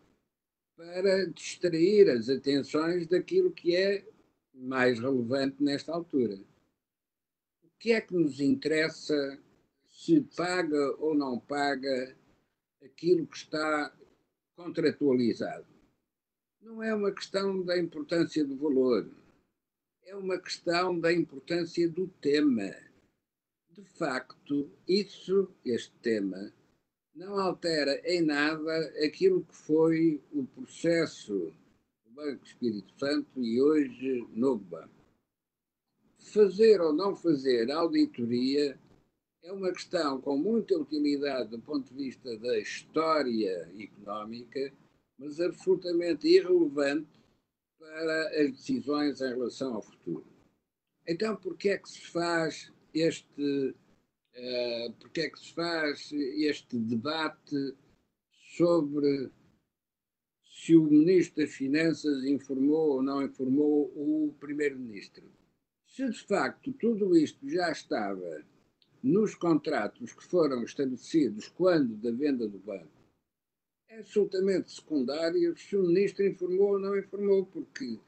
para 0.75 1.25
distrair 1.31 2.09
as 2.09 2.29
atenções 2.29 3.07
daquilo 3.07 3.51
que 3.51 3.75
é 3.75 4.05
mais 4.53 4.99
relevante 4.99 5.63
nesta 5.63 5.93
altura. 5.93 6.35
O 7.63 7.69
que 7.79 7.93
é 7.93 8.01
que 8.01 8.13
nos 8.13 8.39
interessa 8.39 9.39
se 10.05 10.21
paga 10.37 10.95
ou 10.99 11.15
não 11.15 11.39
paga 11.39 12.15
aquilo 12.83 13.25
que 13.25 13.37
está 13.37 13.91
contratualizado? 14.55 15.65
Não 16.61 16.83
é 16.83 16.93
uma 16.93 17.11
questão 17.11 17.63
da 17.63 17.75
importância 17.75 18.45
do 18.45 18.55
valor, 18.55 19.09
é 20.03 20.15
uma 20.15 20.37
questão 20.37 20.99
da 20.99 21.11
importância 21.11 21.89
do 21.89 22.07
tema. 22.21 22.71
De 23.71 23.83
facto, 23.83 24.69
isso, 24.87 25.51
este 25.65 25.91
tema, 26.03 26.53
não 27.15 27.39
altera 27.39 27.99
em 28.05 28.21
nada 28.21 28.93
aquilo 29.03 29.43
que 29.43 29.55
foi 29.55 30.21
o 30.31 30.45
processo 30.45 31.51
do 32.05 32.11
Banco 32.11 32.45
Espírito 32.45 32.93
Santo 32.99 33.41
e 33.41 33.59
hoje 33.59 34.27
Novo 34.35 34.63
Banco. 34.65 34.93
Fazer 36.31 36.79
ou 36.79 36.93
não 36.93 37.15
fazer 37.15 37.71
auditoria 37.71 38.79
é 39.45 39.51
uma 39.51 39.71
questão 39.71 40.19
com 40.19 40.37
muita 40.37 40.75
utilidade 40.75 41.51
do 41.51 41.59
ponto 41.59 41.93
de 41.93 42.03
vista 42.03 42.35
da 42.39 42.57
história 42.57 43.71
económica, 43.79 44.73
mas 45.19 45.39
absolutamente 45.39 46.27
irrelevante 46.27 47.07
para 47.77 48.41
as 48.41 48.51
decisões 48.51 49.21
em 49.21 49.29
relação 49.29 49.75
ao 49.75 49.83
futuro. 49.83 50.25
Então, 51.07 51.35
por 51.35 51.55
que 51.55 51.69
é 51.69 51.77
que 51.77 51.87
se 51.87 52.01
faz 52.07 52.73
este, 52.91 53.69
uh, 53.69 54.93
por 54.99 55.11
que 55.11 55.21
é 55.21 55.29
que 55.29 55.39
se 55.39 55.53
faz 55.53 56.11
este 56.11 56.79
debate 56.79 57.75
sobre 58.57 59.29
se 60.43 60.75
o 60.75 60.85
Ministro 60.85 61.43
das 61.43 61.53
Finanças 61.53 62.23
informou 62.23 62.93
ou 62.93 63.03
não 63.03 63.21
informou 63.21 63.91
o 63.95 64.33
Primeiro-Ministro? 64.39 65.31
Se 65.85 66.09
de 66.09 66.23
facto 66.23 66.73
tudo 66.73 67.15
isto 67.15 67.47
já 67.47 67.71
estava 67.71 68.43
nos 69.05 69.35
contratos 69.35 70.13
que 70.13 70.23
foram 70.23 70.63
estabelecidos 70.63 71.47
quando 71.49 71.95
da 71.97 72.11
venda 72.11 72.47
do 72.47 72.57
banco, 72.57 72.89
é 73.87 73.99
absolutamente 73.99 74.71
secundário 74.71 75.55
se 75.55 75.77
o 75.77 75.83
ministro 75.83 76.25
informou 76.25 76.73
ou 76.73 76.79
não 76.79 76.97
informou, 76.97 77.45
porque 77.45 77.99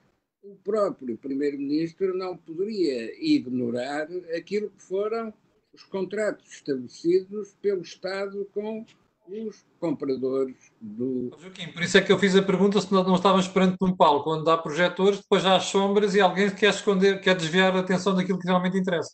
o 0.44 0.56
próprio 0.56 1.16
primeiro-ministro 1.16 2.18
não 2.18 2.36
poderia 2.36 3.14
ignorar 3.24 4.08
aquilo 4.36 4.72
que 4.72 4.82
foram 4.82 5.32
os 5.72 5.84
contratos 5.84 6.52
estabelecidos 6.52 7.56
pelo 7.62 7.84
Estado 7.84 8.50
com 8.52 8.84
os 9.28 9.64
compradores 9.80 10.72
do. 10.82 11.30
Joaquim, 11.38 11.72
por 11.74 11.84
isso 11.84 11.98
é 12.00 12.02
que 12.02 12.12
eu 12.12 12.18
fiz 12.18 12.36
a 12.36 12.42
pergunta 12.42 12.82
se 12.82 12.92
não 12.92 13.14
estávamos 13.14 13.48
perante 13.48 13.78
um 13.82 13.96
palco 13.96 14.34
onde 14.34 14.50
há 14.50 14.58
projetores, 14.58 15.20
depois 15.20 15.46
há 15.46 15.58
as 15.58 15.66
sombras 15.66 16.16
e 16.16 16.22
alguém 16.22 16.50
quer 16.50 16.72
esconder, 16.72 17.22
quer 17.22 17.36
desviar 17.36 17.76
a 17.76 17.82
atenção 17.82 18.16
daquilo 18.16 18.40
que 18.40 18.48
realmente 18.48 18.80
interessa. 18.80 19.12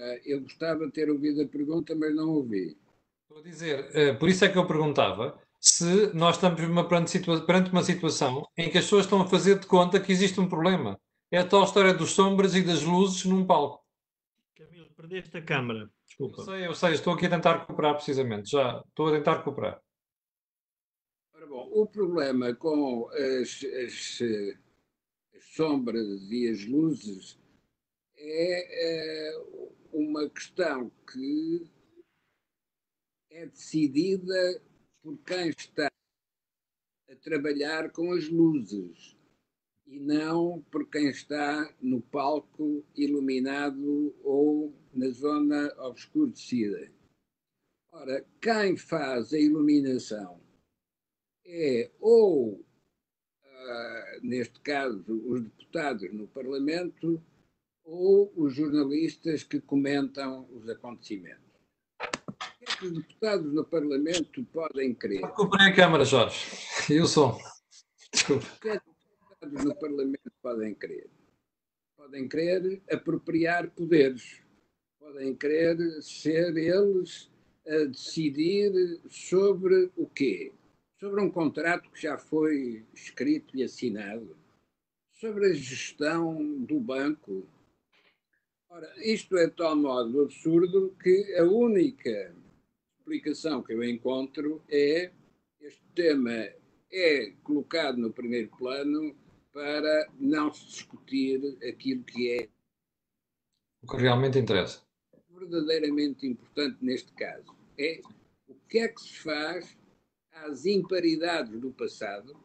Ah, 0.00 0.07
eu 0.24 0.40
gostava 0.40 0.86
de 0.86 0.92
ter 0.92 1.10
ouvido 1.10 1.42
a 1.42 1.46
pergunta, 1.46 1.94
mas 1.94 2.14
não 2.14 2.30
ouvi. 2.30 2.76
Estou 3.22 3.38
a 3.38 3.42
dizer, 3.42 3.90
eh, 3.94 4.12
por 4.14 4.28
isso 4.28 4.44
é 4.44 4.48
que 4.48 4.58
eu 4.58 4.66
perguntava 4.66 5.38
se 5.60 6.14
nós 6.14 6.36
estamos 6.36 6.60
uma, 6.62 6.86
perante, 6.86 7.20
perante 7.46 7.70
uma 7.70 7.82
situação 7.82 8.46
em 8.56 8.70
que 8.70 8.78
as 8.78 8.84
pessoas 8.84 9.04
estão 9.04 9.20
a 9.20 9.26
fazer 9.26 9.58
de 9.58 9.66
conta 9.66 10.00
que 10.00 10.12
existe 10.12 10.40
um 10.40 10.48
problema. 10.48 10.98
É 11.30 11.38
a 11.38 11.46
tal 11.46 11.64
história 11.64 11.92
dos 11.92 12.12
sombras 12.12 12.54
e 12.54 12.62
das 12.62 12.82
luzes 12.82 13.24
num 13.24 13.44
palco. 13.44 13.84
Camilo, 14.56 14.88
perdeste 14.96 15.36
a 15.36 15.42
câmara. 15.42 15.90
Desculpa. 16.06 16.40
Eu 16.40 16.44
sei, 16.44 16.66
eu 16.66 16.74
sei, 16.74 16.92
estou 16.92 17.12
aqui 17.12 17.26
a 17.26 17.30
tentar 17.30 17.58
recuperar 17.58 17.94
precisamente. 17.94 18.50
Já 18.50 18.82
estou 18.88 19.08
a 19.08 19.12
tentar 19.12 19.38
recuperar. 19.38 19.82
Ora 21.34 21.46
bom, 21.46 21.68
o 21.72 21.86
problema 21.86 22.54
com 22.54 23.08
as, 23.10 23.62
as, 23.64 24.22
as 25.36 25.44
sombras 25.54 26.06
e 26.30 26.48
as 26.48 26.64
luzes 26.64 27.38
é, 28.16 29.30
é 29.30 29.77
uma 29.92 30.28
questão 30.28 30.90
que 31.10 31.70
é 33.30 33.46
decidida 33.46 34.62
por 35.02 35.16
quem 35.18 35.50
está 35.50 35.88
a 37.08 37.16
trabalhar 37.16 37.90
com 37.90 38.12
as 38.12 38.28
luzes 38.28 39.16
e 39.86 39.98
não 39.98 40.60
por 40.70 40.88
quem 40.88 41.08
está 41.08 41.74
no 41.80 42.00
palco 42.00 42.84
iluminado 42.94 44.14
ou 44.22 44.74
na 44.92 45.08
zona 45.08 45.72
obscurecida. 45.78 46.92
Ora, 47.90 48.24
quem 48.40 48.76
faz 48.76 49.32
a 49.32 49.38
iluminação 49.38 50.40
é 51.46 51.90
ou, 51.98 52.60
uh, 52.60 54.20
neste 54.22 54.60
caso, 54.60 55.04
os 55.26 55.42
deputados 55.42 56.12
no 56.12 56.28
Parlamento 56.28 57.22
ou 57.90 58.30
os 58.36 58.54
jornalistas 58.54 59.42
que 59.42 59.60
comentam 59.60 60.46
os 60.52 60.68
acontecimentos 60.68 61.48
que 62.78 62.86
os 62.86 62.92
deputados 62.92 63.52
no 63.52 63.64
Parlamento 63.64 64.44
podem 64.44 64.94
crer. 64.94 65.20
Comprei 65.32 65.68
a 65.68 65.74
Câmara, 65.74 66.04
Jorge. 66.04 66.46
E 66.90 67.00
o 67.00 67.06
som. 67.06 67.38
Desculpa. 68.12 68.46
O 68.46 68.60
que 68.60 68.68
os 68.68 68.80
deputados 69.40 69.64
no 69.64 69.74
Parlamento 69.76 70.32
podem 70.42 70.74
crer? 70.74 71.10
Podem 71.96 72.28
querer 72.28 72.82
apropriar 72.90 73.70
poderes. 73.70 74.42
Podem 74.98 75.34
querer 75.34 75.76
ser 76.02 76.56
eles 76.56 77.30
a 77.66 77.84
decidir 77.84 79.00
sobre 79.08 79.90
o 79.96 80.06
quê? 80.06 80.52
Sobre 81.00 81.20
um 81.20 81.30
contrato 81.30 81.90
que 81.90 82.02
já 82.02 82.18
foi 82.18 82.84
escrito 82.94 83.56
e 83.56 83.62
assinado, 83.62 84.36
sobre 85.14 85.46
a 85.46 85.52
gestão 85.52 86.58
do 86.64 86.78
banco. 86.80 87.46
Ora, 88.70 88.92
isto 88.98 89.36
é 89.38 89.46
de 89.46 89.52
tal 89.52 89.74
modo 89.76 90.22
absurdo 90.22 90.94
que 91.02 91.34
a 91.36 91.44
única 91.44 92.34
explicação 92.98 93.62
que 93.62 93.72
eu 93.72 93.82
encontro 93.82 94.62
é 94.68 95.10
este 95.58 95.82
tema 95.94 96.46
é 96.92 97.32
colocado 97.42 97.96
no 97.96 98.12
primeiro 98.12 98.50
plano 98.58 99.16
para 99.52 100.10
não 100.20 100.52
se 100.52 100.66
discutir 100.66 101.56
aquilo 101.66 102.04
que 102.04 102.30
é 102.30 102.48
o 103.82 103.86
que 103.86 103.96
realmente 103.96 104.38
interessa. 104.38 104.82
Verdadeiramente 105.30 106.26
importante 106.26 106.76
neste 106.82 107.10
caso 107.14 107.56
é 107.78 108.02
o 108.46 108.54
que 108.68 108.80
é 108.80 108.88
que 108.88 109.00
se 109.00 109.14
faz 109.20 109.78
às 110.30 110.66
imparidades 110.66 111.58
do 111.58 111.72
passado, 111.72 112.36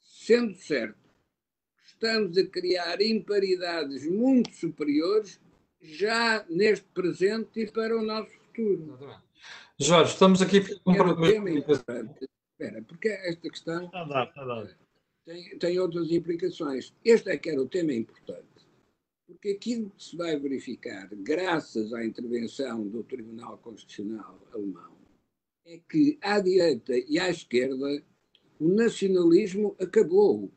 sendo 0.00 0.54
certo 0.56 0.99
estamos 2.00 2.38
a 2.38 2.46
criar 2.46 3.02
imparidades 3.02 4.06
muito 4.06 4.54
superiores 4.54 5.38
já 5.82 6.44
neste 6.48 6.86
presente 6.94 7.60
e 7.60 7.70
para 7.70 7.96
o 7.96 8.02
nosso 8.02 8.30
futuro. 8.30 8.94
Exatamente. 8.94 9.30
Jorge, 9.78 10.12
estamos 10.12 10.42
aqui 10.42 10.60
com 10.80 10.92
um 10.92 10.94
problema 10.94 11.50
importante. 11.50 12.26
Espera, 12.52 12.82
porque 12.82 13.08
esta 13.08 13.50
questão 13.50 13.84
está 13.86 14.02
está. 14.02 14.76
Tem, 15.26 15.58
tem 15.58 15.78
outras 15.78 16.10
implicações. 16.10 16.94
Este 17.04 17.30
é 17.30 17.36
que 17.36 17.50
era 17.50 17.60
o 17.60 17.68
tema 17.68 17.92
importante. 17.92 18.48
Porque 19.26 19.50
aquilo 19.50 19.90
que 19.90 20.02
se 20.02 20.16
vai 20.16 20.38
verificar, 20.38 21.08
graças 21.12 21.92
à 21.92 22.04
intervenção 22.04 22.88
do 22.88 23.04
Tribunal 23.04 23.58
Constitucional 23.58 24.38
alemão, 24.52 24.96
é 25.66 25.78
que 25.88 26.18
à 26.20 26.40
direita 26.40 26.94
e 26.96 27.18
à 27.18 27.28
esquerda 27.30 28.02
o 28.58 28.68
nacionalismo 28.68 29.76
acabou. 29.78 30.50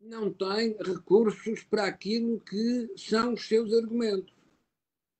Não 0.00 0.32
tem 0.32 0.76
recursos 0.78 1.62
para 1.64 1.86
aquilo 1.86 2.40
que 2.40 2.92
são 2.96 3.34
os 3.34 3.46
seus 3.46 3.72
argumentos. 3.72 4.34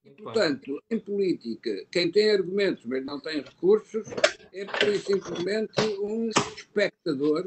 E, 0.05 0.11
portanto, 0.11 0.81
em 0.89 1.01
política, 1.01 1.85
quem 1.91 2.13
tem 2.13 2.31
argumentos, 2.31 2.85
mas 2.85 3.05
não 3.05 3.19
tem 3.21 3.41
recursos, 3.41 4.07
é 4.53 4.65
por 4.65 4.97
simplesmente 4.99 5.81
um 6.01 6.29
espectador 6.29 7.45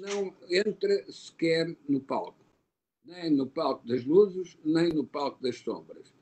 não 0.00 0.34
entra 0.50 1.10
sequer 1.10 1.76
no 1.88 2.00
palco. 2.00 2.44
Nem 3.04 3.30
no 3.30 3.46
palco 3.46 3.86
das 3.86 4.04
luzes, 4.04 4.58
nem 4.64 4.88
no 4.88 5.06
palco 5.06 5.40
das 5.40 5.58
sombras. 5.58 6.12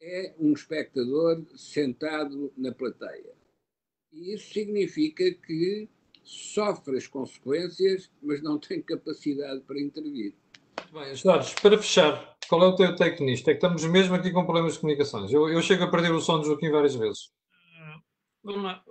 É 0.00 0.34
um 0.38 0.52
espectador 0.52 1.44
sentado 1.54 2.52
na 2.56 2.72
plateia. 2.72 3.34
E 4.12 4.34
isso 4.34 4.52
significa 4.52 5.30
que 5.32 5.88
sofre 6.22 6.96
as 6.96 7.06
consequências, 7.06 8.10
mas 8.22 8.42
não 8.42 8.58
tem 8.58 8.80
capacidade 8.82 9.60
para 9.62 9.80
intervir. 9.80 10.34
Muito 10.78 10.92
bem, 10.92 11.14
Jorge, 11.14 11.54
para 11.60 11.78
fechar, 11.78 12.36
qual 12.48 12.62
é 12.64 12.66
o 12.66 12.76
teu 12.76 12.94
take 12.96 13.22
nisto? 13.22 13.48
É 13.48 13.52
que 13.52 13.58
estamos 13.58 13.84
mesmo 13.84 14.14
aqui 14.14 14.30
com 14.30 14.44
problemas 14.44 14.74
de 14.74 14.80
comunicações. 14.80 15.32
Eu, 15.32 15.48
eu 15.48 15.62
chego 15.62 15.84
a 15.84 15.90
perder 15.90 16.12
o 16.12 16.20
som 16.20 16.38
do 16.38 16.46
Joaquim 16.46 16.70
várias 16.70 16.94
vezes. 16.94 17.26
Uh, 17.26 18.02
vamos 18.42 18.62
lá. 18.64 18.84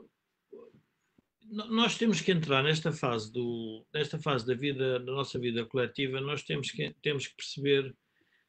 Nós 1.70 1.98
temos 1.98 2.22
que 2.22 2.32
entrar 2.32 2.64
nesta 2.64 2.94
fase, 2.94 3.32
do, 3.32 3.86
nesta 3.94 4.18
fase 4.18 4.48
da 4.48 4.54
vida, 4.54 5.00
da 5.00 5.12
nossa 5.12 5.38
vida 5.38 5.66
coletiva, 5.66 6.22
nós 6.22 6.44
temos 6.44 6.72
que, 6.72 6.96
temos 7.02 7.28
que 7.28 7.36
perceber 7.36 7.94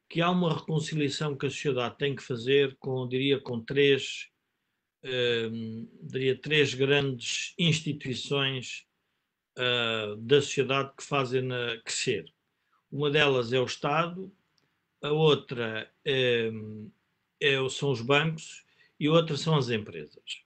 que 0.09 0.21
há 0.21 0.29
uma 0.29 0.53
reconciliação 0.53 1.35
que 1.35 1.45
a 1.45 1.49
sociedade 1.49 1.97
tem 1.97 2.15
que 2.15 2.23
fazer 2.23 2.77
com, 2.79 3.07
diria, 3.07 3.41
com 3.41 3.59
três, 3.59 4.29
uh, 5.03 5.89
diria, 6.01 6.35
três 6.35 6.73
grandes 6.73 7.53
instituições 7.57 8.85
uh, 9.57 10.15
da 10.17 10.41
sociedade 10.41 10.91
que 10.97 11.03
fazem 11.03 11.47
crescer. 11.83 12.25
Uma 12.91 13.09
delas 13.09 13.51
é 13.51 13.59
o 13.59 13.65
Estado, 13.65 14.31
a 15.01 15.11
outra 15.11 15.91
é, 16.05 16.49
é, 17.41 17.69
são 17.69 17.91
os 17.91 18.01
bancos 18.01 18.63
e 18.99 19.09
outra 19.09 19.35
são 19.35 19.55
as 19.55 19.69
empresas. 19.69 20.43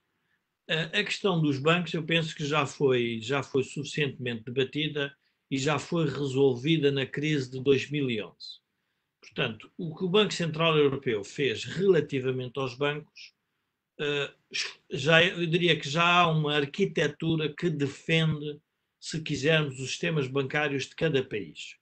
A, 0.68 0.98
a 0.98 1.04
questão 1.04 1.40
dos 1.40 1.58
bancos, 1.58 1.94
eu 1.94 2.04
penso 2.04 2.34
que 2.34 2.44
já 2.44 2.66
foi, 2.66 3.20
já 3.20 3.42
foi 3.42 3.62
suficientemente 3.62 4.44
debatida 4.44 5.14
e 5.50 5.56
já 5.56 5.78
foi 5.78 6.06
resolvida 6.06 6.90
na 6.90 7.06
crise 7.06 7.50
de 7.50 7.62
2011. 7.62 8.34
Portanto, 9.20 9.70
o 9.78 9.94
que 9.94 10.04
o 10.04 10.08
Banco 10.08 10.32
Central 10.32 10.76
Europeu 10.76 11.22
fez 11.22 11.64
relativamente 11.64 12.58
aos 12.58 12.74
bancos, 12.74 13.32
eh, 13.32 13.37
já, 14.90 15.24
eu 15.24 15.46
diria 15.46 15.78
que 15.78 15.88
já 15.88 16.04
há 16.04 16.30
uma 16.30 16.56
arquitetura 16.56 17.52
que 17.54 17.68
defende, 17.68 18.60
se 19.00 19.20
quisermos, 19.22 19.78
os 19.80 19.90
sistemas 19.90 20.26
bancários 20.26 20.84
de 20.86 20.94
cada 20.94 21.24
país. 21.24 21.76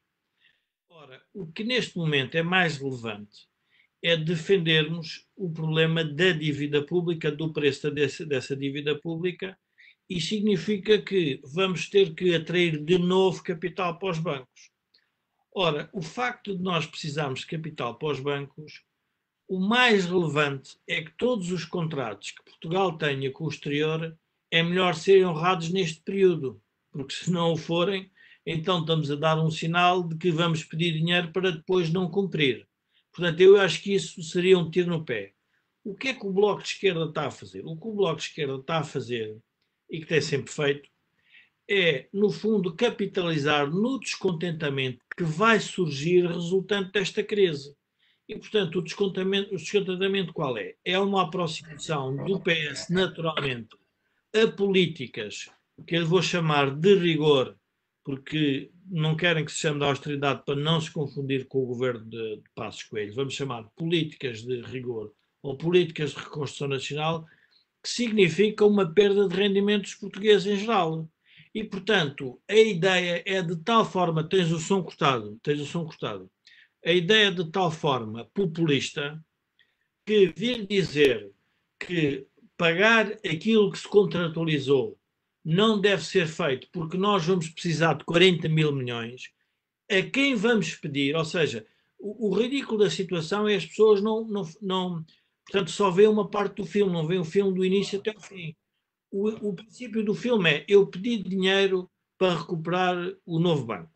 Ora, 0.88 1.22
o 1.34 1.46
que 1.46 1.62
neste 1.62 1.96
momento 1.96 2.34
é 2.34 2.42
mais 2.42 2.78
relevante 2.78 3.46
é 4.02 4.16
defendermos 4.16 5.26
o 5.34 5.50
problema 5.50 6.04
da 6.04 6.30
dívida 6.30 6.84
pública, 6.84 7.30
do 7.30 7.52
preço 7.52 7.90
dessa, 7.90 8.24
dessa 8.24 8.56
dívida 8.56 8.94
pública, 8.98 9.58
e 10.08 10.20
significa 10.20 11.00
que 11.00 11.40
vamos 11.44 11.88
ter 11.88 12.14
que 12.14 12.34
atrair 12.34 12.78
de 12.84 12.98
novo 12.98 13.42
capital 13.42 13.98
para 13.98 14.10
os 14.10 14.18
bancos. 14.18 14.70
Ora, 15.52 15.88
o 15.92 16.02
facto 16.02 16.56
de 16.56 16.62
nós 16.62 16.86
precisarmos 16.86 17.40
de 17.40 17.46
capital 17.46 17.98
para 17.98 18.08
os 18.08 18.20
bancos, 18.20 18.84
o 19.48 19.60
mais 19.60 20.06
relevante 20.06 20.76
é 20.88 21.02
que 21.02 21.12
todos 21.12 21.52
os 21.52 21.64
contratos 21.64 22.32
que 22.32 22.42
Portugal 22.42 22.98
tenha 22.98 23.30
com 23.30 23.44
o 23.44 23.48
exterior 23.48 24.16
é 24.50 24.62
melhor 24.62 24.94
serem 24.94 25.24
honrados 25.24 25.70
neste 25.70 26.00
período, 26.00 26.60
porque 26.90 27.14
se 27.14 27.30
não 27.30 27.52
o 27.52 27.56
forem, 27.56 28.10
então 28.44 28.80
estamos 28.80 29.10
a 29.10 29.16
dar 29.16 29.38
um 29.38 29.50
sinal 29.50 30.02
de 30.02 30.16
que 30.16 30.30
vamos 30.30 30.64
pedir 30.64 30.92
dinheiro 30.92 31.30
para 31.32 31.52
depois 31.52 31.92
não 31.92 32.10
cumprir. 32.10 32.66
Portanto, 33.12 33.40
eu 33.40 33.60
acho 33.60 33.82
que 33.82 33.94
isso 33.94 34.22
seria 34.22 34.58
um 34.58 34.70
tiro 34.70 34.90
no 34.90 35.04
pé. 35.04 35.32
O 35.84 35.94
que 35.94 36.08
é 36.08 36.14
que 36.14 36.26
o 36.26 36.32
Bloco 36.32 36.62
de 36.62 36.68
Esquerda 36.68 37.04
está 37.04 37.26
a 37.26 37.30
fazer? 37.30 37.64
O 37.64 37.76
que 37.76 37.86
o 37.86 37.94
Bloco 37.94 38.16
de 38.16 38.22
Esquerda 38.24 38.56
está 38.56 38.78
a 38.78 38.84
fazer, 38.84 39.38
e 39.88 40.00
que 40.00 40.06
tem 40.06 40.20
sempre 40.20 40.52
feito, 40.52 40.88
é, 41.68 42.08
no 42.12 42.30
fundo, 42.30 42.74
capitalizar 42.74 43.70
no 43.70 43.98
descontentamento 44.00 45.04
que 45.16 45.24
vai 45.24 45.60
surgir 45.60 46.26
resultante 46.26 46.92
desta 46.92 47.22
crise. 47.22 47.75
E, 48.28 48.36
portanto, 48.36 48.78
o 48.78 48.82
descontentamento, 48.82 49.54
o 49.54 49.56
descontentamento 49.56 50.32
qual 50.32 50.56
é? 50.58 50.74
É 50.84 50.98
uma 50.98 51.22
aproximação 51.22 52.16
do 52.24 52.40
PS, 52.40 52.88
naturalmente, 52.90 53.76
a 54.34 54.48
políticas 54.48 55.48
que 55.86 55.96
eu 55.96 56.06
vou 56.06 56.22
chamar 56.22 56.70
de 56.74 56.94
rigor 56.94 57.56
porque 58.06 58.70
não 58.88 59.16
querem 59.16 59.44
que 59.44 59.50
se 59.50 59.58
chame 59.58 59.80
de 59.80 59.84
austeridade 59.84 60.44
para 60.46 60.54
não 60.54 60.80
se 60.80 60.88
confundir 60.92 61.48
com 61.48 61.64
o 61.64 61.66
governo 61.66 62.04
de, 62.04 62.36
de 62.36 62.50
Passos 62.54 62.84
Coelho. 62.84 63.12
Vamos 63.12 63.34
chamar 63.34 63.64
políticas 63.76 64.42
de 64.42 64.60
rigor 64.60 65.12
ou 65.42 65.58
políticas 65.58 66.12
de 66.12 66.18
reconstrução 66.18 66.68
nacional, 66.68 67.26
que 67.82 67.88
significa 67.88 68.64
uma 68.64 68.88
perda 68.88 69.28
de 69.28 69.34
rendimentos 69.34 69.92
portugueses 69.96 70.46
em 70.46 70.56
geral. 70.56 71.10
E, 71.52 71.64
portanto, 71.64 72.40
a 72.48 72.54
ideia 72.54 73.24
é 73.26 73.42
de 73.42 73.56
tal 73.56 73.84
forma, 73.84 74.22
tens 74.22 74.52
o 74.52 74.60
som 74.60 74.84
cortado, 74.84 75.36
tens 75.42 75.60
o 75.60 75.66
som 75.66 75.84
cortado, 75.84 76.30
a 76.86 76.92
ideia 76.92 77.32
de 77.32 77.50
tal 77.50 77.68
forma 77.68 78.30
populista 78.32 79.20
que 80.06 80.28
vir 80.36 80.64
dizer 80.68 81.32
que 81.80 82.24
pagar 82.56 83.10
aquilo 83.28 83.72
que 83.72 83.78
se 83.78 83.88
contratualizou 83.88 84.96
não 85.44 85.80
deve 85.80 86.04
ser 86.04 86.28
feito 86.28 86.68
porque 86.70 86.96
nós 86.96 87.26
vamos 87.26 87.48
precisar 87.48 87.94
de 87.94 88.04
40 88.04 88.48
mil 88.48 88.70
milhões. 88.70 89.32
A 89.90 90.00
quem 90.00 90.36
vamos 90.36 90.76
pedir? 90.76 91.16
Ou 91.16 91.24
seja, 91.24 91.66
o, 91.98 92.28
o 92.28 92.34
ridículo 92.34 92.84
da 92.84 92.90
situação 92.90 93.48
é 93.48 93.56
as 93.56 93.66
pessoas 93.66 94.00
não, 94.00 94.24
não, 94.24 94.48
não. 94.62 95.04
Portanto, 95.44 95.72
só 95.72 95.90
vê 95.90 96.06
uma 96.06 96.30
parte 96.30 96.54
do 96.54 96.64
filme, 96.64 96.92
não 96.92 97.06
vê 97.06 97.18
o 97.18 97.24
filme 97.24 97.52
do 97.52 97.64
início 97.64 97.98
até 97.98 98.14
o 98.16 98.20
fim. 98.20 98.54
O, 99.10 99.48
o 99.48 99.54
princípio 99.54 100.04
do 100.04 100.14
filme 100.14 100.50
é: 100.50 100.64
eu 100.68 100.86
pedi 100.86 101.20
dinheiro 101.20 101.90
para 102.16 102.38
recuperar 102.38 102.96
o 103.24 103.40
novo 103.40 103.64
banco. 103.64 103.95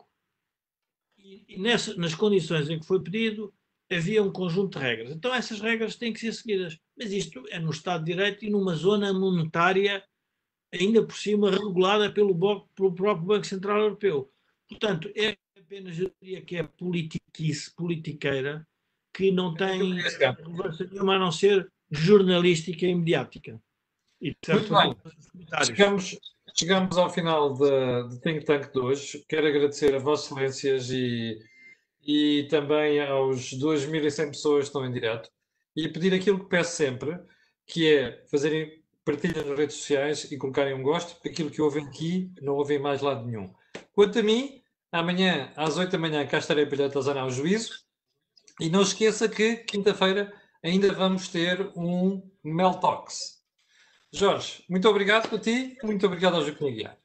E, 1.47 1.57
nas 1.57 2.15
condições 2.15 2.69
em 2.69 2.79
que 2.79 2.85
foi 2.85 3.01
pedido, 3.01 3.53
havia 3.89 4.23
um 4.23 4.31
conjunto 4.31 4.77
de 4.77 4.83
regras. 4.83 5.11
Então, 5.11 5.33
essas 5.33 5.61
regras 5.61 5.95
têm 5.95 6.11
que 6.11 6.19
ser 6.19 6.33
seguidas. 6.33 6.77
Mas 6.97 7.11
isto 7.11 7.43
é 7.49 7.59
no 7.59 7.71
Estado 7.71 8.03
de 8.03 8.11
Direito 8.11 8.43
e 8.43 8.49
numa 8.49 8.75
zona 8.75 9.13
monetária 9.13 10.03
ainda 10.73 11.03
por 11.03 11.15
cima 11.15 11.51
regulada 11.51 12.11
pelo, 12.11 12.33
pelo 12.75 12.93
próprio 12.93 13.27
Banco 13.27 13.45
Central 13.45 13.81
Europeu. 13.81 14.31
Portanto, 14.69 15.11
é 15.15 15.37
apenas, 15.59 15.99
eu 15.99 16.11
diria 16.21 16.41
que 16.41 16.55
é 16.55 16.63
politiquice, 16.63 17.73
politiqueira, 17.75 18.65
que 19.13 19.31
não 19.31 19.53
tem 19.53 19.95
relevância 19.95 20.87
nenhuma 20.89 21.15
a 21.15 21.19
não 21.19 21.31
ser 21.31 21.69
jornalística 21.89 22.85
e 22.85 22.95
mediática. 22.95 23.61
E, 24.21 24.35
Muito 24.47 24.73
bem. 24.73 24.95
Chegamos, 25.65 26.17
chegamos 26.53 26.97
ao 26.97 27.09
final 27.09 27.53
do 27.53 28.19
Think 28.19 28.45
Tank 28.45 28.71
de 28.71 28.79
hoje. 28.79 29.25
Quero 29.27 29.47
agradecer 29.47 29.93
a 29.95 29.99
Vossas 29.99 30.25
Excelências 30.25 30.89
e, 30.89 31.39
e 32.05 32.47
também 32.49 32.99
aos 33.01 33.53
2.100 33.53 34.27
pessoas 34.27 34.63
que 34.63 34.69
estão 34.69 34.85
em 34.85 34.91
direto 34.91 35.29
e 35.75 35.87
pedir 35.87 36.13
aquilo 36.13 36.39
que 36.39 36.49
peço 36.49 36.75
sempre, 36.75 37.19
que 37.65 37.93
é 37.93 38.25
fazerem 38.29 38.81
partilhem 39.03 39.43
nas 39.45 39.57
redes 39.57 39.75
sociais 39.77 40.31
e 40.31 40.37
colocarem 40.37 40.73
um 40.73 40.83
gosto. 40.83 41.17
Aquilo 41.27 41.49
que 41.49 41.61
ouvem 41.61 41.85
aqui, 41.85 42.31
não 42.41 42.55
ouvem 42.55 42.79
mais 42.79 43.01
lado 43.01 43.25
nenhum. 43.25 43.53
Quanto 43.93 44.19
a 44.19 44.23
mim, 44.23 44.61
amanhã 44.91 45.51
às 45.55 45.77
8 45.77 45.91
da 45.91 45.97
manhã 45.97 46.25
cá 46.27 46.37
estarei 46.37 46.65
para 46.65 46.77
lhe 46.77 46.83
atazanar 46.83 47.25
o 47.25 47.31
juízo. 47.31 47.73
E 48.59 48.69
não 48.69 48.81
esqueça 48.81 49.27
que 49.27 49.57
quinta-feira 49.57 50.31
ainda 50.63 50.93
vamos 50.93 51.27
ter 51.29 51.71
um 51.75 52.21
Mel 52.43 52.75
Talks. 52.75 53.40
Jorge, 54.13 54.63
muito 54.69 54.87
obrigado 54.89 55.33
a 55.35 55.39
ti, 55.39 55.77
muito 55.83 56.05
obrigado 56.05 56.35
ao 56.35 56.43
Joaquim 56.45 56.67
Aguiar. 56.69 57.00